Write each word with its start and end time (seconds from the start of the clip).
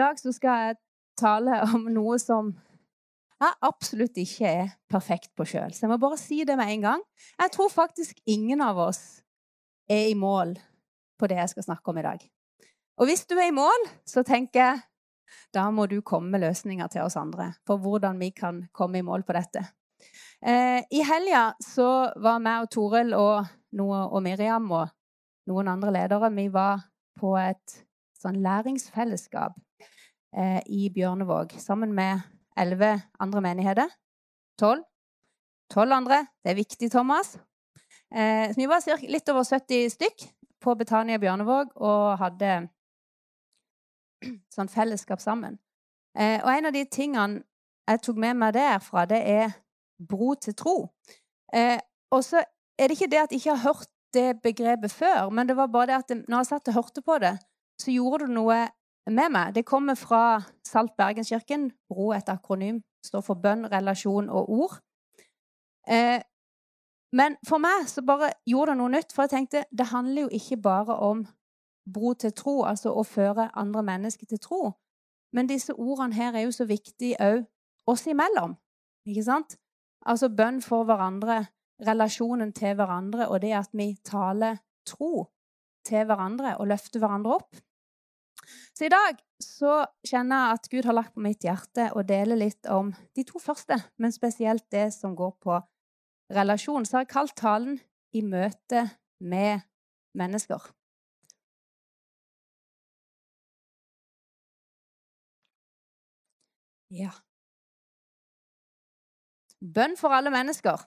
Dag 0.00 0.16
skal 0.16 0.64
jeg 0.64 0.76
tale 1.20 1.60
om 1.74 1.88
noe 1.92 2.16
som 2.20 2.54
jeg 3.40 3.56
absolutt 3.64 4.18
ikke 4.20 4.48
er 4.48 4.68
perfekt 4.90 5.30
på 5.36 5.46
sjøl. 5.48 5.72
Så 5.72 5.86
jeg 5.86 5.92
må 5.92 5.96
bare 6.00 6.18
si 6.20 6.42
det 6.48 6.56
med 6.60 6.72
en 6.74 6.84
gang. 6.86 7.02
Jeg 7.40 7.52
tror 7.54 7.72
faktisk 7.72 8.20
ingen 8.28 8.60
av 8.64 8.80
oss 8.80 9.22
er 9.90 10.10
i 10.10 10.16
mål 10.16 10.54
på 11.20 11.28
det 11.28 11.38
jeg 11.40 11.52
skal 11.54 11.66
snakke 11.70 11.92
om 11.92 12.00
i 12.00 12.04
dag. 12.04 12.22
Og 13.00 13.08
hvis 13.08 13.24
du 13.28 13.36
er 13.38 13.48
i 13.48 13.56
mål, 13.56 13.88
så 14.08 14.24
tenker 14.24 14.60
jeg 14.60 14.80
da 15.54 15.68
må 15.72 15.86
du 15.86 16.00
komme 16.02 16.32
med 16.32 16.42
løsninger 16.42 16.88
til 16.90 17.04
oss 17.04 17.16
andre 17.16 17.52
for 17.66 17.80
hvordan 17.80 18.18
vi 18.20 18.32
kan 18.34 18.64
komme 18.76 19.00
i 19.00 19.06
mål 19.06 19.24
på 19.24 19.36
dette. 19.36 19.62
Eh, 20.40 20.80
I 20.80 21.04
helga 21.06 21.50
så 21.64 22.10
var 22.20 22.42
meg 22.42 22.64
og 22.64 22.72
Toril 22.72 23.14
og, 23.16 23.48
og 23.78 24.20
Miriam 24.24 24.68
og 24.72 24.92
noen 25.50 25.70
andre 25.70 25.92
ledere 25.94 26.32
vi 26.34 26.48
var 26.52 26.86
på 27.20 27.34
et 27.40 27.82
sånn 28.20 28.40
læringsfellesskap 28.44 29.56
eh, 30.36 30.60
i 30.66 30.88
Bjørnevåg 30.94 31.54
sammen 31.58 31.94
med 31.94 32.20
elleve 32.58 32.96
andre 33.20 33.40
menigheter. 33.40 33.88
Tolv. 34.58 34.84
Tolv 35.70 35.92
andre. 35.92 36.26
Det 36.42 36.52
er 36.52 36.58
viktig, 36.58 36.90
Thomas. 36.90 37.36
Eh, 38.14 38.50
vi 38.56 38.66
var 38.66 38.84
litt 39.06 39.28
over 39.28 39.44
70 39.44 39.90
stykk 39.94 40.26
på 40.60 40.74
Betania 40.74 41.18
Bjørnevåg 41.18 41.76
og 41.80 42.18
hadde 42.20 42.68
sånn 44.54 44.70
fellesskap 44.70 45.22
sammen. 45.22 45.58
Eh, 46.18 46.40
og 46.42 46.50
en 46.52 46.70
av 46.70 46.74
de 46.74 46.84
tingene 46.90 47.44
jeg 47.90 48.02
tok 48.04 48.18
med 48.22 48.38
meg 48.38 48.54
derfra, 48.54 49.06
det 49.08 49.20
er 49.26 49.54
bro 49.98 50.34
til 50.38 50.54
tro. 50.58 50.76
Eh, 51.54 51.78
og 52.14 52.22
så 52.26 52.42
er 52.78 52.88
det 52.88 52.96
ikke 52.96 53.10
det 53.10 53.22
at 53.22 53.32
jeg 53.32 53.42
ikke 53.42 53.56
har 53.56 53.72
hørt 53.72 53.90
det 54.14 54.42
begrepet 54.42 54.92
før, 54.92 55.30
men 55.30 55.46
det 55.46 55.56
var 55.58 55.70
bare 55.70 55.90
det 55.90 55.98
at 56.00 56.12
når 56.26 56.36
jeg 56.40 56.50
satt 56.50 56.70
og 56.72 56.78
hørte 56.80 57.02
på 57.02 57.18
det, 57.22 57.36
så 57.78 57.94
gjorde 57.94 58.26
det 58.26 58.34
noe 58.34 58.58
med 59.06 59.30
meg. 59.32 59.54
Det 59.54 59.64
kommer 59.66 59.94
fra 59.94 60.42
Salt 60.66 60.96
Bergenskirken. 60.96 61.70
BRO, 61.88 62.12
et 62.12 62.28
akronym, 62.28 62.82
står 63.04 63.20
for 63.20 63.34
bønn, 63.34 63.72
relasjon 63.72 64.28
og 64.28 64.50
ord. 64.50 64.76
Eh, 65.88 66.20
men 67.12 67.36
for 67.48 67.58
meg 67.58 67.88
så 67.90 68.02
bare 68.06 68.32
gjorde 68.46 68.74
det 68.74 68.78
noe 68.78 68.92
nytt, 68.92 69.12
for 69.12 69.26
jeg 69.26 69.30
tenkte 69.34 69.64
det 69.74 69.90
handler 69.90 70.22
jo 70.22 70.34
ikke 70.38 70.60
bare 70.62 70.96
om 70.96 71.24
bro 71.92 72.12
til 72.14 72.32
tro, 72.36 72.62
altså 72.64 72.92
å 72.94 73.02
føre 73.02 73.50
andre 73.58 73.82
mennesker 73.82 74.26
til 74.30 74.38
tro. 74.38 74.60
Men 75.34 75.48
disse 75.50 75.74
ordene 75.74 76.14
her 76.14 76.34
er 76.34 76.46
jo 76.46 76.54
så 76.54 76.66
viktige 76.68 77.18
òg 77.22 77.42
oss 77.90 78.06
imellom. 78.06 78.54
Ikke 79.08 79.24
sant? 79.26 79.56
Altså 80.06 80.30
bønn 80.30 80.60
for 80.62 80.86
hverandre, 80.86 81.44
relasjonen 81.86 82.52
til 82.52 82.76
hverandre, 82.76 83.28
og 83.28 83.42
det 83.42 83.52
at 83.56 83.72
vi 83.72 83.94
taler 84.04 84.60
tro 84.86 85.26
til 85.86 86.06
hverandre 86.06 86.56
og 86.60 86.68
løfter 86.70 87.02
hverandre 87.02 87.34
opp. 87.40 87.56
Så 88.74 88.86
i 88.86 88.92
dag 88.92 89.18
så 89.42 89.84
kjenner 90.06 90.36
jeg 90.36 90.58
at 90.58 90.68
Gud 90.72 90.88
har 90.88 90.96
lagt 90.96 91.14
på 91.14 91.24
mitt 91.24 91.44
hjerte 91.44 91.90
å 91.96 92.04
dele 92.06 92.38
litt 92.38 92.66
om 92.70 92.92
de 93.16 93.24
to 93.28 93.40
første, 93.42 93.76
men 93.98 94.12
spesielt 94.14 94.66
det 94.72 94.90
som 94.94 95.16
går 95.16 95.32
på 95.42 95.60
relasjon. 96.32 96.86
Så 96.86 96.96
har 96.98 97.06
jeg 97.06 97.14
kalt 97.14 97.36
talen 97.36 97.80
'I 98.12 98.22
møte 98.22 98.90
med 99.20 99.60
mennesker'. 100.16 100.70
Ja. 106.90 107.10
Bønn 109.74 109.96
for 109.96 110.08
alle 110.16 110.30
mennesker. 110.30 110.80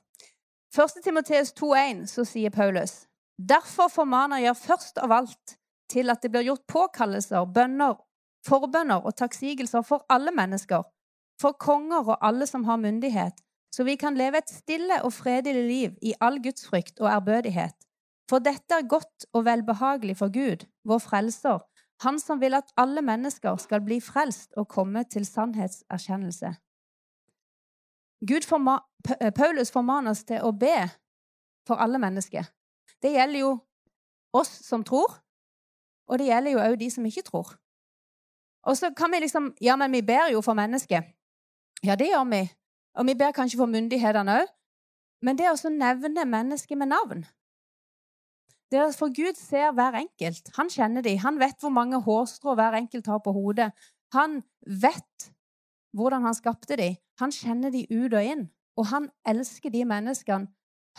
1. 0.75 1.03
Timoteus 1.03 1.53
2,1 1.53 2.07
så 2.09 2.25
sier 2.25 2.49
Paulus.: 2.49 3.07
Derfor 3.37 3.87
formaner 3.87 4.41
jeg 4.43 4.57
først 4.57 4.97
av 4.97 5.11
alt 5.11 5.57
til 5.93 6.09
at 6.09 6.23
det 6.23 6.31
blir 6.33 6.47
gjort 6.47 6.65
påkallelser, 6.67 7.45
bønner, 7.53 7.95
forbønner 8.47 9.05
og 9.05 9.15
takksigelser 9.19 9.85
for 9.87 10.05
alle 10.09 10.33
mennesker, 10.35 10.83
for 11.41 11.57
konger 11.59 12.03
og 12.03 12.17
alle 12.25 12.47
som 12.49 12.65
har 12.67 12.81
myndighet, 12.81 13.39
så 13.73 13.85
vi 13.87 13.95
kan 13.97 14.17
leve 14.17 14.37
et 14.37 14.49
stille 14.49 14.99
og 15.03 15.13
fredelig 15.13 15.63
liv 15.67 15.95
i 16.01 16.13
all 16.21 16.37
gudsfrykt 16.43 16.99
og 17.01 17.09
ærbødighet. 17.09 17.75
For 18.29 18.39
dette 18.39 18.77
er 18.77 18.87
godt 18.89 19.25
og 19.33 19.45
velbehagelig 19.45 20.17
for 20.17 20.33
Gud, 20.33 20.65
vår 20.85 21.01
frelser, 21.01 21.63
han 22.03 22.19
som 22.19 22.41
vil 22.41 22.53
at 22.57 22.71
alle 22.77 23.01
mennesker 23.01 23.57
skal 23.61 23.81
bli 23.85 23.99
frelst 24.01 24.53
og 24.57 24.67
komme 24.67 25.03
til 25.03 25.25
sannhetserkjennelse. 25.25 26.53
Forma 28.47 28.79
Paulus 29.35 29.71
formaner 29.71 30.11
oss 30.11 30.23
til 30.23 30.43
å 30.43 30.51
be 30.55 30.75
for 31.67 31.79
alle 31.83 31.99
mennesker. 31.99 32.47
Det 33.03 33.11
gjelder 33.11 33.39
jo 33.39 33.51
oss 34.33 34.51
som 34.63 34.83
tror, 34.83 35.22
og 36.07 36.19
det 36.19 36.27
gjelder 36.27 36.55
jo 36.55 36.63
òg 36.63 36.79
de 36.79 36.89
som 36.91 37.05
ikke 37.05 37.25
tror. 37.29 37.53
Og 38.63 38.77
så 38.77 38.91
kan 38.95 39.11
vi 39.11 39.19
liksom 39.19 39.53
Ja, 39.61 39.75
men 39.75 39.91
vi 39.91 40.01
ber 40.01 40.31
jo 40.31 40.41
for 40.41 40.53
mennesket. 40.53 41.03
Ja, 41.83 41.95
det 41.95 42.07
gjør 42.07 42.29
vi. 42.31 42.49
Og 42.95 43.05
vi 43.05 43.13
ber 43.13 43.31
kanskje 43.31 43.57
for 43.57 43.65
myndighetene 43.65 44.39
òg. 44.41 44.51
Men 45.21 45.37
det 45.37 45.47
å 45.49 45.69
nevne 45.69 46.25
mennesket 46.25 46.77
med 46.77 46.91
navn 46.91 47.25
For 48.97 49.13
Gud 49.13 49.37
ser 49.37 49.71
hver 49.71 49.93
enkelt. 49.93 50.49
Han 50.57 50.69
kjenner 50.69 51.01
dem. 51.01 51.17
Han 51.17 51.39
vet 51.39 51.59
hvor 51.61 51.69
mange 51.69 52.01
hårstrå 52.01 52.55
hver 52.55 52.73
enkelt 52.73 53.05
har 53.07 53.19
på 53.19 53.31
hodet. 53.31 53.71
Han 54.13 54.41
vet 54.65 55.29
hvordan 55.93 56.23
han 56.23 56.33
skapte 56.33 56.75
dem. 56.75 56.95
Han 57.19 57.31
kjenner 57.31 57.69
dem 57.69 57.85
ut 57.91 58.13
og 58.13 58.23
inn. 58.23 58.49
Og 58.77 58.87
han 58.89 59.09
elsker 59.29 59.69
de 59.69 59.85
menneskene 59.85 60.49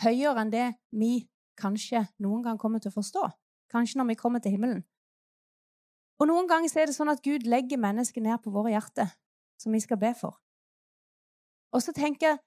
høyere 0.03 0.41
enn 0.41 0.51
det 0.53 0.67
vi 0.91 1.27
kanskje 1.59 2.05
noen 2.23 2.43
gang 2.43 2.59
kommer 2.59 2.79
til 2.79 2.93
å 2.93 2.95
forstå. 2.95 3.27
Kanskje 3.71 3.99
når 3.99 4.13
vi 4.13 4.19
kommer 4.19 4.39
til 4.39 4.55
himmelen. 4.55 4.83
Og 6.19 6.29
noen 6.29 6.47
ganger 6.47 6.71
er 6.79 6.89
det 6.89 6.95
sånn 6.95 7.11
at 7.11 7.23
Gud 7.23 7.47
legger 7.49 7.81
mennesker 7.81 8.23
ned 8.23 8.39
på 8.43 8.53
våre 8.53 8.71
hjerter, 8.71 9.09
som 9.59 9.75
vi 9.75 9.81
skal 9.83 9.99
be 9.99 10.13
for. 10.15 10.37
Og 11.75 11.83
så 11.83 11.91
tenker 11.95 12.29
jeg 12.29 12.43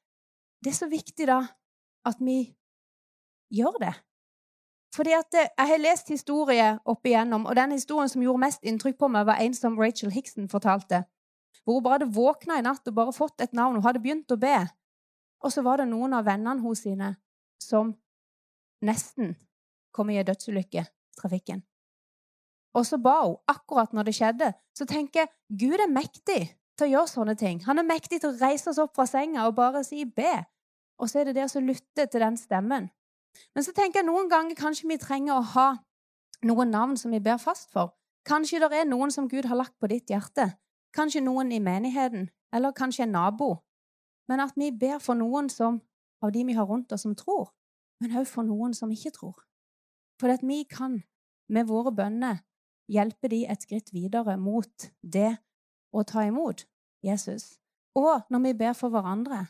det 0.65 0.73
er 0.73 0.79
så 0.79 0.89
viktig 0.91 1.29
da 1.29 1.43
at 2.09 2.21
vi 2.25 2.41
gjør 3.55 3.77
det. 3.83 3.95
Fordi 4.97 5.13
at 5.13 5.35
eh, 5.35 5.51
Jeg 5.59 5.69
har 5.69 5.79
lest 5.79 6.09
historie 6.09 6.79
opp 6.85 7.07
igjennom, 7.07 7.47
og 7.47 7.57
den 7.57 7.77
historien 7.77 8.09
som 8.09 8.23
gjorde 8.25 8.43
mest 8.43 8.65
inntrykk 8.65 8.99
på 8.99 9.11
meg, 9.13 9.27
var 9.29 9.39
en 9.45 9.55
som 9.55 9.79
Rachel 9.79 10.11
Hickson 10.11 10.49
fortalte. 10.49 11.05
Hvor 11.63 11.79
hun 11.79 11.85
bare 11.85 11.99
hadde 11.99 12.15
våkna 12.17 12.59
i 12.59 12.65
natt 12.65 12.89
og 12.89 12.97
bare 12.97 13.13
fått 13.13 13.45
et 13.45 13.53
navn. 13.53 13.77
Hun 13.77 13.85
hadde 13.85 14.03
begynt 14.03 14.33
å 14.33 14.41
be. 14.41 14.57
Og 15.45 15.53
så 15.53 15.63
var 15.63 15.79
det 15.79 15.91
noen 15.93 16.17
av 16.17 16.25
vennene 16.27 16.65
hos 16.65 16.83
sine 16.87 17.15
som 17.63 17.93
nesten 18.83 19.37
kom 19.93 20.11
i 20.11 20.19
en 20.19 20.27
dødsulykke 20.27 20.87
i 20.87 21.21
trafikken. 21.21 21.68
Og 22.75 22.87
så 22.87 22.99
ba 23.01 23.21
hun 23.25 23.37
akkurat 23.49 23.93
når 23.93 24.09
det 24.09 24.15
skjedde. 24.15 24.53
Så 24.77 24.85
tenker 24.85 25.21
jeg 25.21 25.29
Gud 25.61 25.81
er 25.81 25.91
mektig 25.91 26.43
til 26.79 26.87
å 26.87 26.91
gjøre 26.93 27.11
sånne 27.11 27.35
ting. 27.39 27.63
Han 27.67 27.81
er 27.81 27.87
mektig 27.89 28.21
til 28.23 28.31
å 28.31 28.39
reise 28.39 28.71
oss 28.71 28.79
opp 28.83 28.95
fra 28.97 29.07
senga 29.09 29.47
og 29.49 29.57
bare 29.57 29.85
si 29.85 30.05
'be'. 30.05 30.45
Og 30.99 31.11
så 31.11 31.21
er 31.21 31.25
det 31.25 31.35
det 31.35 31.45
å 31.57 31.61
lytte 31.61 32.07
til 32.07 32.21
den 32.21 32.37
stemmen. 32.37 32.91
Men 33.55 33.65
så 33.65 33.73
tenker 33.73 34.01
jeg 34.01 34.07
noen 34.07 34.29
ganger 34.29 34.55
kanskje 34.59 34.89
vi 34.89 34.99
trenger 34.99 35.39
å 35.39 35.49
ha 35.55 35.69
noen 36.43 36.71
navn 36.71 36.97
som 36.97 37.11
vi 37.11 37.21
ber 37.21 37.37
fast 37.37 37.71
for. 37.73 37.95
Kanskje 38.27 38.61
det 38.61 38.73
er 38.73 38.89
noen 38.89 39.11
som 39.11 39.29
Gud 39.29 39.45
har 39.45 39.57
lagt 39.57 39.79
på 39.81 39.89
ditt 39.91 40.11
hjerte. 40.11 40.59
Kanskje 40.95 41.23
noen 41.25 41.53
i 41.53 41.61
menigheten, 41.61 42.29
eller 42.53 42.73
kanskje 42.73 43.03
en 43.03 43.15
nabo. 43.15 43.63
Men 44.29 44.41
at 44.41 44.57
vi 44.57 44.71
ber 44.71 44.99
for 44.99 45.15
noen 45.15 45.49
som, 45.49 45.81
av 46.23 46.33
de 46.33 46.45
vi 46.45 46.53
har 46.53 46.67
rundt 46.67 46.93
oss, 46.93 47.03
som 47.03 47.15
tror, 47.15 47.53
men 48.01 48.17
også 48.17 48.33
for 48.33 48.43
noen 48.43 48.75
som 48.75 48.91
ikke 48.91 49.15
tror. 49.15 49.39
For 50.21 50.29
at 50.29 50.43
vi 50.43 50.65
kan 50.65 51.03
med 51.49 51.69
våre 51.69 51.93
bønner 51.95 52.43
hjelpe 52.89 53.29
de 53.29 53.45
et 53.47 53.63
skritt 53.63 53.93
videre 53.93 54.37
mot 54.41 54.89
det 55.03 55.37
å 55.93 56.05
ta 56.05 56.25
imot 56.27 56.65
Jesus. 57.05 57.59
Og 57.97 58.25
når 58.31 58.45
vi 58.47 58.55
ber 58.63 58.77
for 58.77 58.93
hverandre, 58.93 59.47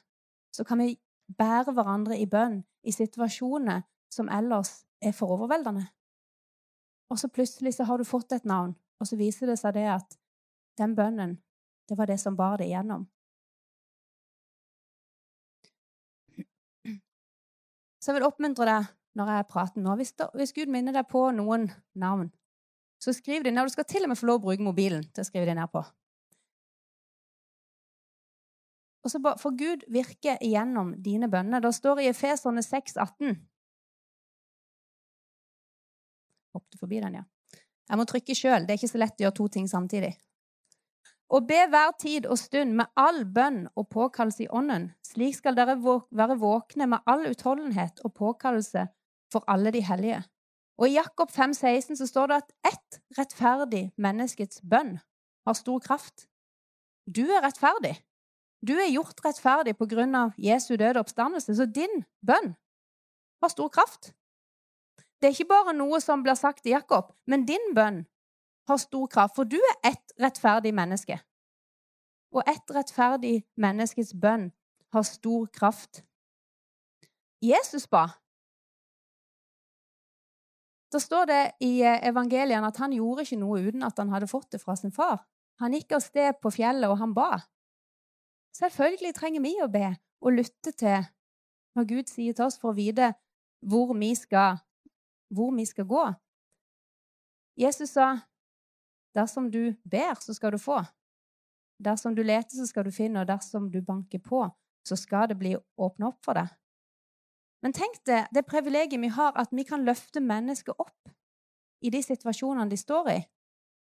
så 0.55 0.65
kan 0.65 0.81
vi 0.83 0.97
bære 1.39 1.75
hverandre 1.77 2.19
i 2.19 2.27
bønn 2.27 2.62
i 2.83 2.95
situasjoner 2.95 3.85
som 4.12 4.31
ellers 4.33 4.85
er 5.05 5.12
for 5.12 5.37
overveldende. 5.37 5.87
Og 7.09 7.19
så 7.21 7.29
plutselig 7.29 7.75
så 7.77 7.87
har 7.89 7.99
du 7.99 8.05
fått 8.05 8.33
et 8.33 8.45
navn, 8.49 8.75
og 9.01 9.07
så 9.09 9.17
viser 9.17 9.49
det 9.49 9.59
seg 9.61 9.77
det 9.77 9.87
at 9.93 10.19
den 10.79 10.95
bønnen, 10.97 11.39
det 11.89 11.97
var 11.99 12.07
det 12.07 12.19
som 12.21 12.37
bar 12.37 12.59
det 12.61 12.69
igjennom. 12.69 13.07
Så 17.99 18.12
jeg 18.12 18.21
vil 18.21 18.29
oppmuntre 18.29 18.65
deg 18.65 18.91
når 19.19 19.31
jeg 19.35 19.47
prater 19.51 19.83
nå. 19.83 19.95
Hvis, 19.99 20.53
Gud 20.57 20.71
minner 20.73 20.95
deg 20.95 21.09
på 21.11 21.27
noen 21.35 21.67
navn, 21.99 22.31
så 23.09 23.17
skriv 23.17 23.45
det 23.45 23.55
ned. 23.55 23.69
Du 23.69 23.73
skal 23.73 23.89
til 23.89 24.05
og 24.05 24.13
med 24.13 24.21
få 24.21 24.29
lov 24.29 24.43
å 24.43 24.47
bruke 24.49 24.65
mobilen 24.65 25.07
til 25.09 25.25
å 25.25 25.29
skrive 25.29 25.49
det 25.49 25.57
ned 25.59 25.73
på. 25.73 25.83
Og 29.05 29.13
så 29.13 29.21
For 29.41 29.57
Gud 29.57 29.87
virker 29.89 30.41
igjennom 30.45 30.93
dine 31.03 31.31
bønner. 31.33 31.63
Da 31.65 31.73
står 31.73 31.99
det 31.99 32.05
i 32.05 32.13
Efeserne 32.13 32.65
6,18 32.65 33.39
Hoppet 36.57 36.81
forbi 36.81 37.01
den, 37.01 37.21
ja. 37.21 37.25
Jeg 37.89 38.01
må 38.01 38.05
trykke 38.09 38.35
sjøl. 38.37 38.67
Det 38.67 38.75
er 38.75 38.81
ikke 38.81 38.91
så 38.91 39.01
lett 39.01 39.21
å 39.21 39.25
gjøre 39.25 39.37
to 39.39 39.47
ting 39.55 39.69
samtidig. 39.71 40.13
Og 41.33 41.45
be 41.49 41.59
hver 41.69 41.93
tid 42.01 42.27
og 42.27 42.39
stund 42.41 42.75
med 42.77 42.89
all 42.97 43.23
bønn 43.25 43.67
og 43.77 43.89
påkallelse 43.93 44.47
i 44.47 44.49
ånden. 44.49 44.91
Slik 45.05 45.37
skal 45.37 45.57
dere 45.57 45.77
være 45.79 46.39
våkne 46.41 46.89
med 46.89 47.05
all 47.09 47.29
utholdenhet 47.29 48.01
og 48.05 48.15
påkallelse 48.17 48.87
for 49.33 49.45
alle 49.49 49.73
de 49.73 49.85
hellige. 49.85 50.23
Og 50.79 50.89
I 50.89 50.95
Jakob 50.95 51.31
5,16 51.31 51.99
så 51.99 52.07
står 52.07 52.27
det 52.27 52.37
at 52.43 52.53
ett 52.73 53.01
rettferdig 53.19 53.89
menneskets 53.99 54.61
bønn 54.63 54.99
har 55.47 55.57
stor 55.59 55.81
kraft. 55.83 56.29
Du 57.07 57.25
er 57.27 57.43
rettferdig. 57.43 57.97
Du 58.63 58.75
er 58.79 58.91
gjort 58.91 59.25
rettferdig 59.25 59.75
av 60.15 60.33
Jesu 60.39 60.77
døde 60.77 61.01
oppstandelse, 61.01 61.55
så 61.55 61.67
din 61.67 62.05
bønn 62.27 62.55
har 63.43 63.49
stor 63.49 63.69
kraft. 63.69 64.15
Det 65.19 65.29
er 65.29 65.35
ikke 65.35 65.51
bare 65.51 65.75
noe 65.75 66.01
som 66.01 66.23
blir 66.23 66.35
sagt 66.35 66.63
til 66.63 66.73
Jakob, 66.73 67.13
men 67.27 67.47
din 67.47 67.75
bønn 67.75 68.07
har 68.69 68.77
stor 68.77 69.07
kraft, 69.07 69.35
for 69.35 69.45
du 69.45 69.57
er 69.57 69.91
ett 69.91 70.13
rettferdig 70.21 70.75
menneske. 70.75 71.19
Og 72.31 72.43
ett 72.47 72.71
rettferdig 72.71 73.47
menneskes 73.57 74.13
bønn 74.15 74.53
har 74.93 75.03
stor 75.03 75.47
kraft. 75.47 76.05
Jesus 77.43 77.87
ba. 77.87 78.07
Da 80.93 81.00
står 81.00 81.26
det 81.29 81.43
i 81.64 81.82
eh, 81.85 82.00
evangelien 82.08 82.64
at 82.64 82.79
han 82.81 82.94
gjorde 82.96 83.26
ikke 83.26 83.40
noe 83.40 83.61
uten 83.69 83.85
at 83.85 83.99
han 84.00 84.12
hadde 84.12 84.31
fått 84.31 84.52
det 84.55 84.62
fra 84.62 84.76
sin 84.76 84.94
far. 84.94 85.20
Han 85.61 85.75
gikk 85.75 85.96
av 85.96 86.05
sted 86.05 86.38
på 86.43 86.52
fjellet, 86.55 86.88
og 86.88 87.00
han 87.00 87.14
ba. 87.17 87.43
Selvfølgelig 88.56 89.14
trenger 89.17 89.44
vi 89.44 89.55
å 89.62 89.70
be 89.70 89.90
og 90.25 90.35
lytte 90.35 90.73
til 90.73 91.05
hva 91.76 91.85
Gud 91.87 92.08
sier 92.11 92.35
til 92.35 92.46
oss, 92.49 92.58
for 92.58 92.73
å 92.73 92.79
vite 92.79 93.12
hvor 93.67 93.93
vi 93.99 94.14
skal, 94.19 94.58
hvor 95.35 95.52
vi 95.55 95.67
skal 95.67 95.87
gå. 95.87 96.05
Jesus 97.58 97.90
sa, 97.90 98.20
'Dersom 99.14 99.50
du 99.50 99.75
ber, 99.85 100.14
så 100.20 100.35
skal 100.35 100.52
du 100.52 100.58
få.' 100.58 100.85
'Dersom 101.82 102.14
du 102.14 102.23
leter, 102.23 102.55
så 102.55 102.67
skal 102.67 102.85
du 102.85 102.90
finne', 102.90 103.20
og 103.20 103.26
'dersom 103.26 103.70
du 103.70 103.81
banker 103.82 104.19
på, 104.19 104.49
så 104.87 104.96
skal 104.96 105.29
det 105.29 105.38
bli 105.38 105.56
åpna 105.79 106.06
opp 106.06 106.25
for 106.25 106.35
deg'. 106.35 106.55
Men 107.63 107.75
tenk 107.75 107.99
det, 108.07 108.27
det 108.35 108.47
privilegiet 108.47 109.01
vi 109.03 109.11
har, 109.11 109.33
at 109.35 109.51
vi 109.53 109.65
kan 109.67 109.85
løfte 109.87 110.23
mennesker 110.23 110.77
opp 110.79 111.11
i 111.83 111.91
de 111.91 112.03
situasjonene 112.03 112.71
de 112.71 112.79
står 112.79 113.11
i. 113.15 113.19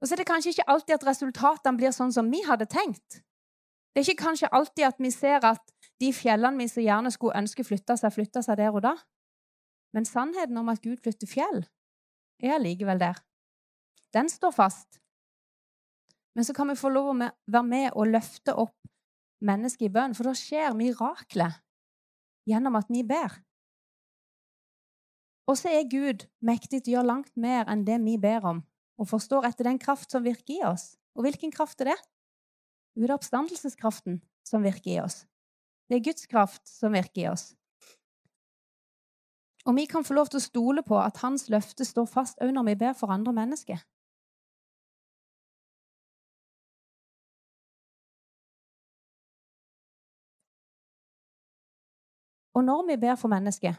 Og 0.01 0.09
så 0.09 0.15
er 0.15 0.23
det 0.23 0.31
kanskje 0.31 0.55
ikke 0.55 0.69
alltid 0.73 0.97
at 0.97 1.07
resultatene 1.11 1.77
blir 1.77 1.93
sånn 1.93 2.13
som 2.13 2.31
vi 2.33 2.41
hadde 2.47 2.69
tenkt. 2.73 3.21
Det 3.93 4.01
er 4.01 4.09
ikke 4.09 4.25
kanskje 4.25 4.53
alltid 4.55 4.87
at 4.87 5.01
vi 5.03 5.11
ser 5.13 5.45
at 5.45 5.75
de 6.01 6.13
fjellene 6.17 6.63
vi 6.63 6.69
så 6.71 6.81
gjerne 6.81 7.13
skulle 7.13 7.37
ønske 7.37 7.65
flytta 7.67 7.99
seg, 8.01 8.15
flytta 8.15 8.43
seg 8.47 8.61
der 8.61 8.73
og 8.73 8.85
da. 8.87 8.95
Men 9.93 10.07
sannheten 10.09 10.57
om 10.57 10.71
at 10.73 10.81
Gud 10.85 11.03
flytter 11.03 11.29
fjell, 11.29 11.65
er 12.41 12.57
allikevel 12.57 13.01
der. 13.03 13.19
Den 14.15 14.31
står 14.33 14.55
fast. 14.57 15.01
Men 16.35 16.47
så 16.47 16.55
kan 16.57 16.71
vi 16.71 16.79
få 16.79 16.89
lov 16.95 17.11
å 17.11 17.17
være 17.19 17.67
med 17.67 17.91
og 17.93 18.09
løfte 18.15 18.55
opp 18.55 18.79
mennesket 19.45 19.89
i 19.89 19.93
bønn, 19.93 20.15
for 20.15 20.31
da 20.31 20.35
skjer 20.37 20.77
miraklet 20.79 21.59
gjennom 22.49 22.79
at 22.79 22.89
vi 22.89 23.03
ber. 23.07 23.35
Og 25.51 25.57
så 25.59 25.73
er 25.75 25.89
Gud 25.91 26.29
mektig 26.47 26.85
til 26.85 26.93
å 26.93 27.01
gjøre 27.01 27.09
langt 27.09 27.33
mer 27.35 27.67
enn 27.73 27.83
det 27.83 27.97
vi 28.05 28.15
ber 28.23 28.45
om, 28.47 28.61
og 29.03 29.09
forstår 29.11 29.49
etter 29.49 29.67
den 29.67 29.81
kraft 29.83 30.13
som 30.15 30.23
virker 30.23 30.55
i 30.55 30.61
oss. 30.69 30.93
Og 31.19 31.27
hvilken 31.27 31.51
kraft 31.51 31.83
er 31.83 31.91
det? 31.91 31.97
Jo, 32.95 33.03
det 33.03 33.11
er 33.11 33.17
oppstandelseskraften 33.17 34.21
som 34.47 34.63
virker 34.63 34.93
i 34.93 35.01
oss. 35.03 35.25
Det 35.91 35.99
er 35.99 36.05
Guds 36.07 36.31
kraft 36.31 36.71
som 36.71 36.95
virker 36.95 37.25
i 37.25 37.29
oss. 37.33 37.49
Og 39.67 39.75
vi 39.75 39.89
kan 39.91 40.07
få 40.07 40.15
lov 40.15 40.31
til 40.31 40.39
å 40.39 40.47
stole 40.47 40.87
på 40.87 40.95
at 41.03 41.19
hans 41.25 41.49
løfte 41.51 41.85
står 41.85 42.07
fast 42.07 42.39
òg 42.39 42.55
når 42.55 42.71
vi 42.71 42.79
ber 42.87 42.95
for 42.95 43.11
andre 43.11 43.35
mennesker. 43.35 43.83
Og 52.55 52.65
når 52.67 52.87
vi 52.87 53.03
ber 53.03 53.19
for 53.19 53.33
mennesker, 53.33 53.75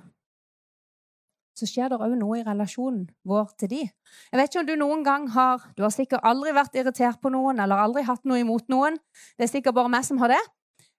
så 1.61 1.69
skjer 1.69 1.91
det 1.91 1.99
òg 2.01 2.15
noe 2.17 2.39
i 2.39 2.45
relasjonen 2.45 3.03
vår 3.27 3.51
til 3.61 3.69
de. 3.71 3.81
Jeg 3.85 4.39
vet 4.39 4.49
ikke 4.49 4.63
om 4.63 4.69
Du 4.69 4.73
noen 4.81 5.03
gang 5.05 5.27
har 5.35 5.67
Du 5.77 5.83
har 5.85 5.93
sikkert 5.93 6.25
aldri 6.25 6.53
vært 6.57 6.75
irritert 6.75 7.21
på 7.21 7.29
noen 7.33 7.61
eller 7.61 7.79
aldri 7.83 8.03
hatt 8.07 8.25
noe 8.25 8.41
imot 8.41 8.65
noen. 8.73 8.97
Det 9.37 9.45
er 9.45 9.53
sikkert 9.53 9.77
bare 9.77 9.93
meg 9.93 10.07
som 10.07 10.19
har 10.23 10.33
det. 10.33 10.41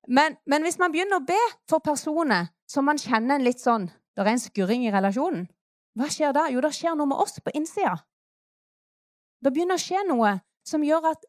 Men, 0.08 0.38
men 0.46 0.62
hvis 0.66 0.78
man 0.78 0.94
begynner 0.94 1.20
å 1.20 1.26
be 1.26 1.38
for 1.70 1.82
personer 1.82 2.50
som 2.70 2.86
man 2.86 2.98
kjenner 2.98 3.36
en 3.36 3.46
litt 3.46 3.60
sånn 3.62 3.90
det 4.12 4.24
er 4.24 4.32
en 4.34 4.42
skurring 4.42 4.86
i 4.86 4.92
relasjonen. 4.92 5.46
Hva 5.96 6.08
skjer 6.12 6.34
da? 6.36 6.46
Jo, 6.52 6.60
det 6.64 6.72
skjer 6.76 6.96
noe 6.96 7.08
med 7.08 7.20
oss 7.20 7.38
på 7.40 7.52
innsida. 7.56 7.94
Det 9.42 9.52
begynner 9.52 9.80
å 9.80 9.82
skje 9.82 10.02
noe 10.08 10.34
som 10.68 10.84
gjør 10.84 11.12
at 11.12 11.24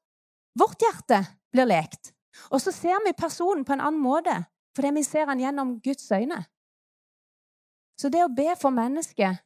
vårt 0.59 0.83
hjerte 0.83 1.23
blir 1.53 1.67
lekt. 1.69 2.11
Og 2.51 2.61
så 2.61 2.73
ser 2.75 2.99
vi 3.05 3.15
personen 3.17 3.63
på 3.65 3.75
en 3.75 3.83
annen 3.83 4.03
måte, 4.03 4.35
fordi 4.75 4.91
vi 4.97 5.05
ser 5.07 5.29
han 5.29 5.41
gjennom 5.41 5.77
Guds 5.85 6.11
øyne. 6.11 6.43
Så 8.03 8.09
det 8.11 8.19
å 8.19 8.31
be 8.35 8.49
for 8.59 8.75
mennesker 8.75 9.37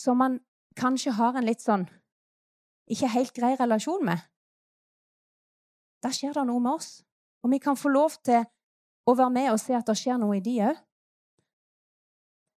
som 0.00 0.16
man 0.16 0.38
kanskje 0.80 1.12
har 1.18 1.36
en 1.36 1.44
litt 1.44 1.60
sånn 1.60 1.82
ikke 2.88 3.10
helt 3.12 3.32
grei 3.36 3.50
relasjon 3.60 4.06
med, 4.08 4.22
da 6.00 6.08
skjer 6.12 6.32
det 6.32 6.46
noe 6.48 6.62
med 6.64 6.78
oss. 6.78 7.02
Og 7.44 7.52
vi 7.52 7.58
kan 7.60 7.76
få 7.76 7.92
lov 7.92 8.16
til 8.24 8.40
å 9.04 9.14
være 9.16 9.32
med 9.36 9.50
og 9.52 9.60
se 9.60 9.76
at 9.76 9.84
det 9.84 9.98
skjer 10.00 10.16
noe 10.20 10.38
i 10.38 10.42
de 10.44 10.54
òg. 10.64 10.78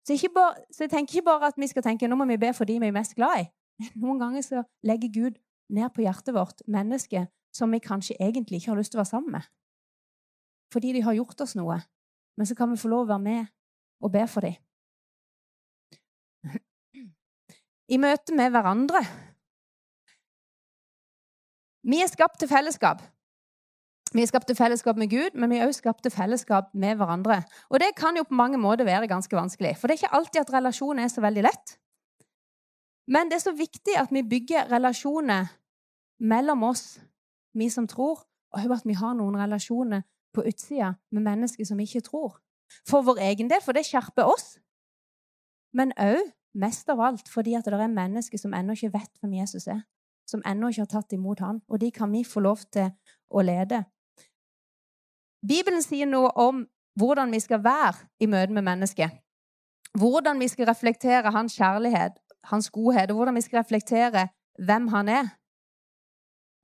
Så, 0.07 0.15
bare, 0.31 0.63
så, 0.71 0.85
jeg 0.85 0.93
tenker 0.93 1.17
ikke 1.17 1.27
bare 1.27 1.49
at 1.51 1.59
vi 1.59 1.67
skal 1.67 1.83
tenke 1.83 2.07
nå 2.07 2.15
må 2.15 2.23
vi 2.29 2.39
be 2.39 2.53
for 2.55 2.67
de 2.67 2.77
vi 2.79 2.87
er 2.87 2.95
mest 2.95 3.17
glad 3.17 3.41
i. 3.41 3.47
Noen 3.99 4.21
ganger 4.21 4.45
så 4.47 4.63
legger 4.87 5.11
Gud 5.11 5.41
ned 5.75 5.91
på 5.91 6.05
hjertet 6.05 6.35
vårt 6.35 6.63
mennesker 6.71 7.27
som 7.55 7.75
vi 7.75 7.81
kanskje 7.83 8.15
egentlig 8.15 8.61
ikke 8.61 8.71
har 8.71 8.79
lyst 8.79 8.95
til 8.95 9.01
å 9.01 9.03
være 9.03 9.11
sammen 9.11 9.35
med. 9.35 9.49
Fordi 10.71 10.95
de 10.95 11.03
har 11.03 11.19
gjort 11.19 11.43
oss 11.43 11.57
noe. 11.59 11.81
Men 12.39 12.47
så 12.47 12.55
kan 12.55 12.71
vi 12.71 12.79
få 12.79 12.91
lov 12.91 13.03
å 13.09 13.11
være 13.11 13.25
med 13.27 13.51
og 13.99 14.15
be 14.15 14.23
for 14.31 14.47
dem. 14.47 14.55
I 17.87 17.99
møte 18.01 18.35
med 18.35 18.51
hverandre 18.51 19.01
Vi 21.87 22.01
er 22.03 22.09
skapt 22.11 22.39
til 22.41 22.49
fellesskap. 22.51 23.03
Vi 24.11 24.23
er 24.23 24.27
skapt 24.27 24.47
til 24.47 24.55
fellesskap 24.55 24.97
med 24.99 25.09
Gud, 25.11 25.35
men 25.39 25.51
vi 25.51 25.57
er 25.57 25.67
også 25.67 25.83
skapt 25.83 26.03
til 26.03 26.11
fellesskap 26.11 26.73
med 26.73 26.97
hverandre. 26.99 27.41
Og 27.69 27.79
det 27.79 27.93
kan 27.95 28.17
jo 28.17 28.23
på 28.27 28.35
mange 28.35 28.57
måter 28.59 28.87
være 28.87 29.07
ganske 29.07 29.35
vanskelig, 29.35 29.75
for 29.77 29.87
det 29.87 29.95
er 29.95 30.03
ikke 30.03 30.15
alltid 30.15 30.41
at 30.41 30.53
relasjon 30.53 30.99
er 30.99 31.07
så 31.11 31.23
veldig 31.23 31.43
lett. 31.43 31.77
Men 33.07 33.31
det 33.31 33.39
er 33.39 33.45
så 33.45 33.55
viktig 33.55 33.95
at 33.95 34.11
vi 34.11 34.23
bygger 34.23 34.71
relasjoner 34.71 35.47
mellom 36.19 36.63
oss, 36.63 36.99
vi 37.53 37.69
som 37.69 37.87
tror, 37.87 38.25
og 38.51 38.71
at 38.71 38.87
vi 38.87 38.95
har 38.99 39.15
noen 39.15 39.39
relasjoner 39.39 40.03
på 40.35 40.43
utsida 40.47 40.93
med 41.11 41.23
mennesker 41.23 41.65
som 41.65 41.79
ikke 41.79 42.03
tror. 42.03 42.39
For 42.87 43.01
vår 43.01 43.21
egen 43.29 43.51
del, 43.51 43.61
for 43.63 43.71
det 43.71 43.85
skjerper 43.87 44.27
oss. 44.27 44.57
Men 45.73 45.93
òg, 45.99 46.19
mest 46.57 46.89
av 46.89 47.01
alt, 47.01 47.29
fordi 47.29 47.55
at 47.57 47.65
det 47.65 47.77
er 47.77 47.91
mennesker 47.91 48.41
som 48.41 48.55
ennå 48.57 48.75
ikke 48.75 48.93
vet 48.97 49.11
hvem 49.21 49.37
Jesus 49.39 49.67
er. 49.67 49.83
Som 50.27 50.43
ennå 50.45 50.71
ikke 50.71 50.83
har 50.83 50.91
tatt 50.91 51.13
imot 51.15 51.39
han, 51.39 51.61
Og 51.69 51.79
de 51.79 51.91
kan 51.91 52.11
vi 52.11 52.23
få 52.23 52.39
lov 52.39 52.65
til 52.71 52.91
å 53.29 53.41
lede. 53.41 53.85
Bibelen 55.47 55.81
sier 55.81 56.05
noe 56.05 56.31
om 56.35 56.65
hvordan 56.99 57.31
vi 57.31 57.39
skal 57.39 57.63
være 57.63 58.07
i 58.19 58.25
møte 58.25 58.53
med 58.53 58.63
mennesket. 58.63 59.11
Hvordan 59.97 60.39
vi 60.39 60.47
skal 60.47 60.67
reflektere 60.67 61.31
hans 61.31 61.55
kjærlighet, 61.55 62.17
hans 62.43 62.69
godhet, 62.69 63.11
og 63.11 63.15
hvordan 63.15 63.35
vi 63.35 63.41
skal 63.41 63.59
reflektere 63.59 64.27
hvem 64.57 64.87
han 64.87 65.09
er. 65.09 65.27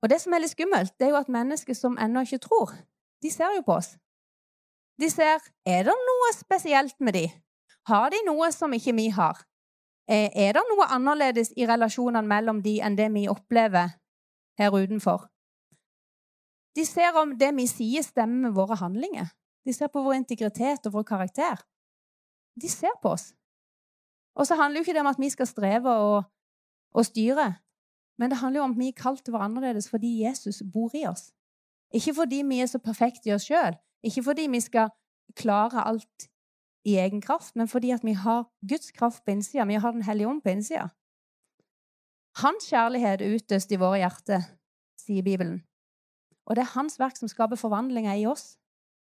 Og 0.02 0.10
Det 0.10 0.20
som 0.20 0.32
er 0.32 0.42
litt 0.42 0.52
skummelt, 0.52 0.92
det 0.98 1.06
er 1.06 1.14
jo 1.14 1.22
at 1.22 1.28
mennesker 1.32 1.74
som 1.74 1.96
ennå 1.98 2.26
ikke 2.26 2.38
tror, 2.38 2.74
de 3.22 3.30
ser 3.30 3.54
jo 3.56 3.62
på 3.64 3.78
oss. 3.78 3.94
De 5.00 5.08
ser 5.10 5.40
er 5.66 5.86
det 5.88 5.94
noe 5.94 6.32
spesielt 6.36 7.00
med 7.00 7.16
de? 7.16 7.24
Har 7.88 8.10
de 8.10 8.20
noe 8.26 8.50
som 8.52 8.72
ikke 8.72 8.92
vi 8.94 9.08
har? 9.08 9.40
Eh, 10.10 10.28
er 10.36 10.52
det 10.52 10.62
noe 10.68 10.86
annerledes 10.92 11.54
i 11.56 11.66
relasjonene 11.68 12.28
mellom 12.28 12.60
de 12.64 12.76
enn 12.84 12.96
det 12.98 13.08
vi 13.14 13.28
opplever 13.28 13.94
her 14.60 14.74
utenfor? 14.74 15.30
De 16.76 16.84
ser 16.84 17.16
om 17.16 17.36
det 17.38 17.52
vi 17.56 17.66
sier, 17.70 18.02
stemmer 18.02 18.48
med 18.48 18.56
våre 18.56 18.76
handlinger. 18.76 19.30
De 19.64 19.72
ser 19.72 19.88
på 19.88 20.02
vår 20.04 20.18
integritet 20.18 20.86
og 20.86 20.98
vår 20.98 21.06
karakter. 21.08 21.62
De 22.60 22.68
ser 22.68 22.92
på 23.02 23.14
oss. 23.14 23.32
Og 24.34 24.46
så 24.46 24.58
handler 24.58 24.80
jo 24.80 24.84
ikke 24.84 24.96
det 24.96 25.04
om 25.04 25.12
at 25.12 25.20
vi 25.22 25.30
skal 25.30 25.46
streve 25.46 25.90
og, 25.90 26.24
og 26.92 27.06
styre, 27.06 27.54
men 28.18 28.30
det 28.30 28.38
handler 28.38 28.60
jo 28.60 28.64
om 28.64 28.74
at 28.74 28.78
vi 28.78 28.88
er 28.90 28.98
kalt 28.98 29.24
til 29.24 29.32
å 29.32 29.38
være 29.38 29.48
annerledes 29.48 29.88
fordi 29.90 30.10
Jesus 30.22 30.62
bor 30.72 30.94
i 30.94 31.06
oss. 31.06 31.30
Ikke 31.94 32.14
fordi 32.14 32.42
vi 32.46 32.60
er 32.60 32.70
så 32.70 32.80
perfekte 32.82 33.30
i 33.30 33.34
oss 33.34 33.46
sjøl, 33.46 33.78
ikke 34.02 34.22
fordi 34.26 34.48
vi 34.50 34.60
skal 34.60 34.90
klare 35.38 35.86
alt 35.86 36.28
i 36.84 36.96
egen 37.00 37.20
kraft, 37.20 37.56
men 37.56 37.68
fordi 37.68 37.90
at 37.90 38.04
vi 38.04 38.12
har 38.12 38.44
Guds 38.68 38.90
kraft 38.92 39.24
på 39.24 39.30
innsida. 39.30 39.64
Vi 39.64 39.74
har 39.74 39.92
Den 39.92 40.02
hellige 40.02 40.28
ånd 40.28 40.42
på 40.42 40.48
innsida. 40.48 40.88
Hans 42.36 42.66
kjærlighet 42.66 43.22
er 43.22 43.36
utøst 43.36 43.72
i 43.72 43.78
våre 43.78 44.00
hjerter, 44.02 44.42
sier 44.98 45.22
Bibelen. 45.22 45.62
Og 46.46 46.56
det 46.56 46.64
er 46.64 46.74
hans 46.74 46.98
verk 46.98 47.16
som 47.16 47.28
skaper 47.28 47.56
forvandlinger 47.56 48.14
i 48.14 48.26
oss. 48.26 48.58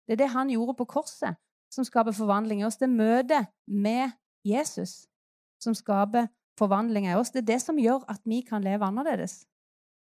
Det 0.07 0.17
er 0.17 0.25
det 0.25 0.33
han 0.33 0.51
gjorde 0.51 0.75
på 0.75 0.89
korset, 0.89 1.37
som 1.71 1.85
skaper 1.85 2.17
forvandling 2.17 2.63
i 2.63 2.65
oss. 2.65 2.81
Det 2.81 2.89
er 2.89 2.97
møtet 2.97 3.53
med 3.67 4.17
Jesus 4.45 5.07
som 5.61 5.75
skaper 5.75 6.31
forvandlinger 6.59 7.13
i 7.13 7.21
oss. 7.21 7.31
Det 7.31 7.43
er 7.43 7.53
det 7.53 7.61
som 7.63 7.79
gjør 7.79 8.07
at 8.09 8.23
vi 8.25 8.41
kan 8.41 8.65
leve 8.65 8.87
annerledes. 8.87 9.45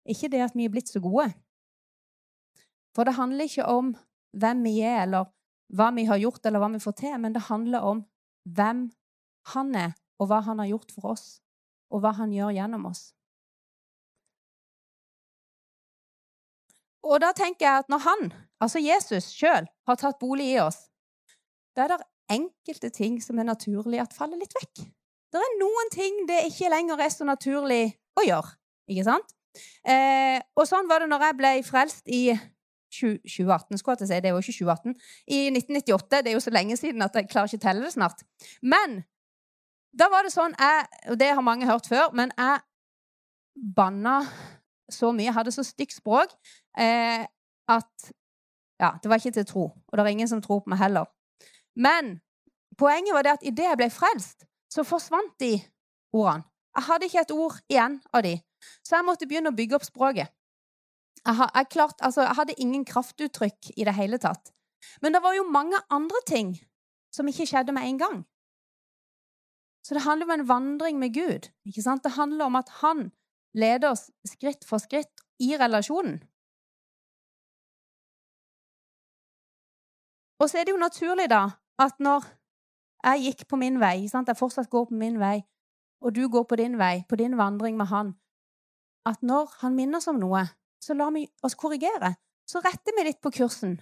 Ikke 0.06 0.30
det 0.30 0.44
at 0.46 0.56
vi 0.56 0.66
er 0.66 0.72
blitt 0.72 0.92
så 0.92 1.02
gode. 1.02 1.32
For 2.96 3.04
det 3.04 3.18
handler 3.18 3.50
ikke 3.50 3.66
om 3.66 3.96
hvem 4.38 4.64
vi 4.64 4.80
er, 4.80 5.02
eller 5.04 5.26
hva 5.74 5.90
vi 5.96 6.06
har 6.06 6.22
gjort, 6.22 6.46
eller 6.46 6.62
hva 6.62 6.70
vi 6.76 6.84
får 6.84 6.98
til, 7.02 7.18
men 7.22 7.34
det 7.34 7.48
handler 7.50 7.88
om 7.88 8.06
hvem 8.56 8.88
han 9.54 9.76
er, 9.76 9.98
og 10.20 10.30
hva 10.30 10.42
han 10.46 10.62
har 10.62 10.72
gjort 10.74 10.94
for 10.96 11.14
oss, 11.16 11.28
og 11.92 12.04
hva 12.04 12.14
han 12.20 12.34
gjør 12.34 12.54
gjennom 12.56 12.86
oss. 12.90 13.16
og 17.06 17.22
da 17.22 17.32
tenker 17.38 17.68
jeg 17.68 17.84
at 17.84 17.92
når 17.92 18.04
han, 18.06 18.28
altså 18.64 18.82
Jesus 18.82 19.30
sjøl, 19.36 19.68
har 19.88 20.00
tatt 20.02 20.20
bolig 20.22 20.50
i 20.56 20.60
oss, 20.64 20.88
da 21.78 21.86
er 21.86 21.94
det 21.94 22.02
enkelte 22.34 22.90
ting 22.94 23.20
som 23.22 23.40
er 23.40 23.48
naturlig 23.48 24.02
at 24.02 24.16
faller 24.16 24.40
litt 24.42 24.56
vekk. 24.58 24.88
Det 25.34 25.42
er 25.42 25.58
noen 25.60 25.92
ting 25.94 26.24
det 26.30 26.46
ikke 26.50 26.72
lenger 26.72 27.02
er 27.04 27.12
så 27.14 27.28
naturlig 27.28 27.84
å 28.18 28.26
gjøre. 28.26 28.56
Ikke 28.90 29.06
sant? 29.06 29.36
Eh, 29.88 30.40
og 30.56 30.66
sånn 30.68 30.90
var 30.90 31.04
det 31.04 31.10
når 31.12 31.28
jeg 31.28 31.38
ble 31.40 31.52
frelst 31.68 32.12
i 32.12 32.24
2018. 33.00 33.78
skulle 33.78 33.98
jeg 34.00 34.08
si, 34.08 34.20
Det 34.22 34.30
er 34.30 34.36
jo 34.36 34.44
ikke 34.44 34.58
2018. 34.60 34.96
I 35.28 35.40
1998. 35.52 36.22
Det 36.24 36.32
er 36.32 36.38
jo 36.38 36.46
så 36.46 36.54
lenge 36.54 36.78
siden 36.78 37.02
at 37.02 37.16
jeg 37.16 37.30
klarer 37.30 37.52
ikke 37.52 37.62
å 37.62 37.68
telle 37.68 37.86
det 37.86 37.94
snart. 37.94 38.24
Men 38.62 39.04
da 39.96 40.10
var 40.12 40.24
det 40.24 40.34
sånn 40.34 40.56
jeg, 40.60 40.88
Og 41.12 41.20
det 41.20 41.34
har 41.34 41.42
mange 41.42 41.68
hørt 41.70 41.88
før, 41.88 42.12
men 42.14 42.32
jeg 42.38 42.60
banna 43.76 44.20
så 44.92 45.12
mye, 45.16 45.34
hadde 45.34 45.52
så 45.52 45.64
stygt 45.64 45.96
språk, 45.98 46.36
eh, 46.78 47.26
at 47.68 48.12
Ja, 48.76 48.90
det 49.00 49.08
var 49.08 49.16
ikke 49.16 49.32
til 49.32 49.46
å 49.46 49.48
tro. 49.48 49.64
Og 49.88 49.96
det 49.96 50.04
er 50.04 50.12
ingen 50.12 50.28
som 50.28 50.42
tror 50.44 50.60
på 50.60 50.70
meg 50.70 50.82
heller. 50.82 51.06
Men 51.80 52.20
poenget 52.78 53.14
var 53.16 53.24
det 53.24 53.32
at 53.32 53.46
idet 53.48 53.70
jeg 53.70 53.78
ble 53.80 53.88
frelst, 53.88 54.44
så 54.68 54.84
forsvant 54.84 55.32
de 55.40 55.62
ordene. 56.12 56.44
Jeg 56.76 56.84
hadde 56.84 57.08
ikke 57.08 57.22
et 57.22 57.32
ord 57.32 57.62
igjen 57.72 58.02
av 58.12 58.26
de. 58.26 58.34
Så 58.84 58.98
jeg 58.98 59.06
måtte 59.08 59.28
begynne 59.30 59.54
å 59.54 59.56
bygge 59.56 59.78
opp 59.78 59.88
språket. 59.88 60.28
Jeg, 61.26 61.50
jeg, 61.56 61.68
klart, 61.74 61.98
altså, 62.00 62.22
jeg 62.22 62.38
hadde 62.38 62.60
ingen 62.62 62.86
kraftuttrykk 62.86 63.72
i 63.78 63.86
det 63.88 63.96
hele 63.98 64.18
tatt. 64.22 64.54
Men 65.02 65.14
det 65.14 65.24
var 65.24 65.34
jo 65.34 65.48
mange 65.50 65.78
andre 65.90 66.22
ting 66.28 66.54
som 67.14 67.28
ikke 67.28 67.48
skjedde 67.50 67.74
med 67.74 67.88
en 67.90 67.98
gang. 68.00 68.18
Så 69.86 69.94
det 69.94 70.06
handler 70.06 70.26
om 70.26 70.32
en 70.40 70.48
vandring 70.48 71.00
med 71.00 71.14
Gud. 71.14 71.50
ikke 71.66 71.82
sant? 71.82 72.04
Det 72.04 72.12
handler 72.12 72.46
om 72.46 72.56
at 72.56 72.70
han 72.82 73.12
leder 73.54 73.92
oss 73.92 74.10
skritt 74.26 74.66
for 74.66 74.78
skritt 74.78 75.22
i 75.40 75.56
relasjonen. 75.58 76.24
Og 80.40 80.50
så 80.50 80.60
er 80.60 80.66
det 80.66 80.74
jo 80.74 80.82
naturlig, 80.82 81.30
da, 81.30 81.56
at 81.80 82.00
når 82.00 82.26
jeg 83.06 83.22
gikk 83.24 83.48
på 83.48 83.60
min 83.62 83.80
vei, 83.80 84.08
sant? 84.12 84.28
jeg 84.28 84.38
fortsatt 84.38 84.70
går 84.70 84.90
på 84.90 84.98
min 85.00 85.20
vei, 85.20 85.40
og 86.02 86.16
du 86.16 86.28
går 86.30 86.44
på 86.50 86.58
din 86.60 86.78
vei, 86.78 87.06
på 87.10 87.16
din 87.16 87.38
vandring 87.38 87.78
med 87.78 87.88
han, 87.94 88.16
at 89.06 89.22
når 89.24 89.54
han 89.62 89.76
minner 89.78 90.02
oss 90.02 90.10
om 90.12 90.20
noe, 90.20 90.44
så 90.86 90.94
lar 90.94 91.12
vi 91.16 91.26
oss 91.44 91.58
korrigere. 91.58 92.14
Så 92.46 92.62
retter 92.62 92.94
vi 92.94 93.08
litt 93.08 93.22
på 93.26 93.32
kursen, 93.34 93.80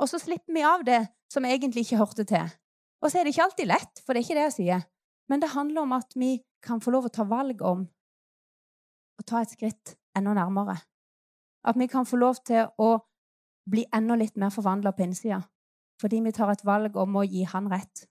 og 0.00 0.08
så 0.10 0.18
slipper 0.18 0.54
vi 0.56 0.66
av 0.66 0.82
det 0.86 1.04
som 1.30 1.46
egentlig 1.46 1.84
ikke 1.86 2.00
hørte 2.00 2.24
til. 2.26 2.48
Og 3.00 3.10
så 3.10 3.20
er 3.20 3.24
det 3.24 3.34
ikke 3.34 3.44
alltid 3.46 3.70
lett, 3.70 4.02
for 4.02 4.12
det 4.12 4.20
er 4.20 4.26
ikke 4.26 4.38
det 4.38 4.46
jeg 4.48 4.56
sier, 4.56 4.82
men 5.30 5.42
det 5.42 5.52
handler 5.54 5.86
om 5.86 5.94
at 5.94 6.16
vi 6.18 6.40
kan 6.64 6.82
få 6.82 6.90
lov 6.90 7.06
å 7.06 7.12
ta 7.14 7.24
valg 7.28 7.62
om 7.62 7.86
å 9.20 9.26
ta 9.26 9.44
et 9.44 9.54
skritt 9.54 9.94
enda 10.18 10.34
nærmere. 10.34 10.74
At 11.62 11.78
vi 11.78 11.86
kan 11.92 12.08
få 12.08 12.18
lov 12.18 12.42
til 12.44 12.66
å 12.80 12.90
bli 13.70 13.86
enda 13.94 14.16
litt 14.18 14.36
mer 14.40 14.50
forvandla 14.50 14.92
på 14.96 15.06
innsida 15.06 15.44
fordi 16.00 16.22
vi 16.24 16.32
tar 16.32 16.48
et 16.48 16.62
valg 16.64 16.94
om 16.96 17.18
å 17.20 17.26
gi 17.28 17.42
han 17.44 17.66
rett. 17.68 18.06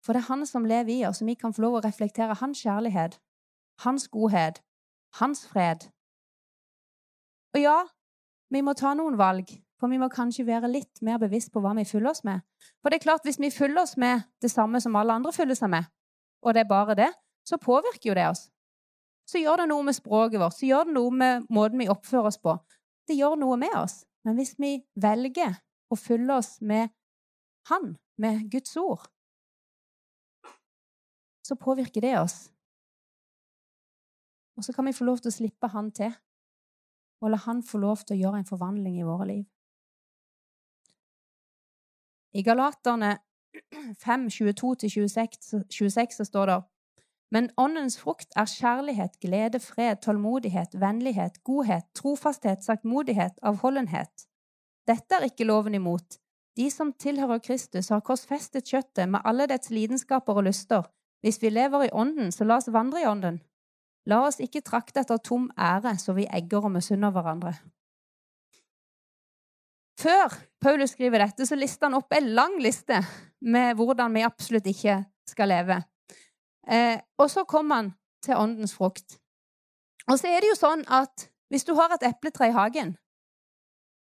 For 0.00 0.16
det 0.16 0.22
er 0.22 0.30
han 0.30 0.46
som 0.48 0.64
lever 0.64 0.94
i 0.94 1.02
oss, 1.04 1.20
og 1.20 1.28
vi 1.28 1.34
kan 1.36 1.52
få 1.52 1.66
lov 1.66 1.74
å 1.76 1.82
reflektere 1.84 2.38
hans 2.40 2.62
kjærlighet, 2.64 3.18
hans 3.84 4.08
godhet, 4.08 4.62
hans 5.20 5.46
fred. 5.48 5.88
Og 7.54 7.60
ja, 7.62 7.78
vi 8.50 8.62
må 8.64 8.74
ta 8.76 8.94
noen 8.96 9.18
valg, 9.18 9.50
for 9.78 9.92
vi 9.92 10.00
må 10.00 10.08
kanskje 10.12 10.46
være 10.48 10.70
litt 10.72 11.02
mer 11.06 11.20
bevisst 11.22 11.52
på 11.54 11.62
hva 11.62 11.74
vi 11.78 11.86
følger 11.86 12.10
oss 12.10 12.24
med. 12.26 12.42
For 12.82 12.90
det 12.90 12.98
er 12.98 13.06
klart, 13.06 13.24
hvis 13.24 13.40
vi 13.40 13.52
følger 13.54 13.82
oss 13.82 13.96
med 13.96 14.26
det 14.42 14.50
samme 14.50 14.80
som 14.80 14.96
alle 14.98 15.14
andre 15.20 15.32
følger 15.32 15.58
seg 15.58 15.72
med, 15.74 15.88
og 16.42 16.54
det 16.54 16.64
er 16.64 16.70
bare 16.70 16.96
det, 16.98 17.12
så 17.46 17.58
påvirker 17.60 18.10
jo 18.10 18.18
det 18.18 18.26
oss. 18.28 18.48
Så 19.28 19.40
gjør 19.42 19.62
det 19.62 19.68
noe 19.70 19.84
med 19.84 19.96
språket 19.96 20.40
vårt, 20.40 20.56
så 20.56 20.66
gjør 20.66 20.88
det 20.88 20.96
noe 20.96 21.14
med 21.14 21.48
måten 21.52 21.80
vi 21.82 21.88
oppfører 21.92 22.30
oss 22.30 22.40
på. 22.40 22.56
Det 23.08 23.16
gjør 23.16 23.36
noe 23.40 23.56
med 23.60 23.74
oss. 23.76 24.02
Men 24.24 24.36
hvis 24.36 24.54
vi 24.60 24.78
velger 25.00 25.58
å 25.88 25.96
følge 25.96 26.40
oss 26.40 26.58
med 26.60 26.94
Han, 27.68 27.98
med 28.16 28.46
Guds 28.48 28.76
ord, 28.80 29.02
så 31.44 31.56
påvirker 31.60 32.00
det 32.00 32.14
oss. 32.16 32.48
Og 34.58 34.64
så 34.66 34.74
kan 34.74 34.88
vi 34.88 34.92
få 34.96 35.06
lov 35.06 35.22
til 35.22 35.30
å 35.30 35.36
slippe 35.36 35.70
han 35.70 35.92
til, 35.94 36.10
og 37.22 37.30
la 37.30 37.38
han 37.44 37.62
få 37.62 37.78
lov 37.78 38.02
til 38.02 38.16
å 38.16 38.20
gjøre 38.22 38.42
en 38.42 38.48
forvandling 38.48 38.98
i 38.98 39.06
våre 39.06 39.26
liv. 39.30 39.44
I 42.34 42.42
Galaterne 42.46 43.16
5, 44.02 44.26
22-26 44.34 46.18
så 46.18 46.26
står 46.26 46.50
det 46.50 46.58
men 47.30 47.50
åndens 47.60 47.98
frukt 48.00 48.32
er 48.40 48.48
kjærlighet, 48.48 49.18
glede, 49.20 49.60
fred, 49.60 50.00
tålmodighet, 50.04 50.80
vennlighet, 50.80 51.42
godhet, 51.44 51.84
trofasthet, 51.94 52.64
saktmodighet, 52.64 53.36
avholdenhet. 53.42 54.24
Dette 54.88 55.18
er 55.18 55.28
ikke 55.28 55.44
loven 55.44 55.76
imot. 55.76 56.16
De 56.56 56.70
som 56.72 56.92
tilhører 56.92 57.42
Kristus, 57.44 57.90
har 57.92 58.00
korsfestet 58.00 58.70
kjøttet 58.72 59.12
med 59.12 59.20
alle 59.28 59.46
dets 59.46 59.70
lidenskaper 59.70 60.40
og 60.40 60.48
lyster. 60.48 60.88
Hvis 61.20 61.42
vi 61.42 61.52
lever 61.52 61.84
i 61.84 61.92
Ånden, 61.92 62.32
så 62.32 62.48
la 62.48 62.56
oss 62.56 62.72
vandre 62.72 63.02
i 63.02 63.06
Ånden. 63.06 63.42
La 64.08 64.22
oss 64.24 64.40
ikke 64.40 64.64
trakte 64.64 65.02
etter 65.02 65.20
tom 65.20 65.50
ære, 65.52 65.96
så 66.00 66.14
vi 66.16 66.26
egger 66.32 66.64
og 66.64 66.72
misunner 66.78 67.12
hverandre. 67.12 67.52
Før 69.98 70.34
Paulus 70.62 70.94
skriver 70.94 71.24
dette, 71.24 71.46
så 71.46 71.58
lister 71.58 71.88
han 71.88 71.98
opp 71.98 72.14
en 72.14 72.30
lang 72.38 72.54
liste 72.62 73.00
med 73.42 73.74
hvordan 73.76 74.14
vi 74.14 74.24
absolutt 74.24 74.68
ikke 74.70 75.00
skal 75.28 75.50
leve. 75.50 75.80
Eh, 76.68 77.00
og 77.18 77.30
så 77.30 77.44
kommer 77.48 77.82
han 77.82 77.90
til 78.24 78.38
åndens 78.38 78.74
frukt. 78.76 79.18
Og 80.08 80.18
så 80.20 80.30
er 80.30 80.40
det 80.40 80.52
jo 80.52 80.60
sånn 80.60 80.86
at 80.86 81.28
hvis 81.52 81.66
du 81.66 81.74
har 81.76 81.92
et 81.92 82.06
epletre 82.08 82.48
i 82.48 82.54
hagen, 82.54 82.94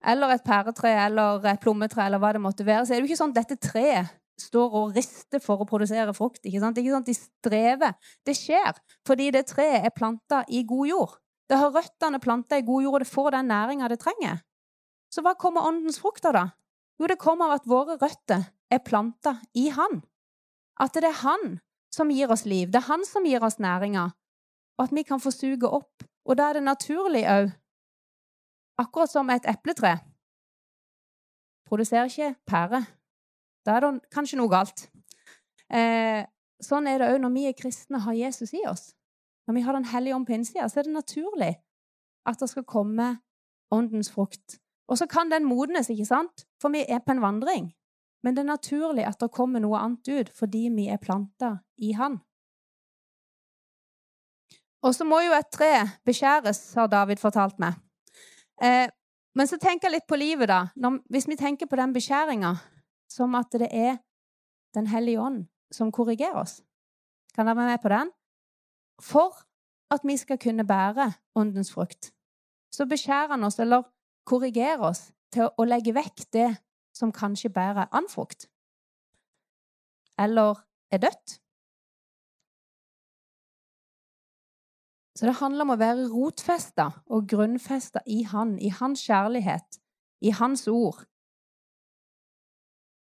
eller 0.07 0.33
et 0.33 0.45
pæretre 0.45 0.93
eller 1.05 1.45
et 1.51 1.61
plommetre, 1.61 2.07
eller 2.07 2.23
hva 2.23 2.33
det 2.33 2.41
måtte 2.41 2.65
være, 2.65 2.87
så 2.87 2.95
er 2.95 3.01
det 3.01 3.09
jo 3.09 3.11
ikke 3.11 3.21
sånn 3.21 3.35
at 3.35 3.43
dette 3.43 3.61
treet 3.61 4.15
står 4.41 4.77
og 4.77 4.95
rister 4.97 5.43
for 5.43 5.61
å 5.61 5.69
produsere 5.69 6.15
frukt. 6.17 6.43
Ikke 6.45 6.63
sant? 6.63 6.79
Ikke 6.81 6.95
sant? 6.95 7.09
De 7.09 7.17
strever. 7.17 7.97
Det 8.27 8.35
skjer 8.39 8.79
fordi 9.07 9.31
det 9.35 9.47
treet 9.51 9.87
er 9.87 9.95
planta 9.95 10.45
i 10.49 10.63
god 10.69 10.91
jord. 10.91 11.19
Det 11.51 11.59
har 11.59 11.73
røttene 11.75 12.21
planta 12.23 12.61
i 12.61 12.65
god 12.67 12.85
jord, 12.85 12.95
og 13.01 13.05
det 13.05 13.11
får 13.11 13.35
den 13.35 13.51
næringa 13.51 13.89
det 13.91 13.99
trenger. 14.05 14.43
Så 15.11 15.25
hva 15.27 15.35
kommer 15.35 15.67
åndens 15.67 15.99
frukt 15.99 16.27
av, 16.29 16.37
da? 16.37 16.45
Jo, 17.01 17.09
det 17.11 17.19
kommer 17.19 17.51
av 17.51 17.59
at 17.59 17.67
våre 17.67 17.97
røtter 17.99 18.45
er 18.71 18.83
planta 18.87 19.41
i 19.59 19.67
Han. 19.75 20.03
At 20.79 20.95
det 20.95 21.09
er 21.09 21.23
Han 21.25 21.59
som 21.91 22.13
gir 22.15 22.31
oss 22.31 22.45
liv. 22.47 22.71
Det 22.71 22.79
er 22.79 22.87
Han 22.87 23.03
som 23.09 23.27
gir 23.27 23.43
oss 23.43 23.59
næringa, 23.59 24.13
og 24.79 24.85
at 24.85 24.95
vi 24.95 25.03
kan 25.03 25.23
få 25.23 25.33
suge 25.35 25.67
opp. 25.67 26.05
Og 26.29 26.39
da 26.39 26.51
er 26.51 26.61
det 26.61 26.69
naturlig 26.69 27.25
òg, 27.27 27.51
akkurat 28.79 29.11
som 29.11 29.31
et 29.33 29.49
epletre, 29.51 29.97
produserer 31.67 32.07
ikke 32.07 32.35
pære. 32.47 32.85
Da 33.71 33.77
er 33.79 33.85
det 33.85 34.11
kanskje 34.11 34.41
noe 34.41 34.51
galt. 34.51 34.89
Eh, 35.71 36.25
sånn 36.59 36.89
er 36.91 36.99
det 36.99 37.11
òg 37.13 37.21
når 37.23 37.31
vi 37.37 37.45
er 37.47 37.55
kristne 37.55 38.01
har 38.03 38.17
Jesus 38.19 38.51
i 38.59 38.65
oss. 38.67 38.89
Når 39.47 39.55
vi 39.55 39.63
har 39.63 39.77
Den 39.79 39.87
hellige 39.87 40.15
ånd 40.17 40.27
på 40.27 40.35
innsida, 40.35 40.67
så 40.67 40.81
er 40.81 40.89
det 40.89 40.97
naturlig 40.97 41.53
at 42.27 42.41
det 42.41 42.49
skal 42.51 42.67
komme 42.67 43.21
åndens 43.71 44.11
frukt. 44.11 44.59
Og 44.91 44.99
så 44.99 45.07
kan 45.07 45.31
den 45.31 45.47
modnes, 45.47 45.91
ikke 45.91 46.09
sant? 46.09 46.49
For 46.59 46.75
vi 46.75 46.83
er 46.83 46.99
på 46.99 47.15
en 47.15 47.23
vandring. 47.23 47.71
Men 48.23 48.35
det 48.35 48.43
er 48.43 48.51
naturlig 48.51 49.07
at 49.07 49.21
det 49.23 49.31
kommer 49.31 49.63
noe 49.63 49.79
annet 49.79 50.11
ut 50.11 50.33
fordi 50.35 50.67
vi 50.75 50.89
er 50.91 50.99
planta 50.99 51.61
i 51.79 51.93
Han. 51.95 52.19
Og 54.83 54.95
så 54.97 55.07
må 55.07 55.21
jo 55.23 55.37
et 55.37 55.51
tre 55.53 55.71
beskjæres, 56.09 56.75
har 56.75 56.91
David 56.91 57.23
fortalt 57.23 57.59
meg. 57.63 57.79
Eh, 58.63 58.89
men 59.39 59.47
så 59.47 59.61
tenker 59.61 59.87
jeg 59.87 60.01
litt 60.01 60.09
på 60.11 60.19
livet, 60.19 60.49
da. 60.51 60.67
Når, 60.75 61.03
hvis 61.13 61.29
vi 61.29 61.39
tenker 61.39 61.69
på 61.71 61.79
den 61.79 61.93
beskjæringa, 61.95 62.55
som 63.11 63.35
at 63.35 63.53
det 63.53 63.69
er 63.73 63.99
Den 64.75 64.87
hellige 64.87 65.19
ånd 65.19 65.49
som 65.75 65.91
korrigerer 65.91 66.37
oss. 66.39 66.61
Kan 67.35 67.47
dere 67.47 67.57
være 67.57 67.71
med 67.73 67.83
på 67.83 67.91
den? 67.91 68.11
For 69.03 69.35
at 69.91 70.05
vi 70.07 70.17
skal 70.17 70.39
kunne 70.39 70.67
bære 70.67 71.13
åndens 71.35 71.73
frukt, 71.75 72.13
så 72.71 72.87
beskjærer 72.87 73.35
han 73.35 73.45
oss, 73.45 73.59
eller 73.59 73.83
korrigerer 74.27 74.79
oss, 74.79 75.11
til 75.33 75.51
å 75.59 75.67
legge 75.67 75.95
vekk 75.95 76.23
det 76.33 76.49
som 76.95 77.13
kanskje 77.13 77.51
bærer 77.51 77.91
andfrukt, 77.91 78.47
eller 80.19 80.63
er 80.91 81.03
dødt. 81.03 81.41
Så 85.19 85.27
det 85.27 85.37
handler 85.41 85.67
om 85.67 85.75
å 85.75 85.81
være 85.81 86.09
rotfesta 86.09 86.87
og 87.11 87.27
grunnfesta 87.29 88.01
i 88.07 88.23
Han, 88.23 88.55
i 88.59 88.71
Hans 88.73 89.03
kjærlighet, 89.05 89.81
i 90.23 90.31
Hans 90.31 90.69
ord, 90.69 91.03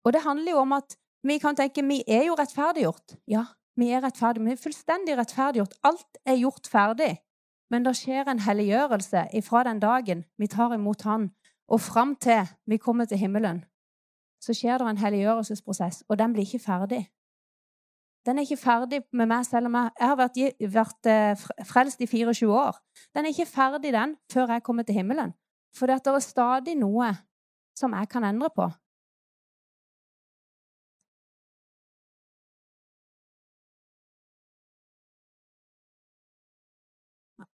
og 0.08 0.14
det 0.16 0.24
handler 0.24 0.56
jo 0.56 0.64
om 0.64 0.74
at 0.78 0.96
vi 1.28 1.36
kan 1.44 1.56
tenke 1.56 1.84
vi 1.84 2.00
er 2.08 2.30
jo 2.30 2.36
rettferdiggjort. 2.40 3.18
Ja, 3.28 3.44
vi 3.76 3.90
er 3.92 4.06
rettferdige. 4.06 4.46
Vi 4.46 4.54
er 4.56 4.62
fullstendig 4.62 5.18
rettferdiggjort. 5.18 5.74
Alt 5.84 6.22
er 6.26 6.40
gjort 6.40 6.70
ferdig. 6.72 7.18
Men 7.70 7.84
det 7.84 7.98
skjer 8.00 8.30
en 8.32 8.40
helliggjørelse 8.40 9.26
ifra 9.36 9.66
den 9.68 9.82
dagen 9.84 10.24
vi 10.40 10.48
tar 10.48 10.72
imot 10.74 11.04
Han, 11.04 11.32
og 11.68 11.82
fram 11.82 12.16
til 12.16 12.48
vi 12.66 12.78
kommer 12.78 13.06
til 13.06 13.20
himmelen. 13.20 13.66
Så 14.40 14.56
skjer 14.56 14.80
det 14.80 14.88
en 14.88 15.04
helliggjørelsesprosess, 15.04 16.06
og 16.08 16.20
den 16.20 16.34
blir 16.34 16.48
ikke 16.48 16.64
ferdig. 16.64 17.04
Den 18.26 18.38
er 18.38 18.48
ikke 18.48 18.64
ferdig 18.64 19.02
med 19.12 19.28
meg 19.28 19.46
selv 19.46 19.68
om 19.68 19.76
jeg, 19.76 19.92
jeg 20.00 20.08
har 20.08 20.18
vært, 20.20 20.40
vært 20.80 21.12
eh, 21.12 21.46
frelst 21.68 22.02
i 22.02 22.08
24 22.08 22.48
år. 22.54 22.80
Den 23.16 23.26
er 23.26 23.36
ikke 23.36 23.52
ferdig, 23.52 23.94
den, 23.94 24.16
før 24.32 24.56
jeg 24.56 24.64
kommer 24.64 24.84
til 24.84 24.96
himmelen. 24.96 25.34
For 25.76 25.88
det 25.88 26.00
er 26.08 26.20
stadig 26.24 26.76
noe 26.80 27.12
som 27.78 27.94
jeg 27.94 28.10
kan 28.10 28.24
endre 28.24 28.50
på. 28.56 28.72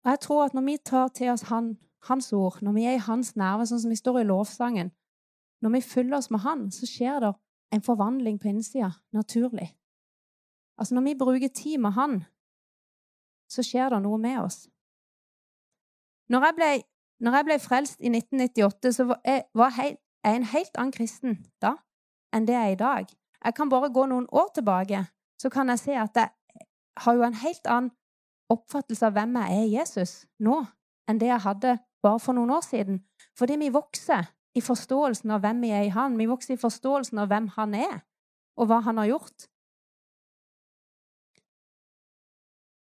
Og 0.04 0.10
jeg 0.10 0.20
tror 0.20 0.44
at 0.44 0.54
når 0.54 0.62
vi 0.62 0.76
tar 0.76 1.08
til 1.08 1.30
oss 1.32 1.46
han, 1.48 1.78
hans 2.08 2.32
ord, 2.32 2.58
når 2.62 2.72
vi 2.72 2.84
er 2.84 2.98
i 2.98 3.06
hans 3.06 3.36
nerve, 3.36 3.66
sånn 3.66 3.80
som 3.80 3.92
vi 3.92 3.96
står 3.96 4.20
i 4.20 4.28
lovsangen 4.28 4.92
Når 5.64 5.70
vi 5.72 5.80
fyller 5.80 6.18
oss 6.18 6.30
med 6.30 6.42
han, 6.44 6.66
så 6.70 6.84
skjer 6.86 7.20
det 7.24 7.32
en 7.72 7.82
forvandling 7.82 8.36
på 8.40 8.50
innsida, 8.50 8.90
naturlig. 9.12 9.70
Altså 10.78 10.94
Når 10.94 11.02
vi 11.02 11.14
bruker 11.18 11.48
tid 11.48 11.78
med 11.78 11.96
han, 11.96 12.24
så 13.48 13.62
skjer 13.64 13.94
det 13.94 14.02
noe 14.04 14.18
med 14.18 14.42
oss. 14.42 14.66
Når 16.28 16.44
jeg 16.44 16.54
ble, 16.58 16.70
når 17.20 17.36
jeg 17.36 17.46
ble 17.48 17.58
frelst 17.60 18.00
i 18.00 18.12
1998, 18.12 18.92
så 18.92 19.08
var 19.08 19.20
jeg, 19.24 19.44
var 19.54 19.72
jeg 19.80 19.96
en 20.24 20.46
helt 20.52 20.76
annen 20.76 20.92
kristen 20.92 21.38
da 21.62 21.76
enn 22.34 22.48
det 22.48 22.56
jeg 22.56 22.70
er 22.70 22.74
i 22.74 22.80
dag. 22.80 23.10
Jeg 23.44 23.54
kan 23.54 23.70
bare 23.70 23.92
gå 23.92 24.06
noen 24.10 24.26
år 24.32 24.48
tilbake, 24.54 25.04
så 25.38 25.50
kan 25.52 25.68
jeg 25.70 25.78
se 25.78 25.96
at 26.00 26.16
jeg 26.16 26.28
har 27.04 27.14
jo 27.14 27.22
en 27.22 27.36
helt 27.40 27.66
annen 27.70 27.92
oppfattelse 28.52 29.06
av 29.08 29.16
hvem 29.16 29.36
jeg 29.40 29.56
er 29.58 29.64
i 29.64 29.74
Jesus 29.78 30.14
nå, 30.44 30.60
enn 31.08 31.20
det 31.20 31.30
jeg 31.30 31.44
hadde 31.44 31.78
bare 32.04 32.20
for 32.20 32.36
noen 32.36 32.52
år 32.54 32.64
siden. 32.66 33.00
Fordi 33.38 33.56
vi 33.60 33.72
vokser 33.72 34.28
i 34.54 34.62
forståelsen 34.62 35.32
av 35.34 35.42
hvem 35.42 35.64
vi 35.64 35.72
er 35.74 35.88
i 35.88 35.94
Han. 35.94 36.18
Vi 36.18 36.28
vokser 36.30 36.54
i 36.54 36.60
forståelsen 36.60 37.18
av 37.18 37.30
hvem 37.32 37.48
Han 37.56 37.74
er, 37.74 38.04
og 38.56 38.70
hva 38.70 38.80
Han 38.86 39.00
har 39.02 39.10
gjort. 39.14 39.48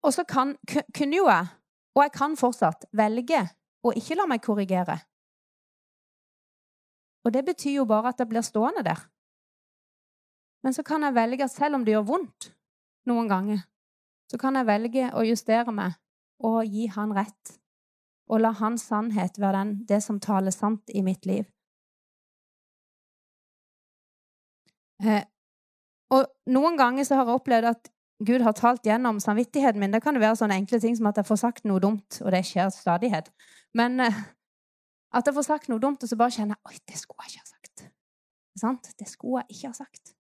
Og 0.03 0.15
så 0.15 0.25
kan, 0.27 0.57
kunne 0.67 1.17
jo 1.17 1.29
jeg, 1.31 1.47
og 1.95 2.03
jeg 2.03 2.13
kan 2.17 2.37
fortsatt, 2.37 2.89
velge 2.93 3.45
å 3.87 3.93
ikke 3.95 4.19
la 4.19 4.27
meg 4.27 4.43
korrigere. 4.43 4.99
Og 7.23 7.31
det 7.35 7.45
betyr 7.47 7.79
jo 7.79 7.87
bare 7.87 8.11
at 8.11 8.19
jeg 8.19 8.31
blir 8.31 8.43
stående 8.43 8.83
der. 8.83 8.99
Men 10.63 10.75
så 10.75 10.83
kan 10.87 11.07
jeg 11.07 11.15
velge 11.15 11.47
at 11.47 11.55
selv 11.55 11.79
om 11.79 11.85
det 11.87 11.95
gjør 11.95 12.09
vondt 12.09 12.51
noen 13.07 13.31
ganger, 13.31 13.63
så 14.33 14.39
kan 14.41 14.57
jeg 14.57 14.65
velge 14.65 15.11
å 15.13 15.25
justere 15.29 15.75
meg 15.77 15.99
og 16.43 16.63
gi 16.65 16.87
han 16.95 17.13
rett. 17.13 17.59
Og 18.33 18.41
la 18.41 18.55
hans 18.57 18.87
sannhet 18.89 19.37
være 19.37 19.59
den, 19.59 19.73
det 19.89 19.99
som 20.01 20.21
taler 20.23 20.55
sant 20.55 20.89
i 20.89 21.03
mitt 21.05 21.29
liv. 21.29 21.45
Eh, 25.05 25.27
og 26.17 26.31
noen 26.55 26.79
ganger 26.81 27.05
så 27.05 27.19
har 27.19 27.29
jeg 27.29 27.43
opplevd 27.43 27.69
at 27.75 27.91
Gud 28.23 28.45
har 28.47 28.55
talt 28.57 28.87
gjennom 28.87 29.19
samvittigheten 29.21 29.83
min. 29.83 29.93
Det 29.93 30.01
kan 30.05 30.17
være 30.17 30.39
sånne 30.39 30.57
enkle 30.63 30.81
ting 30.81 30.97
som 30.97 31.11
at 31.11 31.21
jeg 31.21 31.29
får 31.29 31.43
sagt 31.43 31.69
noe 31.69 31.83
dumt, 31.83 32.21
og 32.23 32.33
det 32.33 32.45
skjer 32.49 32.73
stadighet. 32.73 33.29
Men 33.77 34.01
eh, 34.01 34.25
at 35.13 35.29
jeg 35.29 35.37
får 35.37 35.49
sagt 35.51 35.69
noe 35.69 35.83
dumt, 35.83 36.01
og 36.01 36.09
så 36.09 36.17
bare 36.17 36.33
kjenner 36.39 36.57
jeg 36.57 36.73
Oi, 36.73 36.83
det 36.89 37.03
skulle 37.03 37.27
jeg 37.29 37.35
ikke 37.35 37.45
ha 37.45 37.53
sagt. 37.53 37.87
Sant? 38.63 38.93
Det 38.97 39.13
skulle 39.13 39.45
jeg 39.45 39.59
ikke 39.59 39.75
ha 39.75 39.81
sagt. 39.83 40.17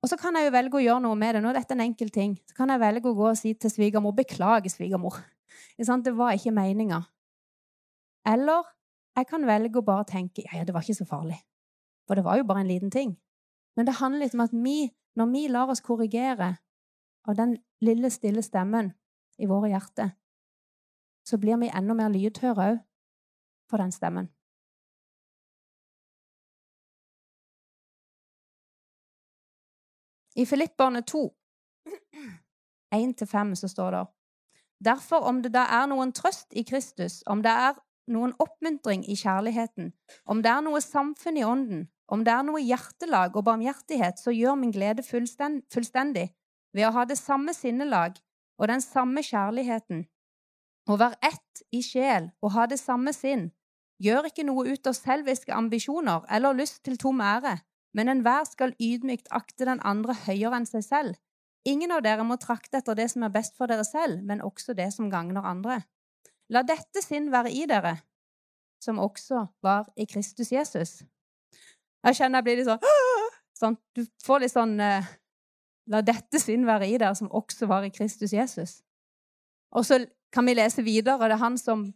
Og 0.00 0.08
så 0.08 0.16
kan 0.16 0.36
jeg 0.36 0.48
jo 0.48 0.54
velge 0.54 0.78
å 0.78 0.82
gjøre 0.82 1.04
noe 1.04 1.16
med 1.18 1.36
det. 1.36 1.42
Nå 1.44 1.50
er 1.50 1.58
dette 1.58 1.76
en 1.76 1.84
enkel 1.84 2.10
ting. 2.12 2.38
Så 2.48 2.56
kan 2.56 2.72
jeg 2.72 2.80
velge 2.80 3.10
å 3.10 3.16
gå 3.16 3.26
og 3.30 3.38
si 3.38 3.52
til 3.54 3.72
svigermor 3.72 4.16
Beklage, 4.16 4.72
svigermor. 4.72 5.18
Det 5.76 6.12
var 6.16 6.36
ikke 6.36 6.52
meninga. 6.56 7.02
Eller 8.28 8.64
jeg 9.16 9.26
kan 9.28 9.44
velge 9.46 9.80
å 9.80 9.84
bare 9.84 10.06
tenke 10.08 10.44
ja, 10.44 10.60
ja, 10.60 10.64
det 10.64 10.74
var 10.74 10.84
ikke 10.84 11.00
så 11.00 11.06
farlig. 11.08 11.38
For 12.08 12.16
det 12.16 12.24
var 12.24 12.38
jo 12.38 12.46
bare 12.48 12.62
en 12.64 12.70
liten 12.70 12.92
ting. 12.92 13.14
Men 13.76 13.88
det 13.88 13.98
handler 13.98 14.24
litt 14.24 14.36
om 14.36 14.44
at 14.44 14.54
vi, 14.54 14.90
når 15.16 15.30
vi 15.32 15.42
lar 15.52 15.72
oss 15.72 15.82
korrigere 15.84 16.54
av 17.28 17.36
den 17.36 17.56
lille, 17.84 18.10
stille 18.12 18.42
stemmen 18.44 18.92
i 19.40 19.48
våre 19.50 19.70
hjerter, 19.72 20.14
så 21.26 21.38
blir 21.40 21.60
vi 21.60 21.70
enda 21.72 21.96
mer 21.96 22.12
lydhøre 22.12 22.66
òg 22.72 22.80
for 23.70 23.82
den 23.82 23.92
stemmen. 23.94 24.30
I 30.40 30.46
Filipperne 30.46 31.02
2, 31.02 31.34
1-5, 32.94 33.54
så 33.54 33.68
står 33.68 33.90
det 33.90 34.06
Derfor, 34.84 35.26
om 35.28 35.42
det 35.42 35.50
da 35.52 35.66
er 35.68 35.88
noen 35.90 36.14
trøst 36.16 36.54
i 36.56 36.62
Kristus, 36.64 37.18
om 37.26 37.42
det 37.44 37.52
er 37.52 37.76
noen 38.14 38.32
oppmuntring 38.40 39.02
i 39.04 39.18
kjærligheten, 39.20 39.90
om 40.24 40.40
det 40.40 40.50
er 40.52 40.62
noe 40.64 40.80
samfunn 40.80 41.36
i 41.36 41.44
ånden, 41.44 41.82
om 42.08 42.24
det 42.24 42.32
er 42.32 42.46
noe 42.48 42.62
hjertelag 42.64 43.36
og 43.36 43.44
barmhjertighet, 43.50 44.22
så 44.22 44.32
gjør 44.32 44.56
min 44.56 44.72
glede 44.72 45.04
fullstendig 45.04 46.30
ved 46.72 46.88
å 46.88 46.94
ha 46.96 47.04
det 47.04 47.20
samme 47.20 47.52
sinnelag 47.54 48.16
og 48.56 48.72
den 48.72 48.80
samme 48.80 49.20
kjærligheten, 49.26 50.06
å 50.88 50.96
være 50.96 51.20
ett 51.20 51.64
i 51.76 51.82
sjel 51.84 52.30
og 52.40 52.54
ha 52.56 52.64
det 52.70 52.80
samme 52.80 53.12
sinn. 53.12 53.50
Gjør 54.00 54.30
ikke 54.30 54.48
noe 54.48 54.72
ut 54.72 54.88
av 54.88 54.96
selviske 54.96 55.52
ambisjoner 55.52 56.24
eller 56.32 56.56
lyst 56.56 56.80
til 56.86 56.96
tom 56.96 57.20
ære, 57.20 57.58
men 57.96 58.08
enhver 58.08 58.46
skal 58.46 58.74
ydmykt 58.78 59.30
akte 59.34 59.66
den 59.66 59.82
andre 59.86 60.14
høyere 60.26 60.60
enn 60.60 60.68
seg 60.68 60.84
selv. 60.86 61.18
Ingen 61.68 61.92
av 61.92 62.04
dere 62.04 62.24
må 62.24 62.38
trakte 62.40 62.78
etter 62.80 62.96
det 62.96 63.10
som 63.12 63.24
er 63.26 63.34
best 63.34 63.56
for 63.58 63.68
dere 63.68 63.84
selv, 63.84 64.22
men 64.24 64.40
også 64.44 64.74
det 64.78 64.88
som 64.94 65.10
gagner 65.12 65.44
andre. 65.44 65.82
La 66.50 66.62
dette 66.66 67.02
sinn 67.04 67.28
være 67.32 67.52
i 67.52 67.66
dere, 67.68 67.98
som 68.82 68.98
også 68.98 69.44
var 69.62 69.90
i 69.96 70.06
Kristus 70.08 70.52
Jesus. 70.52 71.00
Jeg 72.06 72.16
kjenner 72.16 72.40
jeg 72.40 72.46
blir 72.46 72.60
litt 72.60 72.70
sånn, 72.70 72.86
sånn 73.60 73.76
Du 73.94 74.06
får 74.24 74.40
litt 74.40 74.54
sånn 74.54 74.78
eh, 74.80 75.08
La 75.90 76.00
dette 76.06 76.38
sinn 76.40 76.64
være 76.68 76.86
i 76.86 76.96
dere, 76.96 77.16
som 77.18 77.28
også 77.34 77.66
var 77.66 77.84
i 77.84 77.90
Kristus 77.90 78.32
Jesus. 78.32 78.78
Og 79.74 79.84
så 79.86 79.98
kan 80.32 80.46
vi 80.46 80.54
lese 80.54 80.84
videre. 80.86 81.26
Det 81.26 81.34
er 81.34 81.42
han 81.42 81.58
som 81.58 81.88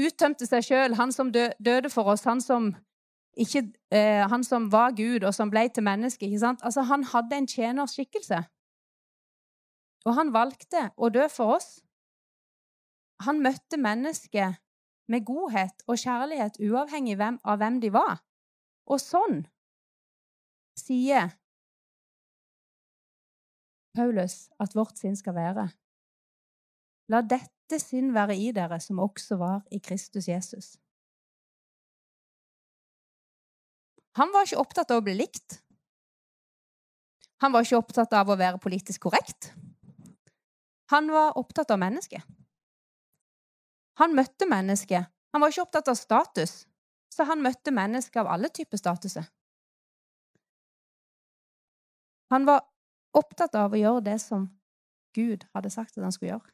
uttømte 0.00 0.48
seg 0.48 0.64
sjøl, 0.64 0.96
han 0.96 1.12
som 1.12 1.32
døde 1.32 1.90
for 1.92 2.08
oss, 2.14 2.24
han 2.24 2.40
som 2.40 2.70
ikke 3.36 3.62
eh, 3.90 4.28
han 4.28 4.44
som 4.44 4.72
var 4.72 4.92
Gud, 4.96 5.24
og 5.24 5.34
som 5.34 5.50
ble 5.50 5.68
til 5.68 5.84
menneske. 5.84 6.26
ikke 6.26 6.38
sant? 6.38 6.60
Altså, 6.62 6.82
Han 6.82 7.04
hadde 7.04 7.36
en 7.36 7.48
tjenerskikkelse. 7.48 8.42
Og 10.04 10.14
han 10.14 10.32
valgte 10.34 10.90
å 10.96 11.08
dø 11.14 11.28
for 11.30 11.56
oss. 11.56 11.80
Han 13.22 13.42
møtte 13.42 13.78
mennesket 13.78 14.58
med 15.08 15.24
godhet 15.26 15.84
og 15.86 15.98
kjærlighet, 15.98 16.58
uavhengig 16.58 17.20
av 17.22 17.58
hvem 17.58 17.78
de 17.80 17.92
var. 17.94 18.22
Og 18.90 18.98
sånn 18.98 19.44
sier 20.78 21.30
Paulus 23.94 24.48
at 24.58 24.74
vårt 24.74 24.98
sinn 24.98 25.16
skal 25.16 25.36
være. 25.36 25.68
La 27.12 27.20
dette 27.22 27.78
sinn 27.78 28.12
være 28.14 28.36
i 28.36 28.50
dere, 28.56 28.80
som 28.80 29.02
også 29.02 29.36
var 29.36 29.60
i 29.70 29.78
Kristus 29.78 30.28
Jesus. 30.28 30.74
Han 34.18 34.32
var 34.32 34.46
ikke 34.46 34.60
opptatt 34.60 34.90
av 34.92 35.00
å 35.00 35.04
bli 35.06 35.14
likt. 35.16 35.58
Han 37.42 37.54
var 37.54 37.64
ikke 37.64 37.80
opptatt 37.80 38.12
av 38.14 38.28
å 38.30 38.38
være 38.38 38.60
politisk 38.62 39.08
korrekt. 39.08 39.52
Han 40.92 41.08
var 41.10 41.38
opptatt 41.40 41.72
av 41.72 41.80
mennesket. 41.80 42.22
Han 44.00 44.14
møtte 44.16 44.48
mennesket. 44.48 45.08
Han 45.32 45.40
var 45.40 45.52
ikke 45.52 45.64
opptatt 45.64 45.88
av 45.88 45.96
status, 45.96 46.66
så 47.12 47.24
han 47.28 47.40
møtte 47.44 47.72
mennesker 47.72 48.20
av 48.20 48.28
alle 48.34 48.50
typer 48.52 48.80
statuser. 48.80 49.24
Han 52.32 52.44
var 52.48 52.62
opptatt 53.16 53.56
av 53.56 53.72
å 53.72 53.80
gjøre 53.80 54.04
det 54.04 54.18
som 54.20 54.46
Gud 55.16 55.44
hadde 55.52 55.72
sagt 55.72 55.96
at 55.96 56.04
han 56.04 56.12
skulle 56.12 56.34
gjøre. 56.34 56.52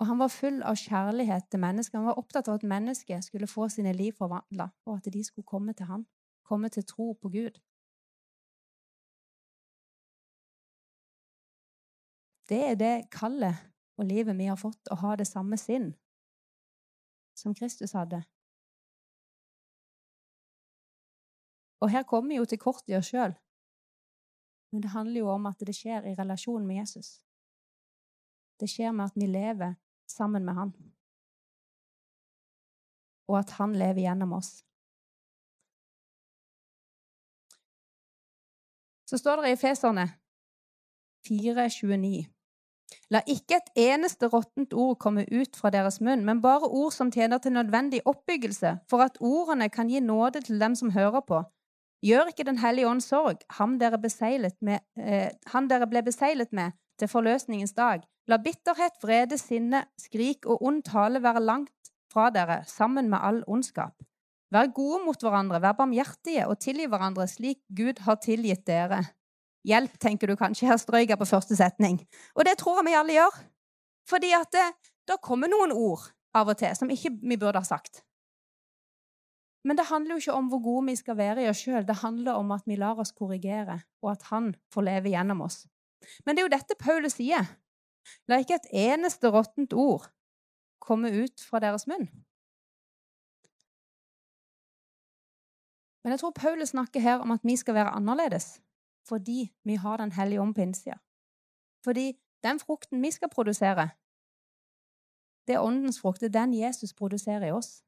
Og 0.00 0.06
han 0.06 0.18
var 0.18 0.32
full 0.32 0.62
av 0.64 0.78
kjærlighet 0.80 1.50
til 1.52 1.60
mennesker. 1.60 1.98
Han 1.98 2.08
var 2.08 2.18
opptatt 2.18 2.48
av 2.48 2.56
at 2.56 2.62
mennesker 2.64 3.20
skulle 3.20 3.48
få 3.50 3.66
sine 3.68 3.92
liv 3.92 4.14
forvandla, 4.16 4.70
og 4.88 4.94
at 4.96 5.12
de 5.12 5.24
skulle 5.24 5.44
komme 5.44 5.74
til 5.76 5.90
han, 5.90 6.06
komme 6.48 6.70
til 6.72 6.86
tro 6.88 7.12
på 7.20 7.28
Gud. 7.28 7.58
Det 12.48 12.62
er 12.70 12.78
det 12.80 12.94
kallet 13.12 13.60
og 14.00 14.08
livet 14.08 14.38
vi 14.38 14.48
har 14.48 14.56
fått, 14.56 14.88
å 14.88 14.96
ha 15.02 15.12
det 15.20 15.28
samme 15.28 15.58
sinn 15.60 15.92
som 17.36 17.52
Kristus 17.54 17.92
hadde. 17.92 18.22
Og 21.84 21.92
her 21.92 22.08
kommer 22.08 22.32
vi 22.32 22.40
jo 22.40 22.48
til 22.48 22.60
kort 22.60 22.88
i 22.88 22.96
oss 22.96 23.12
sjøl, 23.12 23.36
men 24.72 24.82
det 24.84 24.94
handler 24.96 25.20
jo 25.20 25.28
om 25.34 25.46
at 25.52 25.60
det 25.60 25.76
skjer 25.76 26.08
i 26.08 26.16
relasjon 26.16 26.64
med 26.64 26.80
Jesus. 26.80 27.20
Det 28.60 28.68
skjer 28.68 28.96
med 28.96 29.12
at 29.12 29.20
vi 29.20 29.28
lever 29.28 29.76
sammen 30.10 30.44
med 30.44 30.54
Han. 30.54 30.74
Og 33.30 33.38
at 33.38 33.50
Han 33.60 33.76
lever 33.78 34.02
gjennom 34.06 34.32
oss. 34.38 34.60
Så 39.10 39.18
står 39.18 39.42
det 39.42 39.48
i 39.48 39.52
Efeserne 39.52 40.06
4,29.: 41.26 42.26
La 43.10 43.20
ikke 43.26 43.58
et 43.58 43.70
eneste 43.90 44.28
råttent 44.30 44.74
ord 44.74 44.98
komme 45.02 45.24
ut 45.30 45.56
fra 45.58 45.70
deres 45.74 46.00
munn, 46.00 46.24
men 46.26 46.42
bare 46.42 46.68
ord 46.68 46.92
som 46.94 47.10
tjener 47.10 47.38
til 47.38 47.52
nødvendig 47.52 48.00
oppbyggelse, 48.06 48.76
for 48.90 49.02
at 49.06 49.18
ordene 49.20 49.68
kan 49.68 49.90
gi 49.90 50.00
nåde 50.00 50.40
til 50.46 50.60
dem 50.60 50.74
som 50.74 50.90
hører 50.94 51.20
på. 51.26 51.42
Gjør 52.06 52.30
ikke 52.30 52.44
Den 52.44 52.58
hellige 52.58 52.88
ånd 52.88 53.00
sorg, 53.00 53.42
ham 53.50 53.78
dere, 53.78 53.98
med, 54.60 54.78
eh, 54.96 55.30
han 55.46 55.68
dere 55.68 55.86
ble 55.86 56.02
beseglet 56.02 56.52
med 56.52 56.72
til 57.00 57.10
forløsningens 57.10 57.74
dag. 57.76 58.04
La 58.30 58.38
bitterhet, 58.38 58.98
vrede, 59.02 59.38
sinne, 59.40 59.84
skrik 59.98 60.46
og 60.46 60.62
ond 60.66 60.84
tale 60.86 61.22
være 61.22 61.42
langt 61.42 61.92
fra 62.12 62.28
dere, 62.34 62.62
sammen 62.66 63.10
med 63.10 63.18
all 63.22 63.42
ondskap. 63.48 63.96
Vær 64.50 64.70
gode 64.74 65.04
mot 65.04 65.22
hverandre, 65.22 65.60
vær 65.62 65.76
barmhjertige 65.78 66.48
og 66.50 66.58
tilgi 66.62 66.88
hverandre 66.90 67.26
slik 67.30 67.60
Gud 67.76 68.02
har 68.06 68.18
tilgitt 68.22 68.66
dere. 68.66 69.04
Hjelp, 69.66 69.98
tenker 70.00 70.30
du 70.30 70.36
kanskje. 70.40 70.66
Her 70.70 70.78
strøyk 70.80 71.12
jeg 71.12 71.20
på 71.20 71.28
første 71.28 71.56
setning. 71.56 72.00
Og 72.34 72.46
det 72.48 72.56
tror 72.58 72.80
jeg 72.80 72.88
vi 72.88 72.98
alle 72.98 73.16
gjør. 73.18 73.40
Fordi 74.10 74.30
at 74.34 74.50
det, 74.54 74.68
da 75.06 75.18
kommer 75.22 75.50
noen 75.52 75.74
ord 75.76 76.08
av 76.34 76.50
og 76.50 76.58
til 76.58 76.74
som 76.78 76.90
ikke 76.90 77.12
vi 77.20 77.38
burde 77.38 77.60
ha 77.60 77.66
sagt. 77.66 78.02
Men 79.66 79.76
det 79.76 79.90
handler 79.90 80.16
jo 80.16 80.22
ikke 80.22 80.38
om 80.38 80.48
hvor 80.48 80.62
gode 80.64 80.86
vi 80.88 80.96
skal 80.96 81.18
være 81.18 81.44
i 81.44 81.50
oss 81.50 81.60
sjøl. 81.60 81.84
Det 81.86 82.00
handler 82.00 82.40
om 82.40 82.54
at 82.56 82.64
vi 82.66 82.78
lar 82.80 82.98
oss 83.02 83.12
korrigere, 83.12 83.82
og 84.02 84.14
at 84.14 84.22
Han 84.30 84.54
får 84.72 84.86
leve 84.88 85.12
gjennom 85.12 85.44
oss. 85.44 85.66
Men 86.24 86.36
det 86.36 86.42
er 86.42 86.48
jo 86.48 86.56
dette 86.56 86.78
Paulus 86.80 87.18
sier. 87.18 87.46
La 88.28 88.40
ikke 88.40 88.56
et 88.58 88.70
eneste 88.72 89.30
råttent 89.30 89.74
ord 89.76 90.08
komme 90.80 91.10
ut 91.12 91.42
fra 91.44 91.60
deres 91.62 91.86
munn. 91.90 92.08
Men 96.00 96.14
jeg 96.14 96.22
tror 96.22 96.32
Paulus 96.34 96.72
snakker 96.72 97.00
her 97.04 97.20
om 97.20 97.34
at 97.34 97.44
vi 97.44 97.56
skal 97.60 97.76
være 97.76 97.94
annerledes 97.96 98.58
fordi 99.08 99.50
vi 99.64 99.74
har 99.74 99.96
Den 99.96 100.12
hellige 100.12 100.40
ånd 100.40 100.54
på 100.54 100.60
innsida. 100.60 100.98
Fordi 101.84 102.12
den 102.42 102.60
frukten 102.60 103.02
vi 103.02 103.10
skal 103.10 103.28
produsere, 103.28 103.88
det 105.46 105.54
er 105.54 105.64
åndens 105.64 106.00
frukt. 106.00 106.20
Det 106.20 106.26
er 106.26 106.40
den 106.40 106.54
Jesus 106.54 106.94
produserer 106.94 107.46
i 107.46 107.50
oss. 107.50 107.82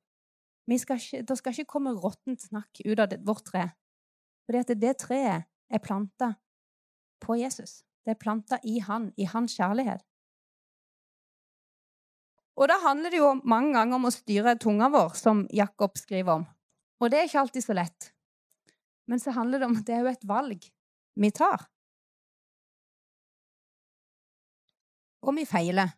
Skal 0.79 0.97
ikke, 0.97 1.23
det 1.23 1.39
skal 1.39 1.53
ikke 1.53 1.71
komme 1.71 1.93
råttent 1.95 2.43
snakk 2.43 2.81
ut 2.87 2.99
av 2.99 3.09
det, 3.09 3.21
vårt 3.27 3.45
tre. 3.45 3.69
Fordi 4.47 4.59
at 4.59 4.73
det 4.83 4.97
treet 4.99 5.45
er 5.71 5.79
planta 5.79 6.33
på 7.21 7.35
Jesus. 7.35 7.85
Det 8.03 8.15
er 8.15 8.19
planta 8.21 8.59
i 8.67 8.81
han, 8.83 9.11
i 9.17 9.27
hans 9.31 9.55
kjærlighet. 9.59 10.03
Og 12.59 12.69
da 12.69 12.77
handler 12.83 13.13
det 13.13 13.21
jo 13.23 13.31
mange 13.49 13.73
ganger 13.77 13.97
om 13.97 14.09
å 14.09 14.13
styre 14.13 14.57
tunga 14.61 14.91
vår, 14.93 15.15
som 15.17 15.47
Jakob 15.55 15.97
skriver 15.99 16.43
om. 16.43 16.45
Og 17.01 17.11
det 17.11 17.19
er 17.19 17.29
ikke 17.29 17.41
alltid 17.43 17.65
så 17.65 17.77
lett. 17.77 18.11
Men 19.09 19.23
så 19.23 19.35
handler 19.35 19.63
det 19.63 19.69
om 19.71 19.79
at 19.79 19.87
det 19.89 19.97
er 19.97 20.05
jo 20.05 20.13
et 20.13 20.27
valg 20.29 20.67
vi 21.23 21.31
tar. 21.35 21.67
Og 25.23 25.37
vi 25.39 25.47
feiler. 25.47 25.95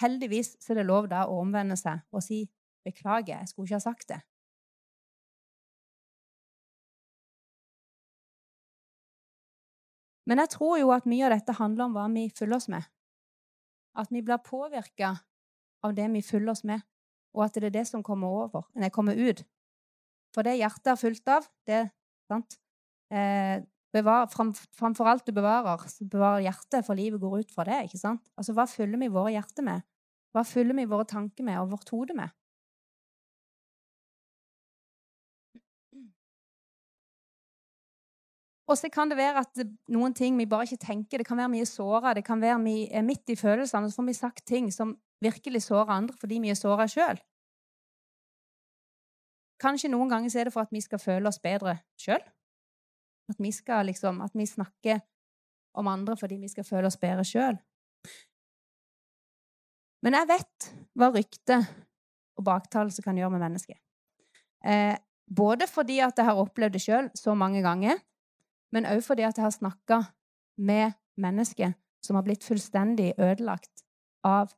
Heldigvis 0.00 0.56
er 0.68 0.80
det 0.80 0.88
lov 0.88 1.08
da 1.08 1.24
å 1.28 1.40
omvende 1.40 1.76
seg 1.80 2.02
og 2.12 2.24
si 2.24 2.44
'beklager, 2.84 3.40
jeg 3.40 3.48
skulle 3.48 3.66
ikke 3.66 3.80
ha 3.80 3.86
sagt 3.86 4.08
det'. 4.10 4.24
Men 10.26 10.42
jeg 10.42 10.52
tror 10.56 10.78
jo 10.80 10.90
at 10.94 11.06
mye 11.06 11.26
av 11.28 11.36
dette 11.36 11.54
handler 11.58 11.86
om 11.86 11.96
hva 11.96 12.06
vi 12.12 12.26
følger 12.34 12.58
oss 12.58 12.68
med. 12.72 12.86
At 13.96 14.10
vi 14.12 14.22
blir 14.26 14.42
påvirka 14.42 15.14
av 15.86 15.94
det 15.96 16.08
vi 16.12 16.22
følger 16.24 16.52
oss 16.52 16.64
med, 16.66 16.82
og 17.36 17.46
at 17.46 17.56
det 17.56 17.68
er 17.68 17.76
det 17.78 17.86
som 17.88 18.02
kommer, 18.04 18.32
over, 18.46 18.66
nei, 18.74 18.90
kommer 18.90 19.16
ut. 19.16 19.44
For 20.34 20.44
det 20.46 20.58
hjertet 20.58 20.92
er 20.92 21.00
fullt 21.00 21.32
av, 21.32 21.46
det 21.68 21.82
sant? 22.28 22.58
Eh, 23.12 23.62
bevar, 23.94 24.26
fram, 24.32 24.52
Framfor 24.76 25.08
alt 25.08 25.28
du 25.28 25.32
bevarer, 25.36 25.84
bevarer 26.10 26.44
hjertet, 26.48 26.82
for 26.84 26.98
livet 26.98 27.22
går 27.22 27.44
ut 27.44 27.54
fra 27.54 27.64
det. 27.68 27.84
ikke 27.86 28.00
sant? 28.00 28.24
Altså, 28.36 28.56
Hva 28.56 28.66
fyller 28.68 29.00
vi 29.00 29.12
våre 29.12 29.36
hjerter 29.36 29.64
med? 29.64 29.86
Hva 30.34 30.42
fyller 30.44 30.76
vi 30.76 30.88
våre 30.90 31.06
tanker 31.08 31.46
med 31.46 31.60
og 31.62 31.70
vårt 31.76 31.92
hode 31.94 32.16
med? 32.18 32.34
Og 38.66 38.78
så 38.78 38.90
kan 38.90 39.10
det 39.10 39.18
være 39.18 39.44
at 39.44 39.60
noen 39.94 40.14
ting 40.14 40.38
vi 40.38 40.48
bare 40.50 40.66
ikke 40.66 40.82
tenker. 40.82 41.22
Det 41.22 41.26
kan 41.28 41.38
være 41.38 41.52
vi 41.54 41.62
er 41.62 41.70
såra, 41.70 42.14
det 42.14 42.24
kan 42.26 42.40
være 42.42 42.58
vi 42.64 42.76
er 42.90 43.04
midt 43.06 43.30
i 43.30 43.38
følelsene, 43.38 43.86
og 43.86 43.92
så 43.92 44.00
får 44.00 44.08
vi 44.08 44.16
sagt 44.18 44.46
ting 44.46 44.72
som 44.74 44.96
virkelig 45.22 45.62
sårer 45.68 45.94
andre 45.94 46.16
fordi 46.18 46.40
vi 46.42 46.50
er 46.50 46.58
såra 46.58 46.88
sjøl. 46.90 47.20
Kanskje 49.62 49.88
noen 49.92 50.10
ganger 50.10 50.32
så 50.32 50.42
er 50.42 50.48
det 50.48 50.54
for 50.56 50.66
at 50.66 50.74
vi 50.74 50.82
skal 50.84 51.00
føle 51.00 51.30
oss 51.30 51.38
bedre 51.40 51.78
sjøl. 52.00 52.24
At 53.30 53.38
vi 53.42 53.50
skal 53.52 53.86
liksom 53.88 54.20
At 54.22 54.34
vi 54.34 54.46
snakker 54.46 55.00
om 55.74 55.88
andre 55.88 56.16
fordi 56.16 56.36
vi 56.40 56.48
skal 56.48 56.64
føle 56.64 56.86
oss 56.86 56.98
bedre 57.00 57.24
sjøl. 57.24 57.56
Men 60.04 60.14
jeg 60.14 60.28
vet 60.28 60.68
hva 60.94 61.10
rykte 61.14 61.60
og 62.36 62.44
baktalelse 62.44 63.02
kan 63.02 63.16
gjøre 63.16 63.32
med 63.34 63.42
mennesket. 63.42 63.78
Eh, 64.64 64.96
både 65.26 65.66
fordi 65.66 65.98
at 66.04 66.18
jeg 66.18 66.28
har 66.28 66.38
opplevd 66.38 66.76
det 66.76 66.82
sjøl 66.84 67.08
så 67.16 67.34
mange 67.34 67.62
ganger, 67.64 67.98
men 68.72 68.88
òg 68.88 69.02
fordi 69.06 69.26
at 69.26 69.38
jeg 69.38 69.46
har 69.46 69.54
snakka 69.54 70.02
med 70.56 70.96
mennesker 71.16 71.74
som 72.04 72.16
har 72.16 72.24
blitt 72.26 72.44
fullstendig 72.44 73.12
ødelagt 73.18 73.84
av 74.24 74.54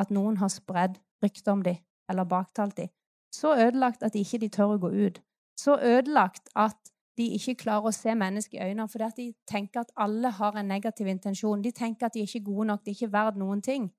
at 0.00 0.10
noen 0.10 0.38
har 0.40 0.52
spredd 0.52 0.98
rykter 1.22 1.52
om 1.52 1.64
dem 1.66 1.80
eller 2.10 2.24
baktalt 2.24 2.76
dem. 2.76 2.90
Så 3.34 3.54
ødelagt 3.54 4.02
at 4.02 4.14
de 4.14 4.24
ikke 4.24 4.48
tør 4.48 4.74
å 4.74 4.80
gå 4.82 4.90
ut. 5.06 5.20
Så 5.58 5.76
ødelagt 5.78 6.48
at 6.58 6.78
de 7.18 7.26
ikke 7.36 7.58
klarer 7.64 7.90
å 7.90 7.94
se 7.94 8.14
mennesker 8.16 8.58
i 8.58 8.70
øynene 8.70 8.88
fordi 8.88 9.06
at 9.06 9.18
de 9.18 9.26
tenker 9.50 9.84
at 9.84 9.92
alle 10.00 10.30
har 10.32 10.56
en 10.56 10.70
negativ 10.70 11.10
intensjon. 11.10 11.62
De 11.62 11.72
tenker 11.76 12.06
at 12.06 12.14
de 12.14 12.22
er 12.22 12.30
ikke 12.30 12.48
gode 12.48 12.70
nok, 12.70 12.84
de 12.84 12.90
er 12.90 12.98
ikke 12.98 13.12
verdt 13.12 13.40
noen 13.40 13.62
ting. 13.62 13.90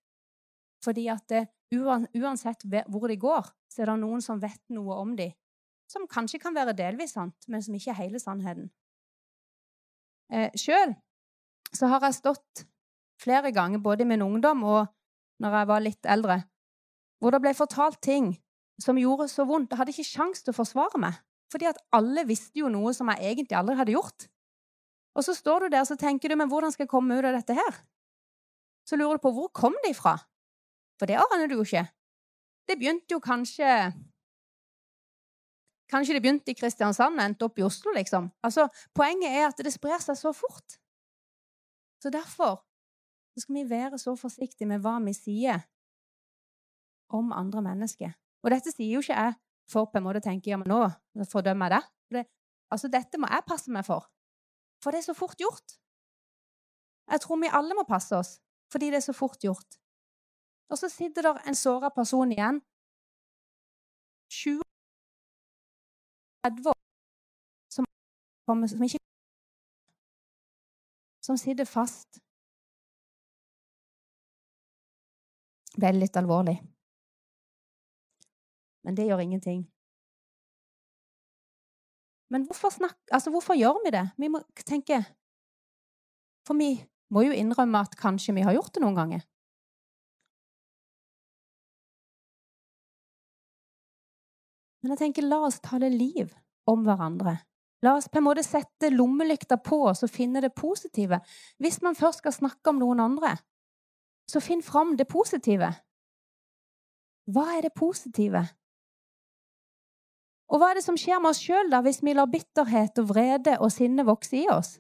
Fordi 0.84 1.06
at 1.14 1.28
det, 1.30 1.46
uansett 1.78 2.66
hvor 2.66 3.08
de 3.08 3.18
går, 3.22 3.52
så 3.70 3.84
er 3.84 3.92
det 3.92 4.00
noen 4.02 4.24
som 4.26 4.42
vet 4.42 4.62
noe 4.74 4.98
om 4.98 5.14
dem, 5.16 5.36
som 5.92 6.08
kanskje 6.10 6.40
kan 6.42 6.56
være 6.56 6.74
delvis 6.74 7.14
sant, 7.14 7.46
men 7.48 7.62
som 7.62 7.76
ikke 7.76 7.92
er 7.94 8.00
hele 8.00 8.20
sannheten. 8.20 8.72
Eh, 10.32 10.52
Sjøl 10.56 10.96
så 11.76 11.88
har 11.92 12.04
jeg 12.08 12.20
stått 12.20 12.66
flere 13.22 13.52
ganger, 13.56 13.80
både 13.84 14.04
i 14.04 14.10
min 14.10 14.24
ungdom 14.26 14.64
og 14.68 14.90
når 15.42 15.58
jeg 15.58 15.70
var 15.70 15.84
litt 15.84 16.08
eldre, 16.10 16.38
hvor 17.22 17.34
det 17.34 17.42
ble 17.44 17.54
fortalt 17.58 18.02
ting 18.04 18.34
som 18.82 19.00
gjorde 19.00 19.30
så 19.30 19.46
vondt. 19.48 19.72
Jeg 19.72 19.80
hadde 19.80 19.94
ikke 19.94 20.10
kjangs 20.10 20.44
til 20.44 20.54
å 20.54 20.58
forsvare 20.58 21.02
meg. 21.02 21.20
Fordi 21.52 21.68
at 21.70 21.80
alle 21.94 22.24
visste 22.26 22.62
jo 22.62 22.70
noe 22.72 22.94
som 22.96 23.10
jeg 23.12 23.34
egentlig 23.34 23.58
aldri 23.60 23.76
hadde 23.78 23.94
gjort. 23.94 24.28
Og 25.18 25.26
så 25.28 25.36
står 25.36 25.66
du 25.66 25.74
der 25.74 25.84
og 25.84 26.00
tenker 26.00 26.32
du, 26.32 26.38
men 26.40 26.50
hvordan 26.50 26.72
skal 26.72 26.86
jeg 26.86 26.94
komme 26.94 27.18
ut 27.18 27.28
av 27.28 27.36
dette 27.36 27.58
her? 27.58 27.82
Så 28.88 28.98
lurer 28.98 29.20
du 29.20 29.26
på 29.26 29.34
hvor 29.36 29.52
kom 29.54 29.76
det 29.84 29.94
ifra? 29.94 30.16
For 30.98 31.10
det 31.10 31.20
aner 31.20 31.50
du 31.50 31.58
jo 31.60 31.66
ikke. 31.66 31.84
Det 32.70 32.78
begynte 32.80 33.12
jo 33.14 33.20
kanskje 33.24 33.92
Kanskje 35.92 36.16
det 36.16 36.24
begynte 36.24 36.54
i 36.54 36.56
Kristiansand 36.56 37.20
og 37.20 37.26
endte 37.26 37.48
opp 37.48 37.60
i 37.60 37.66
Oslo, 37.68 37.92
liksom. 37.96 38.30
Altså, 38.46 38.68
Poenget 38.96 39.36
er 39.36 39.50
at 39.50 39.60
det 39.60 39.74
sprer 39.74 40.00
seg 40.00 40.18
så 40.20 40.32
fort. 40.36 40.78
Så 42.02 42.10
derfor 42.10 42.62
så 43.36 43.44
skal 43.44 43.56
vi 43.56 43.70
være 43.70 44.00
så 44.00 44.16
forsiktige 44.16 44.68
med 44.68 44.82
hva 44.84 44.98
vi 45.04 45.14
sier 45.16 45.66
om 47.12 47.32
andre 47.36 47.62
mennesker. 47.62 48.16
Og 48.44 48.52
dette 48.52 48.72
sier 48.74 48.96
jo 48.96 49.04
ikke 49.04 49.20
jeg 49.20 49.36
for 49.72 49.92
på 49.92 50.00
en 50.00 50.08
måte 50.08 50.24
å 50.24 50.26
tenke 50.26 50.52
ja, 50.52 50.58
men 50.60 50.72
nå 50.72 51.26
fordømmer 51.32 51.72
jeg 51.72 51.76
det. 51.76 52.18
det. 52.18 52.26
Altså, 52.72 52.88
dette 52.92 53.20
må 53.20 53.30
jeg 53.32 53.48
passe 53.48 53.72
meg 53.72 53.86
for. 53.88 54.08
For 54.84 54.92
det 54.92 55.04
er 55.04 55.10
så 55.12 55.16
fort 55.16 55.40
gjort. 55.40 55.78
Jeg 57.12 57.24
tror 57.24 57.40
vi 57.42 57.52
alle 57.52 57.76
må 57.76 57.84
passe 57.88 58.16
oss, 58.16 58.38
fordi 58.72 58.90
det 58.92 59.02
er 59.02 59.08
så 59.10 59.16
fort 59.16 59.44
gjort. 59.44 59.80
Og 60.72 60.80
så 60.80 60.88
sitter 60.90 61.28
der 61.28 61.42
en 61.48 61.58
såra 61.58 61.92
person 61.92 62.32
igjen, 62.32 62.62
20 64.32 64.71
30 66.46 66.70
år, 66.74 66.78
som, 67.70 67.86
som 68.46 68.84
ikke 68.84 69.00
Som 71.22 71.38
sitter 71.38 71.66
fast. 71.70 72.18
Det 75.78 75.86
er 75.88 75.94
litt 75.94 76.18
alvorlig. 76.18 76.58
Men 78.82 78.98
det 78.98 79.06
gjør 79.06 79.22
ingenting. 79.22 79.62
Men 82.34 82.48
hvorfor, 82.48 82.74
snak, 82.74 82.98
altså 83.12 83.30
hvorfor 83.30 83.54
gjør 83.60 83.84
vi 83.86 83.94
det? 83.94 84.06
Vi 84.18 84.32
må 84.32 84.42
tenke 84.66 85.04
For 86.48 86.58
vi 86.58 86.74
må 87.12 87.26
jo 87.28 87.36
innrømme 87.36 87.84
at 87.86 87.98
kanskje 88.00 88.34
vi 88.34 88.46
har 88.48 88.56
gjort 88.56 88.74
det 88.74 88.82
noen 88.82 88.98
ganger. 88.98 89.26
Men 94.82 94.94
jeg 94.94 95.02
tenker, 95.04 95.28
la 95.28 95.44
oss 95.46 95.62
tale 95.62 95.90
liv 95.94 96.34
om 96.70 96.86
hverandre. 96.86 97.38
La 97.82 97.96
oss 97.98 98.10
på 98.10 98.20
en 98.20 98.28
måte 98.28 98.44
sette 98.46 98.92
lommelykta 98.94 99.58
på 99.66 99.80
oss 99.90 100.04
og 100.06 100.14
finne 100.14 100.42
det 100.44 100.54
positive. 100.58 101.22
Hvis 101.62 101.82
man 101.82 101.98
først 101.98 102.22
skal 102.22 102.36
snakke 102.36 102.70
om 102.70 102.82
noen 102.82 103.02
andre, 103.02 103.36
så 104.30 104.42
finn 104.42 104.62
fram 104.64 104.96
det 104.98 105.08
positive. 105.10 105.72
Hva 107.32 107.46
er 107.58 107.66
det 107.66 107.74
positive? 107.78 108.44
Og 110.52 110.60
hva 110.60 110.72
er 110.72 110.80
det 110.80 110.86
som 110.86 110.98
skjer 111.00 111.22
med 111.24 111.32
oss 111.32 111.42
sjøl 111.42 111.74
hvis 111.86 112.02
vi 112.04 112.14
lar 112.14 112.30
bitterhet 112.30 113.00
og 113.02 113.10
vrede 113.14 113.58
og 113.64 113.72
sinne 113.74 114.06
vokse 114.06 114.38
i 114.42 114.48
oss? 114.52 114.76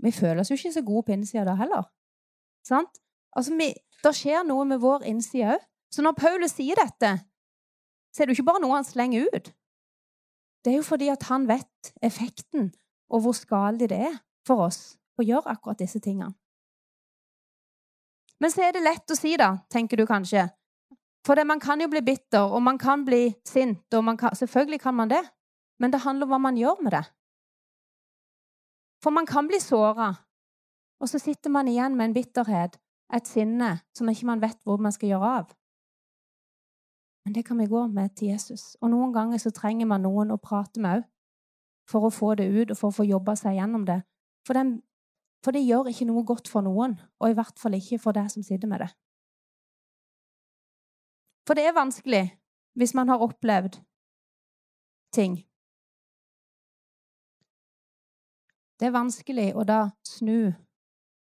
Vi 0.00 0.12
føler 0.16 0.40
oss 0.40 0.50
jo 0.50 0.56
ikke 0.56 0.72
så 0.72 0.82
gode 0.82 1.06
på 1.06 1.12
innsida 1.12 1.44
da 1.44 1.58
heller. 1.60 1.90
Sant? 2.66 3.02
Altså, 3.36 3.54
vi, 3.54 3.74
Det 4.02 4.14
skjer 4.16 4.46
noe 4.48 4.64
med 4.64 4.80
vår 4.80 5.04
innside 5.04 5.54
òg. 5.54 5.66
Så 5.92 6.02
når 6.06 6.14
Paulus 6.16 6.54
sier 6.54 6.78
dette, 6.78 7.18
så 8.10 8.22
er 8.22 8.26
det 8.26 8.34
jo 8.34 8.40
ikke 8.40 8.50
bare 8.50 8.62
noe 8.64 8.76
han 8.78 8.86
slenger 8.86 9.28
ut. 9.30 9.50
Det 10.64 10.72
er 10.72 10.80
jo 10.80 10.86
fordi 10.86 11.08
at 11.12 11.24
han 11.30 11.46
vet 11.48 11.92
effekten 12.04 12.70
og 13.10 13.24
hvor 13.24 13.36
skadelig 13.36 13.90
det 13.92 14.00
er 14.10 14.16
for 14.46 14.66
oss 14.66 14.80
å 15.18 15.24
gjøre 15.24 15.52
akkurat 15.54 15.80
disse 15.80 16.00
tingene. 16.02 16.34
Men 18.40 18.52
så 18.52 18.64
er 18.64 18.72
det 18.72 18.84
lett 18.84 19.12
å 19.12 19.18
si, 19.18 19.34
da, 19.36 19.52
tenker 19.68 20.00
du 20.00 20.06
kanskje. 20.08 20.46
For 21.26 21.36
det, 21.36 21.44
man 21.44 21.60
kan 21.60 21.80
jo 21.82 21.90
bli 21.92 22.00
bitter, 22.00 22.48
og 22.48 22.62
man 22.64 22.78
kan 22.80 23.04
bli 23.04 23.34
sint, 23.44 23.84
og 23.92 24.06
kan, 24.16 24.32
selvfølgelig 24.36 24.80
kan 24.80 24.96
man 24.96 25.10
det. 25.12 25.20
Men 25.80 25.92
det 25.92 26.00
handler 26.06 26.24
om 26.24 26.32
hva 26.32 26.38
man 26.46 26.56
gjør 26.56 26.80
med 26.80 26.94
det. 26.96 27.02
For 29.04 29.12
man 29.12 29.28
kan 29.28 29.48
bli 29.48 29.60
såra, 29.60 30.14
og 31.00 31.08
så 31.08 31.20
sitter 31.20 31.52
man 31.52 31.68
igjen 31.68 31.96
med 31.96 32.10
en 32.10 32.16
bitterhet, 32.16 32.80
et 33.12 33.28
sinne, 33.28 33.74
som 33.96 34.08
ikke 34.08 34.28
man 34.28 34.40
vet 34.40 34.60
hvor 34.64 34.80
man 34.80 34.92
skal 34.92 35.12
gjøre 35.12 35.30
av. 35.40 35.54
Men 37.24 37.34
det 37.36 37.44
kan 37.46 37.58
vi 37.58 37.66
gå 37.66 37.86
med 37.86 38.14
til 38.16 38.32
Jesus. 38.32 38.76
Og 38.80 38.90
noen 38.90 39.12
ganger 39.12 39.38
så 39.38 39.52
trenger 39.54 39.86
man 39.86 40.02
noen 40.06 40.32
å 40.32 40.40
prate 40.40 40.80
med 40.80 41.00
òg, 41.00 41.08
for 41.90 42.06
å 42.06 42.14
få 42.14 42.34
det 42.38 42.46
ut 42.46 42.70
og 42.70 42.78
for 42.78 42.92
å 42.92 42.96
få 43.00 43.04
jobba 43.08 43.34
seg 43.36 43.56
gjennom 43.58 43.84
det. 43.88 44.00
For, 44.46 44.54
den, 44.54 44.76
for 45.44 45.56
det 45.56 45.64
gjør 45.66 45.90
ikke 45.90 46.06
noe 46.06 46.22
godt 46.24 46.48
for 46.48 46.62
noen, 46.62 46.94
og 47.18 47.32
i 47.32 47.36
hvert 47.36 47.58
fall 47.58 47.74
ikke 47.74 47.98
for 47.98 48.16
deg 48.16 48.30
som 48.30 48.46
sitter 48.46 48.70
med 48.70 48.84
det. 48.84 48.90
For 51.48 51.58
det 51.58 51.66
er 51.66 51.74
vanskelig 51.74 52.24
hvis 52.78 52.94
man 52.94 53.10
har 53.10 53.22
opplevd 53.24 53.80
ting. 55.12 55.40
Det 58.78 58.86
er 58.86 58.94
vanskelig 58.94 59.50
å 59.58 59.66
da 59.66 59.80
snu 60.06 60.52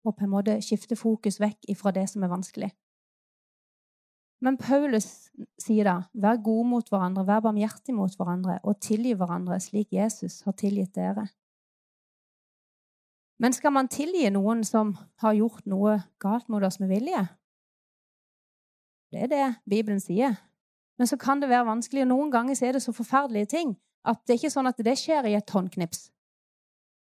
og 0.04 0.16
på 0.16 0.26
en 0.26 0.32
måte 0.32 0.58
skifte 0.64 0.98
fokus 0.98 1.38
vekk 1.40 1.70
ifra 1.72 1.92
det 1.94 2.08
som 2.10 2.24
er 2.26 2.32
vanskelig. 2.32 2.68
Men 4.44 4.56
Paulus 4.56 5.30
sier 5.58 5.88
da, 5.88 5.96
vær 6.14 6.38
gode 6.42 6.68
mot 6.70 6.90
hverandre, 6.92 7.24
vær 7.26 7.42
barmhjertige 7.42 7.96
mot 7.96 8.12
hverandre 8.14 8.60
og 8.62 8.78
tilgi 8.82 9.16
hverandre 9.18 9.58
slik 9.62 9.90
Jesus 9.96 10.42
har 10.46 10.54
tilgitt 10.58 10.94
dere. 10.94 11.26
Men 13.42 13.54
skal 13.54 13.74
man 13.74 13.90
tilgi 13.90 14.26
noen 14.34 14.64
som 14.66 14.94
har 15.22 15.34
gjort 15.38 15.66
noe 15.70 15.98
galt 16.22 16.48
mot 16.50 16.62
oss 16.66 16.78
med 16.82 16.90
vilje? 16.90 17.24
Det 19.14 19.26
er 19.26 19.32
det 19.32 19.48
Bibelen 19.66 20.00
sier. 20.02 20.36
Men 20.98 21.06
så 21.06 21.16
kan 21.18 21.40
det 21.40 21.50
være 21.50 21.68
vanskelig, 21.68 22.02
og 22.02 22.10
noen 22.10 22.32
ganger 22.34 22.58
er 22.66 22.74
det 22.74 22.82
så 22.82 22.94
forferdelige 22.94 23.50
ting 23.54 23.76
at 24.08 24.18
det 24.26 24.34
er 24.34 24.40
ikke 24.40 24.54
sånn 24.54 24.70
at 24.70 24.80
det 24.82 24.96
skjer 24.98 25.26
i 25.30 25.36
et 25.38 25.54
håndknips. 25.54 26.08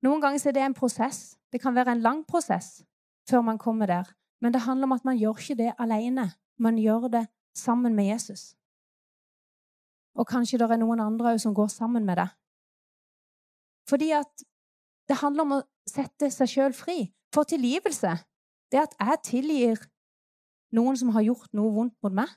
Noen 0.04 0.22
ganger 0.24 0.50
er 0.50 0.56
det 0.56 0.66
en 0.66 0.76
prosess. 0.78 1.38
Det 1.52 1.62
kan 1.64 1.76
være 1.76 1.96
en 1.96 2.04
lang 2.04 2.24
prosess 2.28 2.84
før 3.28 3.44
man 3.48 3.60
kommer 3.60 3.88
der. 3.88 4.12
Men 4.44 4.54
det 4.54 4.66
handler 4.68 4.88
om 4.88 4.96
at 4.96 5.08
man 5.08 5.18
gjør 5.18 5.40
ikke 5.40 5.58
det 5.64 5.72
alene 5.80 6.30
man 6.58 6.78
gjør 6.78 7.08
det 7.14 7.26
sammen 7.56 7.96
med 7.96 8.10
Jesus. 8.12 8.56
Og 10.18 10.28
kanskje 10.28 10.58
det 10.58 10.70
er 10.72 10.82
noen 10.82 11.02
andre 11.02 11.38
som 11.40 11.54
går 11.54 11.70
sammen 11.74 12.06
med 12.06 12.18
deg. 12.18 12.30
Fordi 13.90 14.12
at 14.18 14.44
det 15.08 15.22
handler 15.22 15.46
om 15.46 15.56
å 15.58 15.66
sette 15.88 16.32
seg 16.34 16.52
sjøl 16.52 16.76
fri. 16.76 16.98
For 17.34 17.48
tilgivelse, 17.48 18.16
det 18.72 18.82
at 18.82 18.96
jeg 19.00 19.24
tilgir 19.28 19.86
noen 20.76 20.98
som 21.00 21.14
har 21.16 21.26
gjort 21.28 21.54
noe 21.56 21.72
vondt 21.76 21.96
mot 22.04 22.16
meg, 22.16 22.32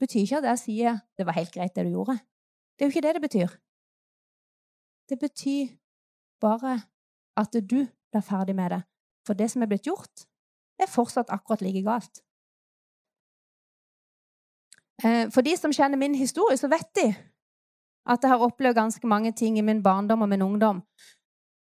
betyr 0.00 0.24
ikke 0.24 0.40
at 0.40 0.48
jeg 0.50 0.58
sier 0.64 1.00
'det 1.16 1.26
var 1.26 1.36
helt 1.36 1.52
greit, 1.52 1.74
det 1.74 1.84
du 1.84 1.90
gjorde'. 1.90 2.18
Det 2.74 2.84
er 2.84 2.88
jo 2.88 2.94
ikke 2.94 3.06
det 3.06 3.14
det 3.14 3.22
betyr. 3.28 3.50
Det 5.08 5.18
betyr 5.18 5.76
bare 6.40 6.82
at 7.36 7.52
du 7.52 7.60
blir 7.60 8.22
ferdig 8.22 8.56
med 8.56 8.70
det. 8.70 8.82
For 9.26 9.34
det 9.34 9.50
som 9.50 9.62
er 9.62 9.66
blitt 9.66 9.86
gjort, 9.86 10.26
er 10.78 10.86
fortsatt 10.86 11.28
akkurat 11.28 11.60
like 11.60 11.82
galt. 11.82 12.22
Eh, 15.04 15.30
for 15.32 15.40
de 15.42 15.56
som 15.56 15.72
kjenner 15.72 15.98
min 15.98 16.14
historie, 16.14 16.56
så 16.56 16.68
vet 16.68 16.88
de 16.98 17.08
at 18.10 18.22
jeg 18.22 18.32
har 18.32 18.42
opplevd 18.42 18.76
ganske 18.76 19.06
mange 19.06 19.32
ting 19.32 19.58
i 19.58 19.64
min 19.64 19.82
barndom 19.82 20.22
og 20.22 20.28
min 20.28 20.42
ungdom. 20.42 20.82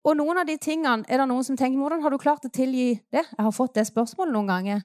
Og 0.03 0.17
noen 0.19 0.41
av 0.43 0.47
de 0.47 0.57
tingene 0.59 1.07
er 1.09 1.21
det 1.21 1.29
noen 1.31 1.45
som 1.47 1.57
tenker 1.59 1.79
hvordan 1.79 2.03
har 2.03 2.11
du 2.11 2.19
klart 2.19 2.47
å 2.47 2.51
tilgi 2.51 2.97
det? 3.15 3.23
Jeg 3.23 3.45
har 3.47 3.55
fått 3.55 3.77
det 3.79 3.87
spørsmålet 3.87 4.35
noen 4.35 4.51
ganger. 4.51 4.81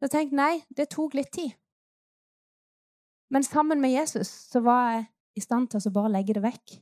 Så 0.00 0.08
jeg 0.16 0.32
nei, 0.34 0.62
det 0.72 0.88
tok 0.90 1.14
litt 1.14 1.32
tid. 1.32 1.52
Men 3.32 3.44
sammen 3.44 3.80
med 3.80 3.92
Jesus 3.92 4.28
så 4.52 4.60
var 4.64 4.88
jeg 4.92 5.04
i 5.36 5.44
stand 5.44 5.70
til 5.72 5.84
å 5.88 5.92
bare 5.92 6.12
legge 6.12 6.36
det 6.36 6.42
vekk. 6.44 6.74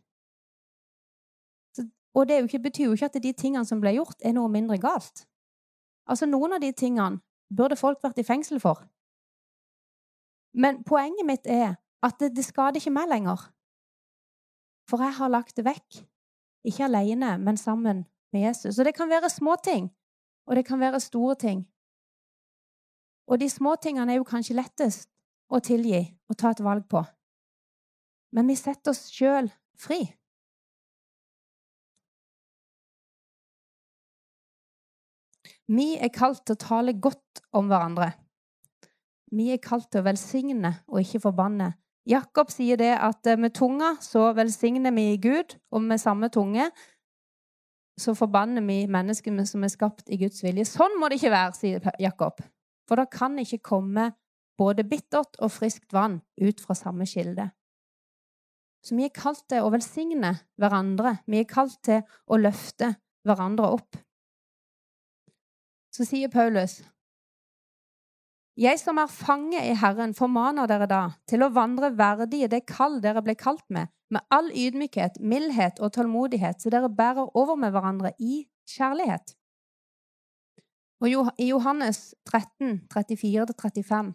Så, 1.76 1.84
og 2.14 2.30
det 2.30 2.42
betyr 2.62 2.88
jo 2.88 2.94
ikke 2.96 3.10
at 3.10 3.18
de 3.22 3.34
tingene 3.34 3.66
som 3.66 3.82
ble 3.82 3.92
gjort, 3.98 4.18
er 4.22 4.34
noe 4.34 4.50
mindre 4.50 4.78
galt. 4.82 5.26
Altså, 6.10 6.26
Noen 6.26 6.56
av 6.56 6.62
de 6.62 6.72
tingene 6.72 7.20
burde 7.54 7.78
folk 7.78 8.02
vært 8.02 8.18
i 8.18 8.26
fengsel 8.26 8.62
for. 8.62 8.82
Men 10.52 10.82
poenget 10.84 11.26
mitt 11.26 11.46
er 11.46 11.76
at 12.02 12.16
det, 12.20 12.34
det 12.36 12.44
skader 12.44 12.80
ikke 12.80 12.94
meg 12.94 13.08
lenger. 13.10 13.50
For 14.88 15.02
jeg 15.04 15.14
har 15.20 15.30
lagt 15.30 15.56
det 15.56 15.66
vekk. 15.66 16.00
Ikke 16.66 16.84
alene, 16.84 17.38
men 17.38 17.56
sammen 17.56 18.04
med 18.32 18.40
Jesus. 18.40 18.78
Og 18.78 18.84
det 18.84 18.94
kan 18.94 19.08
være 19.08 19.30
små 19.30 19.56
ting, 19.64 19.90
og 20.46 20.56
det 20.56 20.66
kan 20.66 20.80
være 20.80 21.00
store 21.00 21.34
ting. 21.34 21.64
Og 23.30 23.40
de 23.40 23.48
små 23.50 23.76
tingene 23.82 24.12
er 24.12 24.18
jo 24.18 24.26
kanskje 24.26 24.58
lettest 24.58 25.08
å 25.50 25.60
tilgi 25.62 26.02
og 26.28 26.38
ta 26.38 26.50
et 26.50 26.62
valg 26.64 26.86
på. 26.90 27.02
Men 28.34 28.50
vi 28.50 28.56
setter 28.58 28.92
oss 28.92 29.06
sjøl 29.10 29.50
fri. 29.78 30.02
Vi 35.70 35.94
er 36.02 36.10
kalt 36.10 36.42
til 36.42 36.56
å 36.56 36.62
tale 36.64 36.96
godt 36.98 37.42
om 37.54 37.70
hverandre. 37.70 38.10
Vi 39.30 39.50
er 39.54 39.62
kalt 39.62 39.90
til 39.90 40.02
å 40.02 40.08
velsigne 40.08 40.72
og 40.90 41.02
ikke 41.02 41.22
forbanne. 41.28 41.72
Jakob 42.08 42.50
sier 42.50 42.80
det 42.80 42.94
at 42.96 43.26
eh, 43.28 43.38
med 43.38 43.54
tunga 43.54 43.94
så 44.02 44.30
velsigner 44.34 44.94
vi 44.96 45.14
Gud, 45.22 45.54
og 45.70 45.84
med 45.84 46.00
samme 46.02 46.30
tunge 46.32 46.70
så 48.00 48.14
forbanner 48.16 48.64
vi 48.64 48.86
menneskene 48.90 49.44
som 49.46 49.64
er 49.64 49.72
skapt 49.72 50.08
i 50.08 50.18
Guds 50.20 50.40
vilje. 50.42 50.64
Sånn 50.64 50.96
må 50.98 51.10
det 51.10 51.20
ikke 51.20 51.34
være, 51.34 51.56
sier 51.58 51.90
Jakob. 52.00 52.40
For 52.88 52.98
det 52.98 53.10
kan 53.12 53.36
ikke 53.38 53.60
komme 53.70 54.10
både 54.58 54.86
bittert 54.88 55.36
og 55.38 55.52
friskt 55.52 55.92
vann 55.92 56.20
ut 56.40 56.60
fra 56.64 56.76
samme 56.76 57.06
kilde. 57.08 57.50
Så 58.80 58.96
vi 58.96 59.04
er 59.04 59.12
kalt 59.12 59.44
til 59.52 59.64
å 59.64 59.72
velsigne 59.72 60.32
hverandre. 60.60 61.18
Vi 61.28 61.42
er 61.42 61.48
kalt 61.48 61.76
til 61.84 62.00
å 62.26 62.38
løfte 62.40 62.94
hverandre 63.28 63.68
opp. 63.76 63.98
Så 65.92 66.06
sier 66.08 66.32
Paulus 66.32 66.78
jeg 68.58 68.80
som 68.80 68.98
er 68.98 69.10
fange 69.10 69.60
i 69.62 69.74
Herren, 69.78 70.14
formaner 70.14 70.66
dere 70.70 70.88
da 70.90 71.02
til 71.30 71.44
å 71.44 71.52
vandre 71.54 71.92
verdig 71.96 72.44
i 72.44 72.50
det 72.50 72.64
kall 72.68 72.98
dere 73.02 73.22
ble 73.22 73.36
kalt 73.38 73.64
med, 73.70 73.92
med 74.10 74.26
all 74.34 74.50
ydmykhet, 74.50 75.20
mildhet 75.22 75.78
og 75.80 75.92
tålmodighet, 75.94 76.60
så 76.60 76.72
dere 76.72 76.90
bærer 76.90 77.30
over 77.38 77.56
med 77.56 77.70
hverandre 77.74 78.12
i 78.18 78.46
kjærlighet. 78.68 79.36
Og 81.00 81.30
I 81.38 81.46
Johannes 81.48 82.14
13, 82.28 82.82
34-35 82.92 84.12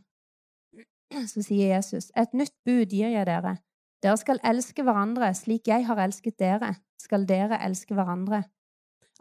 så 1.32 1.42
sier 1.46 1.76
Jesus, 1.78 2.12
et 2.18 2.34
nytt 2.36 2.54
bud 2.66 2.92
gir 2.92 3.14
jeg 3.14 3.26
dere. 3.30 3.56
Dere 4.04 4.18
skal 4.22 4.42
elske 4.46 4.84
hverandre 4.86 5.32
slik 5.38 5.70
jeg 5.72 5.88
har 5.88 6.02
elsket 6.04 6.38
dere, 6.42 6.76
skal 7.02 7.26
dere 7.30 7.58
elske 7.66 7.96
hverandre. 7.98 8.44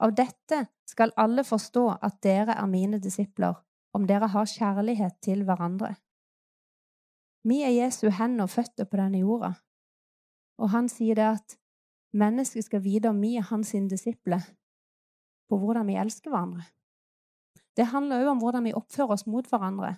Av 0.02 0.12
dette 0.12 0.64
skal 0.90 1.14
alle 1.20 1.44
forstå 1.46 1.84
at 2.02 2.18
dere 2.24 2.56
er 2.58 2.68
mine 2.68 2.98
disipler, 3.00 3.54
om 3.94 4.06
dere 4.06 4.28
har 4.32 4.50
kjærlighet 4.50 5.20
til 5.22 5.44
hverandre. 5.46 5.94
Vi 7.44 7.60
er 7.62 7.74
Jesu 7.76 8.08
hender 8.10 8.48
og 8.48 8.50
føtter 8.50 8.88
på 8.88 8.98
denne 8.98 9.20
jorda, 9.20 9.52
og 10.58 10.70
han 10.72 10.88
sier 10.88 11.18
det 11.18 11.26
at 11.28 11.56
mennesket 12.16 12.66
skal 12.66 12.82
vite 12.84 13.10
om 13.10 13.20
vi 13.20 13.34
er 13.36 13.46
hans 13.50 13.74
disipler, 13.90 14.42
på 15.48 15.58
hvordan 15.60 15.86
vi 15.86 15.98
elsker 16.00 16.32
hverandre. 16.32 16.64
Det 17.76 17.90
handler 17.90 18.22
òg 18.22 18.32
om 18.32 18.42
hvordan 18.42 18.64
vi 18.64 18.74
oppfører 18.74 19.16
oss 19.16 19.26
mot 19.26 19.46
hverandre. 19.50 19.96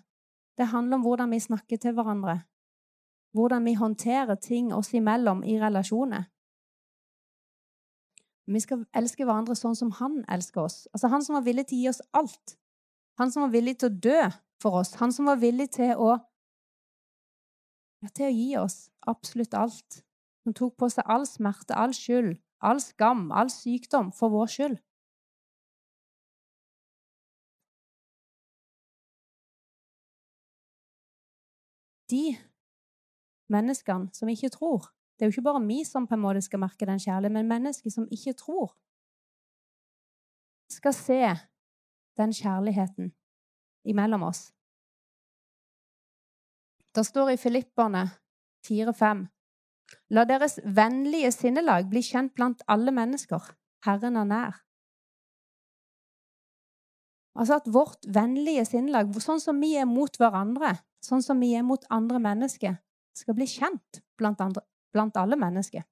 Det 0.56 0.66
handler 0.72 0.96
om 0.96 1.02
hvordan 1.04 1.30
vi 1.30 1.40
snakker 1.40 1.76
til 1.76 1.92
hverandre, 1.92 2.40
hvordan 3.37 3.64
vi 3.64 3.74
håndterer 3.76 4.35
ting 4.35 4.72
oss 4.74 4.94
imellom 4.94 5.44
i 5.44 5.59
relasjoner. 5.61 6.24
Vi 8.46 8.61
skal 8.62 8.87
elske 8.96 9.26
hverandre 9.26 9.56
sånn 9.59 9.76
som 9.76 9.90
han 9.98 10.22
elsker 10.30 10.62
oss. 10.62 10.87
Altså 10.94 11.11
Han 11.12 11.24
som 11.24 11.35
var 11.35 11.44
villig 11.44 11.66
til 11.66 11.78
å 11.78 11.80
gi 11.80 11.88
oss 11.90 12.02
alt. 12.14 12.56
Han 13.18 13.33
som 13.33 13.46
var 13.46 13.52
villig 13.55 13.79
til 13.81 13.88
å 13.88 13.98
dø 14.07 14.22
for 14.62 14.81
oss. 14.81 14.96
Han 15.00 15.12
som 15.12 15.29
var 15.31 15.40
villig 15.40 15.70
til 15.76 15.94
å, 15.96 16.16
til 18.12 18.29
å 18.29 18.35
gi 18.35 18.50
oss 18.61 18.76
absolutt 19.09 19.57
alt. 19.57 20.02
Som 20.44 20.55
tok 20.55 20.76
på 20.79 20.88
seg 20.92 21.09
all 21.11 21.24
smerte, 21.26 21.74
all 21.74 21.94
skyld, 21.96 22.37
all 22.62 22.81
skam, 22.83 23.31
all 23.33 23.50
sykdom 23.50 24.12
for 24.14 24.31
vår 24.35 24.52
skyld. 24.52 24.76
De 32.07 32.37
menneskene 33.50 34.14
som 34.14 34.31
ikke 34.31 34.52
tror 34.55 34.92
Det 35.16 35.24
er 35.24 35.31
jo 35.31 35.35
ikke 35.35 35.48
bare 35.48 35.64
vi 35.64 35.81
som 35.83 36.07
på 36.07 36.14
en 36.14 36.22
måte 36.22 36.42
skal 36.44 36.61
merke 36.61 36.87
den 36.87 37.00
kjærligheten, 37.00 37.35
men 37.35 37.48
mennesker 37.48 37.90
som 37.90 38.05
ikke 38.12 38.35
tror, 38.37 38.74
skal 40.68 40.92
se 40.92 41.20
den 42.16 42.33
kjærligheten 42.33 43.12
imellom 43.85 44.26
oss. 44.26 44.50
Det 46.96 47.05
står 47.05 47.35
i 47.35 47.40
Filipperne 47.40 48.07
4-5 48.66 49.26
La 50.11 50.24
deres 50.26 50.59
vennlige 50.64 51.31
sinnelag 51.35 51.90
bli 51.90 52.02
kjent 52.02 52.33
blant 52.35 52.62
alle 52.70 52.94
mennesker. 52.94 53.42
Herren 53.87 54.16
er 54.18 54.26
nær. 54.26 54.62
Altså 57.37 57.59
at 57.61 57.68
vårt 57.70 58.07
vennlige 58.09 58.64
sinnelag, 58.64 59.12
sånn 59.20 59.42
som 59.42 59.61
vi 59.61 59.74
er 59.76 59.87
mot 59.87 60.14
hverandre, 60.18 60.72
sånn 61.05 61.22
som 61.22 61.42
vi 61.42 61.52
er 61.55 61.66
mot 61.66 61.83
andre 61.92 62.18
mennesker, 62.22 62.79
skal 63.16 63.37
bli 63.37 63.46
kjent 63.48 64.00
blant, 64.18 64.40
andre, 64.40 64.64
blant 64.92 65.16
alle 65.20 65.37
mennesker. 65.38 65.85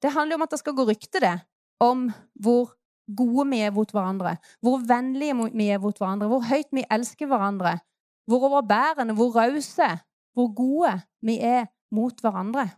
Det 0.00 0.14
handler 0.14 0.38
om 0.38 0.46
at 0.46 0.54
det 0.54 0.60
skal 0.62 0.76
gå 0.78 0.86
rykte 0.88 1.20
det 1.22 1.34
om 1.82 2.08
hvor 2.40 2.76
gode 3.16 3.46
vi 3.50 3.60
er 3.64 3.72
mot 3.74 3.90
hverandre, 3.92 4.36
hvor 4.60 4.82
vennlige 4.88 5.36
vi 5.54 5.68
er 5.68 5.80
mot 5.82 5.98
hverandre, 5.98 6.28
hvor 6.28 6.44
høyt 6.48 6.70
vi 6.72 6.84
elsker 6.90 7.26
hverandre, 7.30 7.78
hvor 8.26 8.46
overbærende, 8.48 9.14
hvor 9.14 9.34
rause, 9.36 9.90
hvor 10.34 10.54
gode 10.54 10.94
vi 11.22 11.38
er 11.38 11.66
mot 11.90 12.20
hverandre. 12.20 12.68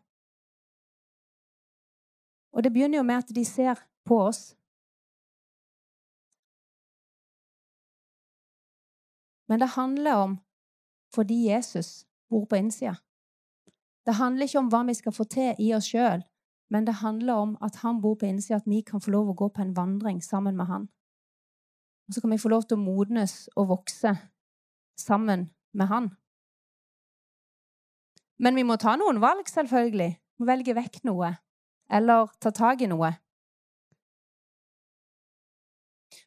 Og 2.53 2.65
det 2.65 2.73
begynner 2.73 2.99
jo 2.99 3.03
med 3.03 3.15
at 3.15 3.35
de 3.35 3.45
ser 3.45 3.81
på 4.05 4.19
oss. 4.27 4.57
Men 9.49 9.61
det 9.61 9.75
handler 9.77 10.13
om 10.15 10.39
fordi 11.15 11.49
Jesus 11.49 12.07
bor 12.31 12.45
på 12.45 12.57
innsida. 12.57 12.95
Det 14.07 14.15
handler 14.15 14.49
ikke 14.49 14.59
om 14.59 14.69
hva 14.73 14.83
vi 14.89 14.95
skal 14.95 15.13
få 15.13 15.25
til 15.25 15.59
i 15.61 15.75
oss 15.77 15.91
sjøl, 15.93 16.23
men 16.73 16.87
det 16.89 17.03
handler 17.03 17.35
om 17.35 17.57
at 17.61 17.77
han 17.83 18.01
bor 18.01 18.15
på 18.17 18.27
innsida, 18.27 18.57
at 18.57 18.67
vi 18.67 18.81
kan 18.81 19.01
få 19.01 19.13
lov 19.13 19.29
å 19.29 19.37
gå 19.37 19.51
på 19.53 19.61
en 19.61 19.75
vandring 19.77 20.23
sammen 20.25 20.57
med 20.57 20.71
han. 20.71 20.87
Og 22.09 22.15
så 22.15 22.23
kan 22.23 22.33
vi 22.33 22.41
få 22.41 22.49
lov 22.49 22.65
til 22.65 22.79
å 22.79 22.85
modnes 22.85 23.35
og 23.61 23.69
vokse 23.75 24.15
sammen 24.97 25.51
med 25.77 25.91
han. 25.93 26.09
Men 28.41 28.57
vi 28.57 28.65
må 28.65 28.79
ta 28.81 28.97
noen 28.97 29.21
valg, 29.21 29.45
selvfølgelig. 29.53 30.09
Vi 30.17 30.43
må 30.43 30.49
velge 30.49 30.77
vekk 30.81 30.99
noe. 31.11 31.35
Eller 31.93 32.33
ta 32.41 32.55
tak 32.57 32.81
i 32.81 32.89
noe. 32.89 33.13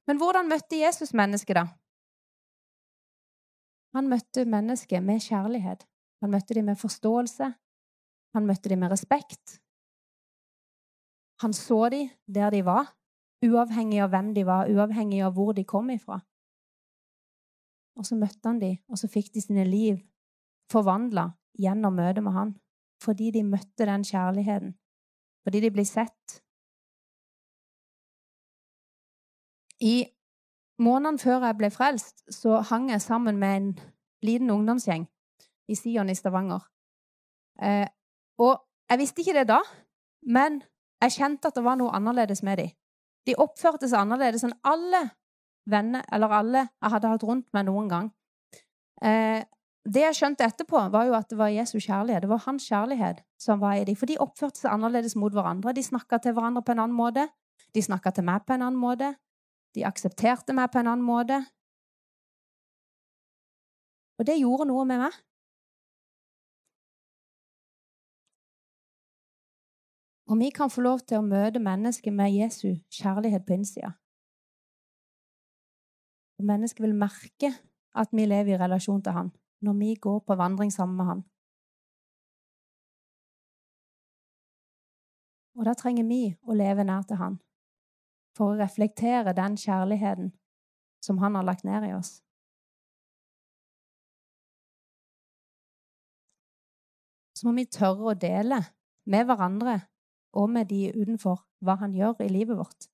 Men 0.05 0.21
hvordan 0.21 0.47
møtte 0.53 0.77
Jesus 0.77 1.13
mennesket, 1.17 1.57
da? 1.57 1.65
Han 3.97 4.13
møtte 4.13 4.45
mennesket 4.45 5.01
med 5.01 5.25
kjærlighet. 5.25 5.87
Han 6.21 6.37
møtte 6.37 6.53
dem 6.53 6.69
med 6.69 6.77
forståelse. 6.77 7.53
Han 8.37 8.45
møtte 8.45 8.69
dem 8.69 8.85
med 8.85 8.93
respekt. 8.93 9.59
Han 11.43 11.53
så 11.53 11.89
dem 11.89 12.09
der 12.25 12.49
de 12.49 12.63
var, 12.65 12.93
uavhengig 13.45 14.01
av 14.01 14.13
hvem 14.13 14.33
de 14.35 14.45
var, 14.47 14.69
uavhengig 14.71 15.21
av 15.25 15.35
hvor 15.35 15.53
de 15.53 15.65
kom 15.67 15.89
ifra. 15.93 16.19
Og 17.95 18.05
så 18.07 18.15
møtte 18.19 18.47
han 18.47 18.59
dem, 18.59 18.77
og 18.91 18.99
så 18.99 19.07
fikk 19.11 19.33
de 19.33 19.43
sine 19.43 19.65
liv 19.67 19.99
forvandla 20.71 21.29
gjennom 21.59 21.95
møtet 21.95 22.23
med 22.23 22.35
han. 22.35 22.55
Fordi 23.03 23.31
de 23.31 23.43
møtte 23.43 23.87
den 23.87 24.03
kjærligheten. 24.03 24.73
Fordi 25.43 25.61
de 25.61 25.71
ble 25.71 25.85
sett. 25.85 26.39
I 29.83 30.07
månedene 30.81 31.21
før 31.21 31.45
jeg 31.45 31.57
ble 31.59 31.69
frelst, 31.71 32.23
så 32.31 32.61
hang 32.71 32.89
jeg 32.89 33.03
sammen 33.03 33.37
med 33.39 33.57
en 33.57 33.67
liten 34.25 34.49
ungdomsgjeng 34.49 35.05
i 35.67 35.75
Sion 35.75 36.09
i 36.09 36.15
Stavanger. 36.15 36.63
Eh, 37.61 37.87
og 38.39 38.63
jeg 38.89 38.99
visste 38.99 39.21
ikke 39.21 39.37
det 39.39 39.47
da, 39.51 39.59
men 40.21 40.61
jeg 41.05 41.17
kjente 41.17 41.49
at 41.49 41.57
det 41.57 41.63
var 41.65 41.77
noe 41.79 41.93
annerledes 41.95 42.43
med 42.45 42.59
dem. 42.61 42.73
De 43.25 43.37
oppførte 43.41 43.89
seg 43.89 44.03
annerledes 44.03 44.45
enn 44.45 44.53
alle 44.67 45.01
venner 45.69 46.05
eller 46.13 46.33
alle 46.39 46.61
jeg 46.67 46.93
hadde 46.93 47.11
hatt 47.11 47.25
rundt 47.25 47.47
meg 47.57 47.65
noen 47.67 47.89
gang. 47.89 48.09
Eh, 49.01 49.41
det 49.85 50.01
jeg 50.01 50.17
skjønte 50.17 50.45
etterpå, 50.45 50.79
var 50.89 51.05
jo 51.05 51.13
at 51.13 51.29
det 51.29 51.37
var 51.37 51.51
Jesu 51.53 51.77
kjærlighet. 51.77 52.23
Det 52.25 52.29
var 52.29 52.41
hans 52.47 52.65
kjærlighet 52.65 53.21
som 53.41 53.59
var 53.61 53.77
i 53.77 53.83
dem. 53.85 53.97
For 53.97 54.09
de 54.09 54.17
oppførte 54.21 54.63
seg 54.63 54.71
annerledes 54.73 55.13
mot 55.19 55.33
hverandre. 55.33 55.75
De 55.77 55.83
snakka 55.85 56.17
til 56.23 56.33
hverandre 56.33 56.63
på 56.65 56.73
en 56.73 56.81
annen 56.87 56.97
måte. 56.97 57.27
De 57.75 57.83
snakka 57.85 58.15
til 58.15 58.25
meg 58.25 58.47
på 58.47 58.55
en 58.55 58.65
annen 58.65 58.81
måte. 58.81 59.11
De 59.77 59.85
aksepterte 59.85 60.55
meg 60.57 60.71
på 60.73 60.81
en 60.81 60.89
annen 60.89 61.05
måte. 61.05 61.37
Og 64.17 64.25
det 64.25 64.39
gjorde 64.39 64.69
noe 64.71 64.87
med 64.89 65.03
meg. 65.03 65.21
Og 70.25 70.39
vi 70.39 70.49
kan 70.49 70.69
få 70.73 70.81
lov 70.81 71.03
til 71.05 71.21
å 71.21 71.25
møte 71.25 71.61
mennesker 71.61 72.11
med 72.11 72.33
Jesu 72.33 72.79
kjærlighet 72.89 73.45
på 73.45 73.53
innsida. 73.59 73.91
Og 76.39 76.47
mennesket 76.49 76.81
vil 76.83 76.97
merke 76.97 77.51
at 77.95 78.11
vi 78.11 78.25
lever 78.25 78.55
i 78.55 78.59
relasjon 78.59 79.03
til 79.03 79.15
Han 79.15 79.31
når 79.65 79.77
vi 79.79 79.93
går 80.01 80.19
på 80.27 80.35
vandring 80.35 80.73
sammen 80.73 80.97
med 80.97 81.05
Han. 81.05 81.23
Og 85.55 85.65
da 85.65 85.73
trenger 85.77 86.03
vi 86.09 86.35
å 86.43 86.57
leve 86.57 86.83
nær 86.83 87.05
til 87.07 87.21
Han 87.21 87.39
for 88.35 88.51
å 88.51 88.59
reflektere 88.59 89.31
den 89.37 89.55
kjærligheten 89.55 90.33
som 91.05 91.21
Han 91.21 91.37
har 91.37 91.45
lagt 91.47 91.63
ned 91.63 91.85
i 91.87 91.93
oss. 91.95 92.17
Så 97.35 97.47
må 97.47 97.55
vi 97.55 97.69
tørre 97.69 98.11
å 98.11 98.19
dele 98.19 98.63
med 99.11 99.27
hverandre 99.27 99.79
og 100.35 100.49
med 100.49 100.69
de 100.69 100.91
utenfor 100.95 101.41
hva 101.65 101.77
han 101.81 101.95
gjør 101.95 102.21
i 102.25 102.29
livet 102.29 102.57
vårt. 102.59 102.87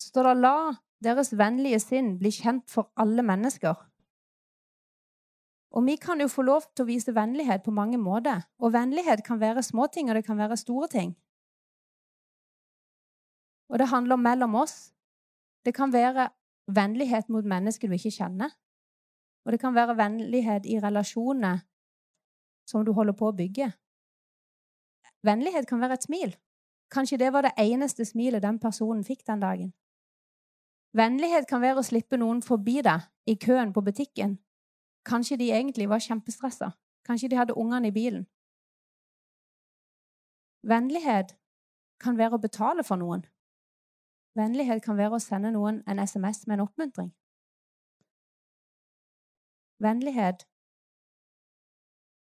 Så 0.00 0.08
står 0.08 0.22
det 0.28 0.36
'la 0.40 0.56
deres 1.04 1.32
vennlige 1.38 1.80
sinn 1.80 2.18
bli 2.18 2.30
kjent 2.30 2.70
for 2.70 2.90
alle 2.96 3.22
mennesker'. 3.22 3.88
Og 5.70 5.84
vi 5.86 5.96
kan 5.96 6.20
jo 6.20 6.28
få 6.28 6.42
lov 6.42 6.62
til 6.74 6.82
å 6.82 6.88
vise 6.88 7.14
vennlighet 7.14 7.62
på 7.62 7.70
mange 7.70 7.98
måter. 7.98 8.40
Og 8.58 8.72
vennlighet 8.72 9.24
kan 9.24 9.40
være 9.40 9.62
småting, 9.62 10.08
og 10.08 10.14
det 10.16 10.24
kan 10.24 10.38
være 10.38 10.56
store 10.56 10.88
ting. 10.88 11.16
Og 13.68 13.78
det 13.78 13.88
handler 13.88 14.16
mellom 14.16 14.54
oss. 14.54 14.94
Det 15.64 15.74
kan 15.74 15.92
være 15.92 16.30
vennlighet 16.66 17.28
mot 17.28 17.44
mennesker 17.44 17.88
du 17.88 17.94
ikke 17.94 18.16
kjenner. 18.16 18.50
Og 19.44 19.52
det 19.52 19.60
kan 19.60 19.74
være 19.74 19.96
vennlighet 19.96 20.66
i 20.66 20.80
relasjoner 20.80 21.58
som 22.68 22.84
du 22.84 22.92
holder 22.92 23.16
på 23.16 23.30
å 23.30 23.36
bygge. 23.36 23.72
Vennlighet 25.24 25.66
kan 25.68 25.80
være 25.80 25.98
et 25.98 26.06
smil. 26.06 26.34
Kanskje 26.92 27.18
det 27.20 27.32
var 27.32 27.44
det 27.44 27.56
eneste 27.60 28.04
smilet 28.04 28.44
den 28.44 28.60
personen 28.60 29.04
fikk 29.04 29.24
den 29.26 29.40
dagen. 29.40 29.72
Vennlighet 30.96 31.48
kan 31.48 31.60
være 31.60 31.82
å 31.82 31.86
slippe 31.86 32.16
noen 32.20 32.40
forbi 32.44 32.80
deg 32.84 33.04
i 33.28 33.36
køen 33.36 33.72
på 33.72 33.84
butikken. 33.84 34.38
Kanskje 35.08 35.36
de 35.40 35.50
egentlig 35.52 35.88
var 35.88 36.04
kjempestressa. 36.04 36.72
Kanskje 37.04 37.28
de 37.32 37.36
hadde 37.36 37.56
ungene 37.56 37.88
i 37.88 37.94
bilen. 37.94 38.26
Vennlighet 40.68 41.36
kan 42.00 42.18
være 42.18 42.36
å 42.36 42.42
betale 42.42 42.84
for 42.84 43.00
noen. 43.00 43.24
Vennlighet 44.38 44.82
kan 44.84 44.98
være 44.98 45.18
å 45.18 45.22
sende 45.22 45.52
noen 45.54 45.82
en 45.88 45.98
SMS 45.98 46.46
med 46.46 46.58
en 46.58 46.66
oppmuntring. 46.66 47.08
Vennlighet 49.82 50.44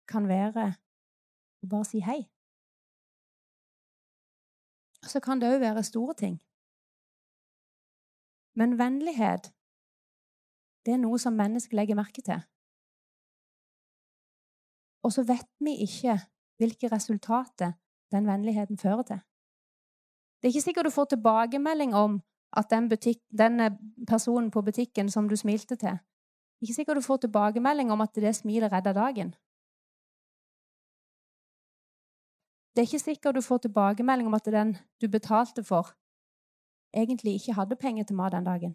kan 0.08 0.28
være 0.28 0.66
å 1.62 1.68
bare 1.70 1.88
si 1.88 2.00
hei. 2.04 2.20
Så 5.06 5.20
kan 5.22 5.40
det 5.40 5.52
òg 5.54 5.60
være 5.62 5.84
store 5.86 6.14
ting. 6.18 6.36
Men 8.56 8.78
vennlighet, 8.78 9.52
det 10.86 10.94
er 10.94 11.02
noe 11.02 11.18
som 11.20 11.36
mennesker 11.36 11.76
legger 11.76 11.98
merke 11.98 12.22
til. 12.24 12.40
Og 15.04 15.12
så 15.12 15.22
vet 15.22 15.48
vi 15.62 15.76
ikke 15.84 16.16
hvilke 16.58 16.88
resultater 16.90 17.76
den 18.14 18.26
vennligheten 18.26 18.78
fører 18.78 19.02
til. 19.02 19.20
Det 20.40 20.48
er 20.48 20.54
ikke 20.54 20.64
sikkert 20.64 20.88
du 20.88 20.94
får 20.94 21.04
tilbakemelding 21.12 21.94
om 21.94 22.20
at 22.56 22.70
den, 22.70 22.88
butikk, 22.88 23.20
den 23.38 23.60
personen 24.08 24.50
på 24.50 24.62
butikken 24.62 25.10
som 25.10 25.28
du 25.28 25.36
smilte 25.36 25.76
til 25.76 25.98
Ikke 26.60 26.74
sikkert 26.74 26.96
du 26.96 27.04
får 27.04 27.16
tilbakemelding 27.16 27.90
om 27.92 28.00
at 28.00 28.14
det 28.14 28.36
smilet 28.36 28.72
redda 28.72 28.92
dagen. 28.92 29.34
Det 32.76 32.82
er 32.82 32.88
ikke 32.90 32.98
sikkert 32.98 33.34
du 33.34 33.40
får 33.40 33.58
tilbakemelding 33.64 34.26
om 34.28 34.34
at 34.36 34.44
den 34.52 34.74
du 35.00 35.08
betalte 35.08 35.64
for, 35.64 35.94
egentlig 36.92 37.34
ikke 37.34 37.54
hadde 37.56 37.76
penger 37.76 38.04
til 38.04 38.16
mat 38.16 38.32
den 38.32 38.44
dagen. 38.44 38.74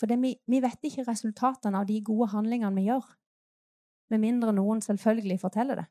For 0.00 0.10
det, 0.10 0.18
vi, 0.22 0.34
vi 0.46 0.60
vet 0.60 0.82
ikke 0.82 1.06
resultatene 1.06 1.78
av 1.78 1.86
de 1.86 2.00
gode 2.04 2.26
handlingene 2.34 2.74
vi 2.74 2.88
gjør, 2.88 3.06
med 4.10 4.22
mindre 4.22 4.52
noen 4.52 4.82
selvfølgelig 4.82 5.38
forteller 5.40 5.80
det. 5.82 5.86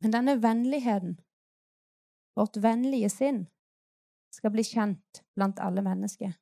Men 0.00 0.14
denne 0.14 0.36
vennligheten, 0.42 1.18
vårt 2.38 2.62
vennlige 2.62 3.10
sinn, 3.10 3.42
skal 4.32 4.54
bli 4.54 4.62
kjent 4.64 5.24
blant 5.34 5.58
alle 5.58 5.82
mennesker. 5.82 6.32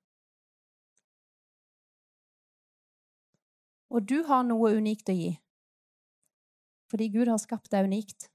Og 3.88 4.04
du 4.08 4.22
har 4.28 4.44
noe 4.44 4.74
unikt 4.76 5.08
å 5.08 5.16
gi. 5.16 5.32
Fordi 6.92 7.08
Gud 7.12 7.28
har 7.28 7.40
skapt 7.40 7.70
deg 7.72 7.88
unikt. 7.88 8.28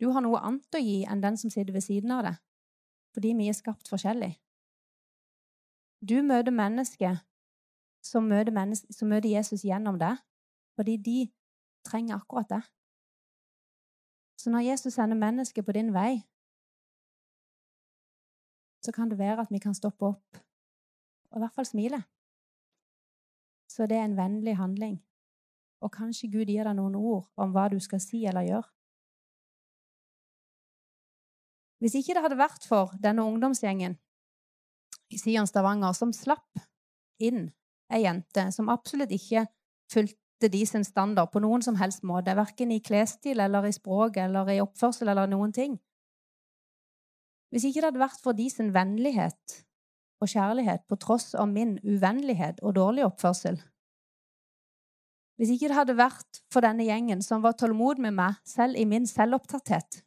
Du 0.00 0.10
har 0.12 0.24
noe 0.24 0.40
annet 0.40 0.76
å 0.76 0.80
gi 0.82 1.02
enn 1.08 1.22
den 1.22 1.36
som 1.40 1.52
sitter 1.52 1.72
ved 1.72 1.84
siden 1.84 2.10
av 2.10 2.24
deg, 2.26 2.38
fordi 3.14 3.34
vi 3.38 3.48
er 3.48 3.56
skapt 3.56 3.90
forskjellig. 3.92 4.32
Du 6.02 6.18
møter 6.26 6.50
mennesker 6.50 7.20
som 8.02 8.26
møter, 8.26 8.50
menneske, 8.52 8.90
som 8.92 9.12
møter 9.12 9.30
Jesus 9.30 9.64
gjennom 9.64 10.00
deg, 10.00 10.18
Fordi 10.72 10.96
de 10.96 11.28
trenger 11.84 12.16
akkurat 12.16 12.48
det. 12.48 12.62
Så 14.40 14.50
når 14.50 14.58
Jesus 14.58 14.94
sender 14.94 15.16
mennesker 15.16 15.62
på 15.62 15.72
din 15.76 15.92
vei, 15.92 16.22
så 18.80 18.92
kan 18.92 19.10
det 19.10 19.18
være 19.18 19.44
at 19.44 19.52
vi 19.52 19.58
kan 19.58 19.74
stoppe 19.74 20.06
opp 20.06 20.40
og 21.30 21.36
i 21.36 21.42
hvert 21.44 21.54
fall 21.54 21.68
smile. 21.68 22.02
Så 23.72 23.88
det 23.88 23.96
er 23.96 24.04
en 24.04 24.18
vennlig 24.18 24.58
handling. 24.58 24.98
Og 25.82 25.90
kanskje 25.94 26.30
Gud 26.30 26.50
gir 26.50 26.68
deg 26.68 26.76
noen 26.76 26.96
ord 26.98 27.26
om 27.40 27.54
hva 27.54 27.68
du 27.72 27.78
skal 27.80 28.02
si 28.02 28.22
eller 28.28 28.44
gjøre. 28.46 28.68
Hvis 31.82 31.96
ikke 31.98 32.14
det 32.14 32.22
hadde 32.22 32.38
vært 32.38 32.66
for 32.68 32.92
denne 33.02 33.24
ungdomsgjengen 33.26 33.96
i 35.10 35.18
Sion 35.18 35.48
Stavanger 35.50 35.96
som 35.98 36.12
slapp 36.14 36.60
inn 37.22 37.48
ei 37.92 38.04
jente 38.04 38.44
som 38.54 38.70
absolutt 38.72 39.10
ikke 39.16 39.48
fulgte 39.90 40.50
de 40.52 40.62
sin 40.66 40.86
standard 40.86 41.32
på 41.32 41.42
noen 41.42 41.62
som 41.62 41.76
helst 41.80 42.06
måte, 42.06 42.36
verken 42.38 42.70
i 42.74 42.80
klesstil 42.82 43.42
eller 43.42 43.66
i 43.66 43.74
språk 43.74 44.20
eller 44.22 44.48
i 44.54 44.60
oppførsel 44.62 45.10
eller 45.10 45.30
noen 45.30 45.52
ting 45.54 45.76
Hvis 47.50 47.66
ikke 47.68 47.82
det 47.82 47.90
hadde 47.90 48.04
vært 48.04 48.22
for 48.22 48.38
de 48.38 48.48
sin 48.50 48.70
vennlighet 48.74 49.58
og 50.22 50.30
kjærlighet 50.30 50.86
på 50.88 50.98
tross 51.02 51.32
av 51.34 51.50
min 51.50 51.76
uvennlighet 51.82 52.62
og 52.62 52.76
dårlig 52.78 53.04
oppførsel 53.08 53.58
Hvis 55.40 55.54
ikke 55.56 55.72
det 55.72 55.78
hadde 55.80 55.98
vært 55.98 56.42
for 56.52 56.64
denne 56.64 56.86
gjengen 56.86 57.24
som 57.26 57.42
var 57.42 57.58
tålmodig 57.58 58.04
med 58.06 58.18
meg 58.20 58.38
selv 58.46 58.78
i 58.78 58.86
min 58.88 59.08
selvopptatthet 59.10 60.02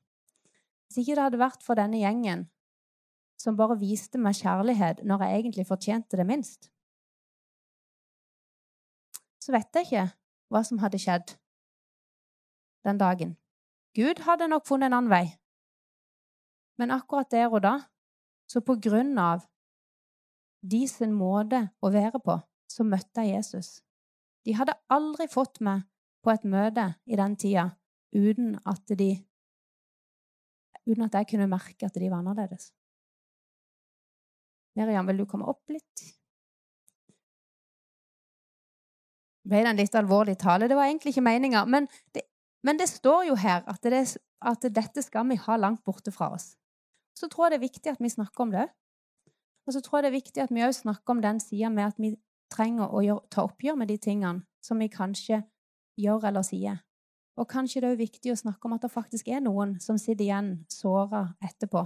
Hvis 0.88 1.03
ikke 1.03 1.18
det 1.18 1.26
hadde 1.28 1.41
vært 1.43 1.66
for 1.66 1.80
denne 1.80 1.99
gjengen 1.99 2.47
som 3.41 3.57
bare 3.59 3.76
viste 3.78 4.18
meg 4.22 4.38
kjærlighet 4.39 5.03
når 5.03 5.26
jeg 5.26 5.41
egentlig 5.41 5.68
fortjente 5.68 6.18
det 6.18 6.28
minst 6.30 6.72
så 9.45 9.53
vet 9.53 9.78
jeg 9.78 9.86
ikke 9.86 10.05
hva 10.49 10.61
som 10.66 10.80
hadde 10.82 11.01
skjedd 11.01 11.36
den 12.86 13.01
dagen. 13.01 13.36
Gud 13.97 14.22
hadde 14.26 14.49
nok 14.49 14.66
funnet 14.68 14.89
en 14.89 14.97
annen 14.97 15.11
vei. 15.11 15.26
Men 16.82 16.93
akkurat 16.93 17.30
der 17.32 17.49
og 17.49 17.61
da, 17.66 17.76
så 18.49 18.61
på 18.66 18.78
grunn 18.82 19.13
av 19.22 19.45
de 20.72 20.86
sin 20.89 21.13
måte 21.16 21.61
å 21.82 21.91
være 21.93 22.22
på, 22.24 22.38
så 22.72 22.86
møtte 22.88 23.24
jeg 23.24 23.38
Jesus. 23.38 23.70
De 24.45 24.55
hadde 24.57 24.78
aldri 24.93 25.28
fått 25.32 25.61
meg 25.66 25.86
på 26.26 26.34
et 26.34 26.45
møte 26.49 26.88
i 27.05 27.18
den 27.20 27.38
tida 27.38 27.70
uten 28.16 28.57
at 28.66 28.97
de 28.97 29.13
Uten 30.86 31.01
at 31.07 31.16
jeg 31.18 31.26
kunne 31.32 31.47
merke 31.49 31.88
at 31.88 31.95
de 31.97 32.11
var 32.11 32.20
annerledes. 32.22 32.68
Miriam, 34.78 35.07
vil 35.09 35.24
du 35.24 35.26
komme 35.26 35.47
opp 35.49 35.74
litt? 35.74 36.03
ble 39.45 39.61
det 39.61 39.72
en 39.72 39.80
litt 39.80 39.97
alvorlig 39.97 40.38
tale. 40.41 40.70
Det 40.70 40.78
var 40.78 40.89
egentlig 40.89 41.13
ikke 41.13 41.26
meninga. 41.26 41.66
Men, 41.70 41.88
men, 42.66 42.80
det 42.80 42.89
står 42.89 43.28
jo 43.30 43.38
her 43.39 43.63
at, 43.70 43.82
det, 43.84 44.03
at, 44.41 44.70
dette 44.74 45.03
skal 45.05 45.28
vi 45.30 45.38
ha 45.41 45.57
langt 45.61 45.84
borte 45.86 46.13
fra 46.16 46.32
oss. 46.36 46.53
Så 47.16 47.30
tror 47.32 47.47
jeg 47.47 47.55
det 47.55 47.59
er 47.61 47.68
viktig 47.68 47.93
at 47.93 48.01
vi 48.03 48.11
snakker 48.11 48.47
om 48.47 48.55
det. 48.55 48.68
Og 49.66 49.74
så 49.74 49.82
tror 49.82 49.97
jeg 49.97 50.03
det 50.05 50.11
er 50.11 50.20
viktig 50.20 50.43
at 50.43 50.53
vi 50.53 50.63
òg 50.66 50.74
snakker 50.78 51.16
om 51.16 51.22
den 51.22 51.39
sida 51.39 51.70
med 51.74 51.89
at 51.89 51.99
vi 52.01 52.13
trenger 52.53 52.91
å 52.93 53.01
gjøre, 53.01 53.28
ta 53.34 53.45
oppgjør 53.47 53.78
med 53.82 53.89
de 53.89 53.97
tingene 53.97 54.45
som 54.63 54.80
vi 54.82 54.89
kanskje 54.91 55.41
gjør 55.97 56.28
eller 56.30 56.45
sier. 56.45 56.82
Og 57.36 57.49
kanskje 57.51 57.82
det 57.84 57.91
er 57.91 57.99
viktig 57.99 58.32
å 58.32 58.39
snakke 58.39 58.68
om 58.68 58.76
at 58.78 58.86
det 58.86 58.93
faktisk 58.93 59.28
er 59.28 59.41
noen 59.43 59.76
som 59.84 59.97
sitter 59.99 60.24
igjen 60.28 60.51
såra 60.72 61.26
etterpå, 61.43 61.84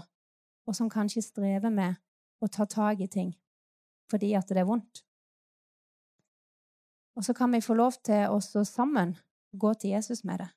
og 0.68 0.76
som 0.76 0.92
kanskje 0.92 1.26
strever 1.26 1.74
med 1.74 1.98
å 2.44 2.48
ta 2.48 2.68
tak 2.70 3.02
i 3.02 3.12
ting 3.12 3.36
fordi 4.10 4.32
at 4.34 4.50
det 4.50 4.58
er 4.58 4.66
vondt. 4.66 5.04
Og 7.14 7.26
så 7.28 7.34
kan 7.38 7.52
vi 7.54 7.62
få 7.62 7.76
lov 7.78 8.00
til 8.02 8.26
å 8.26 8.40
stå 8.42 8.64
sammen 8.66 9.12
gå 9.54 9.74
til 9.78 9.92
Jesus 9.94 10.24
med 10.26 10.42
det. 10.42 10.48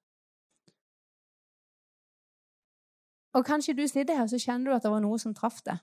Og 3.36 3.44
kanskje 3.44 3.74
du 3.76 3.84
sitter 3.88 4.16
her 4.16 4.28
så 4.30 4.40
kjenner 4.40 4.70
du 4.70 4.76
at 4.76 4.86
det 4.86 4.92
var 4.92 5.04
noe 5.04 5.18
som 5.20 5.34
traff 5.36 5.60
deg. 5.66 5.80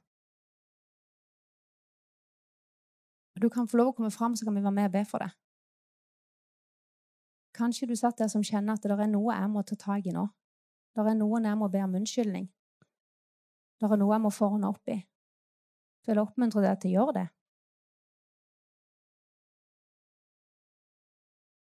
Du 3.42 3.48
kan 3.50 3.68
få 3.68 3.80
lov 3.80 3.94
å 3.94 3.96
komme 3.96 4.12
fram, 4.12 4.36
så 4.36 4.46
kan 4.46 4.56
vi 4.56 4.64
være 4.64 4.76
med 4.76 4.90
og 4.90 4.96
be 4.98 5.06
for 5.08 5.24
det. 5.24 5.30
Kanskje 7.56 7.88
du 7.88 7.96
satt 7.96 8.20
der 8.20 8.28
som 8.32 8.44
kjenner 8.44 8.76
at 8.76 8.84
det 8.84 8.92
er 8.92 9.12
noe 9.12 9.36
jeg 9.36 9.50
må 9.52 9.64
ta 9.64 9.76
tak 9.80 10.08
i 10.08 10.16
nå. 10.16 10.28
Det 10.96 11.06
er 11.08 11.18
noen 11.18 11.48
jeg 11.48 11.58
må 11.60 11.70
be 11.72 11.82
om 11.86 11.96
unnskyldning. 12.00 12.50
Det 13.80 13.88
er 13.88 14.00
noe 14.00 14.16
jeg 14.16 14.24
må 14.26 14.32
ordne 14.48 14.72
opp 14.72 14.92
i. 14.92 14.98
Så 16.04 16.12
jeg 16.12 16.22
oppmuntre 16.22 16.64
deg 16.66 16.80
til 16.82 16.92
å 16.92 16.96
gjøre 16.98 17.16
det. 17.20 17.28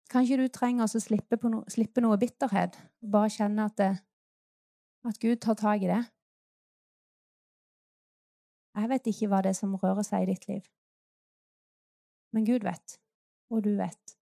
Kanskje 0.09 0.39
du 0.41 0.47
trenger 0.49 0.87
å 0.87 1.01
slippe, 1.03 1.37
no, 1.53 1.61
slippe, 1.69 2.01
noe 2.01 2.17
bitterhet. 2.21 2.79
Bare 3.05 3.29
kjenne 3.33 3.69
at, 3.69 3.77
det, 3.77 3.91
at 5.05 5.21
Gud 5.21 5.37
tar 5.45 5.59
tak 5.61 5.85
i 5.85 5.91
det. 5.91 6.01
Jeg 8.79 8.93
vet 8.95 9.13
ikke 9.13 9.29
hva 9.29 9.43
det 9.45 9.53
er 9.53 9.59
som 9.59 9.77
rører 9.77 10.07
seg 10.07 10.25
i 10.25 10.31
ditt 10.33 10.49
liv. 10.49 10.65
Men 12.33 12.47
Gud 12.47 12.65
vet, 12.67 12.99
og 13.51 13.65
du 13.65 13.71
vet. 13.79 14.15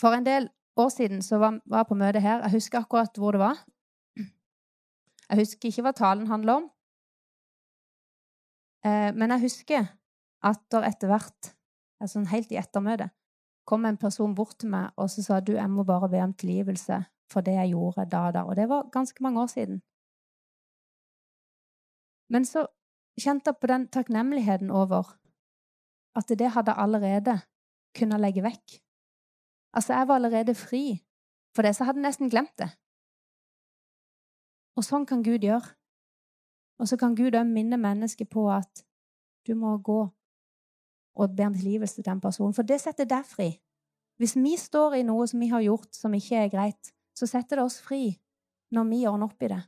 For 0.00 0.16
en 0.16 0.24
del 0.24 0.48
år 0.80 0.88
siden 0.88 1.22
så 1.22 1.38
var 1.38 1.60
jeg 1.76 1.86
på 1.88 1.94
møte 1.94 2.20
her. 2.24 2.40
Jeg 2.46 2.56
husker 2.56 2.80
akkurat 2.80 3.16
hvor 3.20 3.36
det 3.36 3.40
var. 3.40 3.64
Jeg 4.16 5.38
husker 5.44 5.68
ikke 5.68 5.84
hva 5.84 5.92
talen 5.94 6.26
handler 6.26 6.62
om, 6.62 6.70
Eh, 8.86 9.12
men 9.14 9.34
jeg 9.34 9.44
husker 9.44 9.88
at 10.42 10.60
der 10.72 10.86
etter 10.88 11.10
hvert, 11.10 11.54
altså 12.00 12.22
helt 12.30 12.52
i 12.52 12.58
ettermøtet, 12.60 13.12
kom 13.68 13.84
en 13.84 14.00
person 14.00 14.34
bort 14.34 14.56
til 14.58 14.72
meg 14.72 14.96
og 14.96 15.10
så 15.12 15.22
sa 15.22 15.40
du, 15.40 15.52
jeg 15.52 15.70
må 15.70 15.84
bare 15.84 16.08
be 16.08 16.22
om 16.24 16.32
tilgivelse 16.34 17.02
for 17.30 17.44
det 17.46 17.54
jeg 17.54 17.74
gjorde 17.74 18.06
da 18.10 18.22
og 18.26 18.34
da. 18.34 18.44
Og 18.48 18.56
det 18.56 18.68
var 18.68 18.88
ganske 18.92 19.22
mange 19.22 19.42
år 19.42 19.50
siden. 19.52 19.82
Men 22.30 22.46
så 22.46 22.66
kjente 23.20 23.50
jeg 23.50 23.60
på 23.60 23.70
den 23.70 23.88
takknemligheten 23.92 24.70
over 24.70 25.16
at 26.16 26.30
det 26.30 26.52
hadde 26.54 26.76
allerede 26.78 27.40
kunnet 27.96 28.22
legge 28.22 28.42
vekk. 28.42 28.78
Altså, 29.74 29.94
jeg 29.94 30.08
var 30.08 30.14
allerede 30.14 30.54
fri 30.54 31.00
for 31.54 31.62
det, 31.62 31.74
så 31.74 31.84
jeg 31.84 31.90
hadde 31.90 32.06
nesten 32.06 32.30
glemt 32.30 32.54
det. 32.58 32.70
Og 34.78 34.86
sånn 34.86 35.06
kan 35.06 35.22
Gud 35.26 35.42
gjøre. 35.44 35.74
Og 36.80 36.88
så 36.88 36.96
kan 36.96 37.14
Gud 37.18 37.36
òg 37.36 37.48
minne 37.50 37.76
mennesket 37.76 38.30
på 38.32 38.46
at 38.50 38.84
du 39.46 39.52
må 39.58 39.76
gå 39.84 40.00
og 41.20 41.34
be 41.36 41.46
om 41.46 41.54
tilgivelse 41.54 41.98
til 41.98 42.06
den 42.06 42.20
personen, 42.22 42.54
for 42.56 42.64
det 42.64 42.78
setter 42.80 43.08
deg 43.08 43.26
fri. 43.26 43.50
Hvis 44.20 44.36
vi 44.36 44.54
står 44.56 45.00
i 45.00 45.04
noe 45.04 45.26
som 45.28 45.42
vi 45.42 45.50
har 45.50 45.62
gjort 45.64 45.96
som 45.96 46.14
ikke 46.16 46.44
er 46.44 46.52
greit, 46.52 46.92
så 47.16 47.28
setter 47.28 47.60
det 47.60 47.66
oss 47.66 47.80
fri 47.84 48.14
når 48.72 48.88
vi 48.88 49.04
ordner 49.08 49.28
opp 49.28 49.42
i 49.42 49.50
det. 49.50 49.60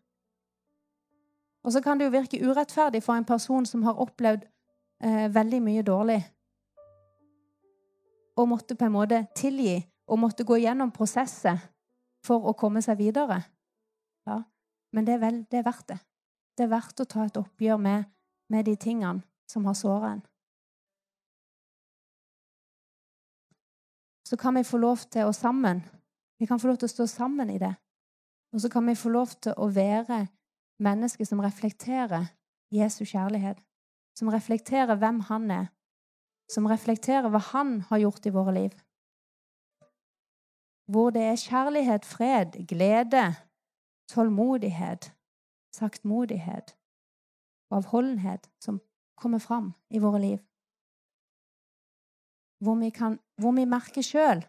Og 1.63 1.73
så 1.73 1.81
kan 1.83 1.99
det 1.99 2.09
jo 2.09 2.15
virke 2.15 2.41
urettferdig 2.43 3.03
for 3.03 3.15
en 3.15 3.27
person 3.29 3.67
som 3.67 3.83
har 3.87 4.01
opplevd 4.03 4.47
eh, 5.05 5.29
veldig 5.35 5.61
mye 5.63 5.83
dårlig, 5.87 6.21
og 8.37 8.49
måtte 8.49 8.75
på 8.75 8.89
en 8.89 8.95
måte 8.95 9.27
tilgi 9.37 9.77
og 10.09 10.19
måtte 10.19 10.45
gå 10.45 10.57
gjennom 10.57 10.91
prosesset 10.91 11.69
for 12.25 12.49
å 12.49 12.57
komme 12.59 12.83
seg 12.83 12.99
videre. 12.99 13.43
Ja, 14.27 14.43
men 14.93 15.07
det 15.07 15.17
er, 15.17 15.23
vel, 15.23 15.39
det 15.51 15.61
er 15.61 15.67
verdt 15.67 15.89
det. 15.93 15.99
Det 16.57 16.67
er 16.67 16.73
verdt 16.73 17.01
å 17.01 17.09
ta 17.09 17.27
et 17.27 17.39
oppgjør 17.41 17.81
med, 17.81 18.05
med 18.53 18.67
de 18.69 18.77
tingene 18.77 19.23
som 19.49 19.67
har 19.69 19.77
såra 19.79 20.15
en. 20.17 20.23
Så 24.29 24.37
kan 24.41 24.57
vi 24.57 24.65
få 24.65 24.79
lov 24.81 25.03
til 25.13 25.29
å 25.29 25.33
sammen 25.37 25.83
Vi 26.41 26.47
kan 26.47 26.59
få 26.59 26.73
lov 26.73 26.79
til 26.81 26.89
å 26.89 26.91
stå 26.91 27.05
sammen 27.07 27.51
i 27.53 27.59
det. 27.61 27.71
Og 28.51 28.61
så 28.61 28.69
kan 28.69 28.87
vi 28.87 28.97
få 28.99 29.13
lov 29.15 29.35
til 29.39 29.55
å 29.55 29.69
være 29.71 30.25
mennesker 30.83 31.25
som 31.29 31.41
reflekterer 31.41 32.33
Jesu 32.73 33.05
kjærlighet. 33.05 33.61
Som 34.19 34.29
reflekterer 34.29 34.99
hvem 34.99 35.21
han 35.29 35.51
er. 35.51 35.67
Som 36.51 36.67
reflekterer 36.67 37.31
hva 37.33 37.41
han 37.53 37.81
har 37.89 38.03
gjort 38.05 38.27
i 38.27 38.35
våre 38.35 38.55
liv. 38.55 38.77
Hvor 40.93 41.11
det 41.15 41.23
er 41.23 41.41
kjærlighet, 41.41 42.05
fred, 42.05 42.59
glede, 42.69 43.35
tålmodighet, 44.11 45.13
saktmodighet 45.73 46.77
og 47.71 47.77
avholdenhet 47.77 48.51
som 48.61 48.81
kommer 49.17 49.39
fram 49.39 49.73
i 49.91 49.99
våre 49.99 50.21
liv. 50.21 50.39
Hvor 52.63 52.75
vi, 52.75 52.91
kan, 52.91 53.19
hvor 53.41 53.53
vi 53.53 53.65
merker 53.65 54.03
sjøl 54.03 54.45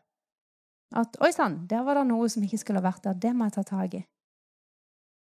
at 0.93 1.17
'Oi 1.17 1.31
sann, 1.31 1.67
der 1.67 1.81
var 1.81 1.97
det 1.97 2.07
noe 2.07 2.29
som 2.29 2.43
ikke 2.43 2.57
skulle 2.61 2.83
vært 2.83 3.03
der. 3.03 3.13
Det 3.13 3.35
må 3.35 3.45
jeg 3.45 3.53
ta 3.53 3.63
tak 3.63 3.93
i.' 3.93 4.05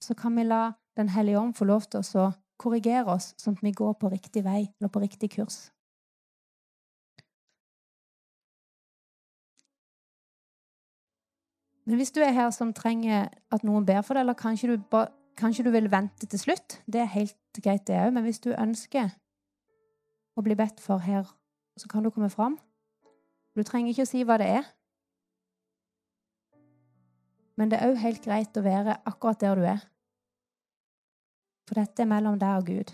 Så 0.04 0.16
kan 0.18 0.36
vi 0.36 0.44
la 0.44 0.72
Den 0.94 1.08
hellige 1.10 1.40
ånd 1.40 1.56
få 1.58 1.66
lov 1.66 1.88
til 1.90 2.04
å 2.22 2.28
korrigere 2.60 3.16
oss, 3.16 3.32
sånn 3.34 3.56
at 3.56 3.62
vi 3.66 3.72
går 3.74 3.96
på 3.98 4.12
riktig 4.12 4.44
vei 4.44 4.60
eller 4.78 4.92
på 4.94 5.00
riktig 5.02 5.32
kurs. 5.32 5.56
Men 11.84 11.98
hvis 11.98 12.14
du 12.14 12.20
er 12.22 12.30
her 12.30 12.52
som 12.54 12.70
trenger 12.72 13.26
at 13.50 13.66
noen 13.66 13.82
ber 13.82 14.04
for 14.06 14.14
deg, 14.14 14.22
eller 14.22 14.38
kanskje 14.38 14.76
du 14.76 14.78
Kanskje 15.34 15.64
du 15.66 15.70
vil 15.74 15.90
vente 15.90 16.28
til 16.30 16.38
slutt. 16.38 16.76
Det 16.86 17.00
er 17.00 17.10
helt 17.10 17.58
greit, 17.58 17.86
det 17.88 17.96
òg. 17.98 18.12
Men 18.14 18.22
hvis 18.22 18.38
du 18.38 18.52
ønsker 18.54 19.08
å 20.38 20.44
bli 20.46 20.54
bedt 20.54 20.78
for 20.78 21.02
her, 21.02 21.26
så 21.74 21.90
kan 21.90 22.04
du 22.06 22.10
komme 22.14 22.30
fram. 22.30 22.54
Du 23.58 23.64
trenger 23.66 23.90
ikke 23.90 24.06
å 24.06 24.10
si 24.12 24.22
hva 24.22 24.36
det 24.38 24.46
er. 24.60 24.68
Men 27.58 27.70
det 27.70 27.80
er 27.80 27.90
òg 27.90 27.98
helt 28.02 28.22
greit 28.22 28.54
å 28.54 28.62
være 28.62 29.00
akkurat 29.10 29.42
der 29.42 29.58
du 29.58 29.66
er. 29.72 29.82
For 31.68 31.80
dette 31.80 32.04
er 32.04 32.10
mellom 32.10 32.38
deg 32.40 32.60
og 32.60 32.68
Gud. 32.68 32.92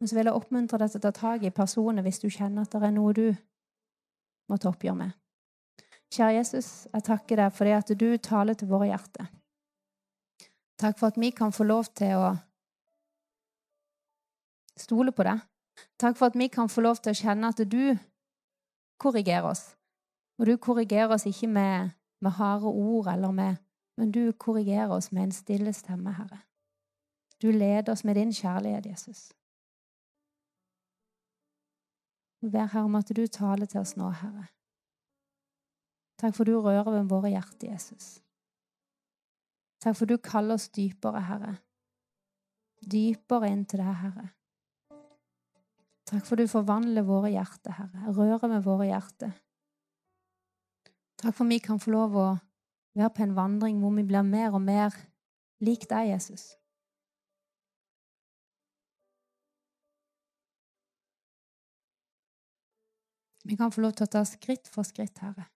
Men 0.00 0.08
så 0.08 0.16
vil 0.16 0.30
jeg 0.30 0.36
oppmuntre 0.36 0.80
deg 0.80 0.92
til 0.92 1.00
å 1.00 1.06
ta 1.06 1.12
tak 1.16 1.42
i 1.44 1.52
personer 1.52 2.04
hvis 2.04 2.20
du 2.22 2.28
kjenner 2.32 2.64
at 2.64 2.72
det 2.72 2.88
er 2.88 2.94
noe 2.96 3.16
du 3.16 3.26
må 4.48 4.58
ta 4.58 4.70
oppgjør 4.72 4.96
med. 4.96 5.16
Kjære 6.10 6.38
Jesus, 6.40 6.70
jeg 6.90 7.06
takker 7.06 7.38
deg 7.38 7.52
for 7.54 7.68
det 7.68 7.76
at 7.76 7.92
du 8.00 8.08
taler 8.18 8.56
til 8.58 8.70
våre 8.70 8.88
hjerter. 8.90 9.28
Takk 10.80 10.96
for 10.98 11.12
at 11.12 11.20
vi 11.20 11.30
kan 11.36 11.52
få 11.52 11.66
lov 11.68 11.92
til 11.94 12.16
å 12.16 12.30
stole 14.80 15.12
på 15.12 15.26
deg. 15.28 15.44
Takk 16.00 16.16
for 16.18 16.32
at 16.32 16.38
vi 16.40 16.48
kan 16.48 16.72
få 16.72 16.82
lov 16.82 16.98
til 17.04 17.12
å 17.12 17.20
kjenne 17.20 17.52
at 17.52 17.60
du 17.68 17.94
korrigerer 19.00 19.52
oss. 19.52 19.74
Og 20.40 20.48
du 20.48 20.56
korrigerer 20.56 21.12
oss 21.12 21.28
ikke 21.28 21.50
med, 21.52 21.92
med 22.24 22.36
harde 22.40 22.72
ord, 22.72 23.12
eller 23.12 23.30
med, 23.36 23.60
men 24.00 24.12
du 24.12 24.32
korrigerer 24.32 24.92
oss 24.96 25.12
med 25.12 25.28
en 25.28 25.36
stille 25.36 25.72
stemme, 25.76 26.16
Herre. 26.16 26.40
Du 27.42 27.50
leder 27.52 27.92
oss 27.92 28.04
med 28.04 28.14
din 28.14 28.32
kjærlighet, 28.32 28.86
Jesus. 28.86 29.32
Vi 32.40 32.48
ber 32.48 32.68
Herre 32.72 32.84
om 32.84 32.94
at 32.94 33.08
du 33.16 33.26
taler 33.26 33.66
til 33.66 33.80
oss 33.80 33.96
nå, 33.96 34.10
Herre. 34.10 34.46
Takk 36.20 36.36
for 36.36 36.44
du 36.44 36.58
rører 36.60 36.90
ved 36.90 37.08
våre 37.08 37.32
hjerter, 37.32 37.72
Jesus. 37.72 38.18
Takk 39.80 39.96
for 39.96 40.08
du 40.08 40.18
kaller 40.20 40.56
oss 40.60 40.68
dypere, 40.68 41.20
Herre. 41.24 41.54
Dypere 42.80 43.48
inn 43.48 43.64
til 43.68 43.80
deg, 43.80 43.94
Herre. 44.02 44.28
Takk 46.10 46.26
for 46.26 46.40
du 46.40 46.48
forvandler 46.50 47.06
våre 47.08 47.32
hjerter, 47.32 47.76
Herre. 47.76 48.12
Rører 48.16 48.52
med 48.52 48.64
våre 48.64 48.88
hjerter. 48.88 49.32
Takk 51.20 51.36
for 51.36 51.48
vi 51.48 51.60
kan 51.60 51.80
få 51.80 51.92
lov 51.92 52.16
å 52.16 52.28
være 52.96 53.12
på 53.16 53.24
en 53.24 53.36
vandring 53.36 53.80
hvor 53.80 53.92
vi 53.96 54.04
blir 54.08 54.24
mer 54.24 54.56
og 54.56 54.64
mer 54.64 54.96
lik 55.64 55.86
deg, 55.88 56.14
Jesus. 56.14 56.54
Vi 63.44 63.56
kan 63.56 63.72
få 63.72 63.80
lov 63.80 63.92
til 63.96 64.04
å 64.04 64.12
ta 64.12 64.20
skritt 64.28 64.68
for 64.68 64.84
skritt, 64.84 65.18
Herre, 65.24 65.46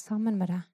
sammen 0.00 0.38
med 0.38 0.50
deg. 0.50 0.70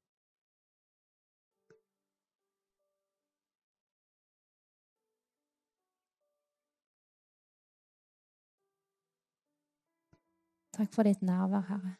Takk 10.80 10.94
for 10.94 11.04
ditt 11.04 11.20
nærvær, 11.20 11.66
Herre. 11.68 11.96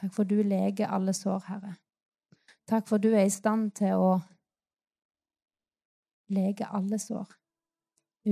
Takk 0.00 0.12
for 0.16 0.24
du 0.24 0.40
leger 0.42 0.88
alle 0.88 1.12
sår, 1.12 1.44
Herre. 1.52 1.76
Takk 2.68 2.88
for 2.88 2.98
du 2.98 3.10
er 3.12 3.26
i 3.26 3.32
stand 3.32 3.74
til 3.76 4.00
å 4.00 4.14
lege 6.32 6.68
alle 6.72 6.98
sår, 6.98 7.28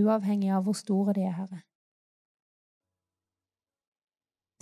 uavhengig 0.00 0.50
av 0.56 0.64
hvor 0.64 0.78
store 0.78 1.12
de 1.18 1.26
er, 1.28 1.36
Herre. 1.36 1.60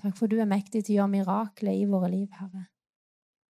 Takk 0.00 0.16
for 0.16 0.32
du 0.32 0.38
er 0.40 0.48
mektig 0.48 0.86
til 0.86 0.94
å 0.94 0.98
gjøre 1.00 1.14
mirakler 1.14 1.76
i 1.76 1.86
våre 1.86 2.10
liv, 2.10 2.28
Herre. 2.40 2.66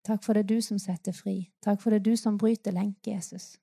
Takk 0.05 0.21
for 0.23 0.37
det 0.37 0.45
er 0.45 0.51
du 0.53 0.61
som 0.61 0.79
setter 0.79 1.15
fri. 1.17 1.39
Takk 1.65 1.81
for 1.81 1.91
det 1.91 2.03
er 2.03 2.05
du 2.05 2.17
som 2.21 2.37
bryter 2.37 2.75
lenke, 2.75 3.09
Jesus. 3.09 3.55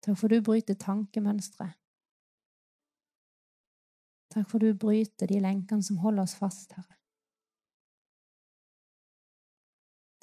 Takk 0.00 0.16
for 0.16 0.32
du 0.32 0.40
bryter 0.42 0.78
tankemønstre. 0.80 1.68
Takk 4.32 4.48
for 4.48 4.64
du 4.64 4.72
bryter 4.72 5.28
de 5.28 5.42
lenkene 5.44 5.84
som 5.84 6.00
holder 6.00 6.24
oss 6.24 6.36
fast, 6.40 6.72
Herre. 6.72 6.96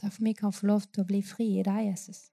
Takk 0.05 0.13
for 0.13 0.23
vi 0.23 0.33
kan 0.37 0.53
få 0.53 0.67
lov 0.69 0.83
til 0.93 1.01
å 1.01 1.07
bli 1.09 1.19
fri 1.25 1.47
i 1.57 1.63
deg, 1.65 1.87
Jesus. 1.87 2.27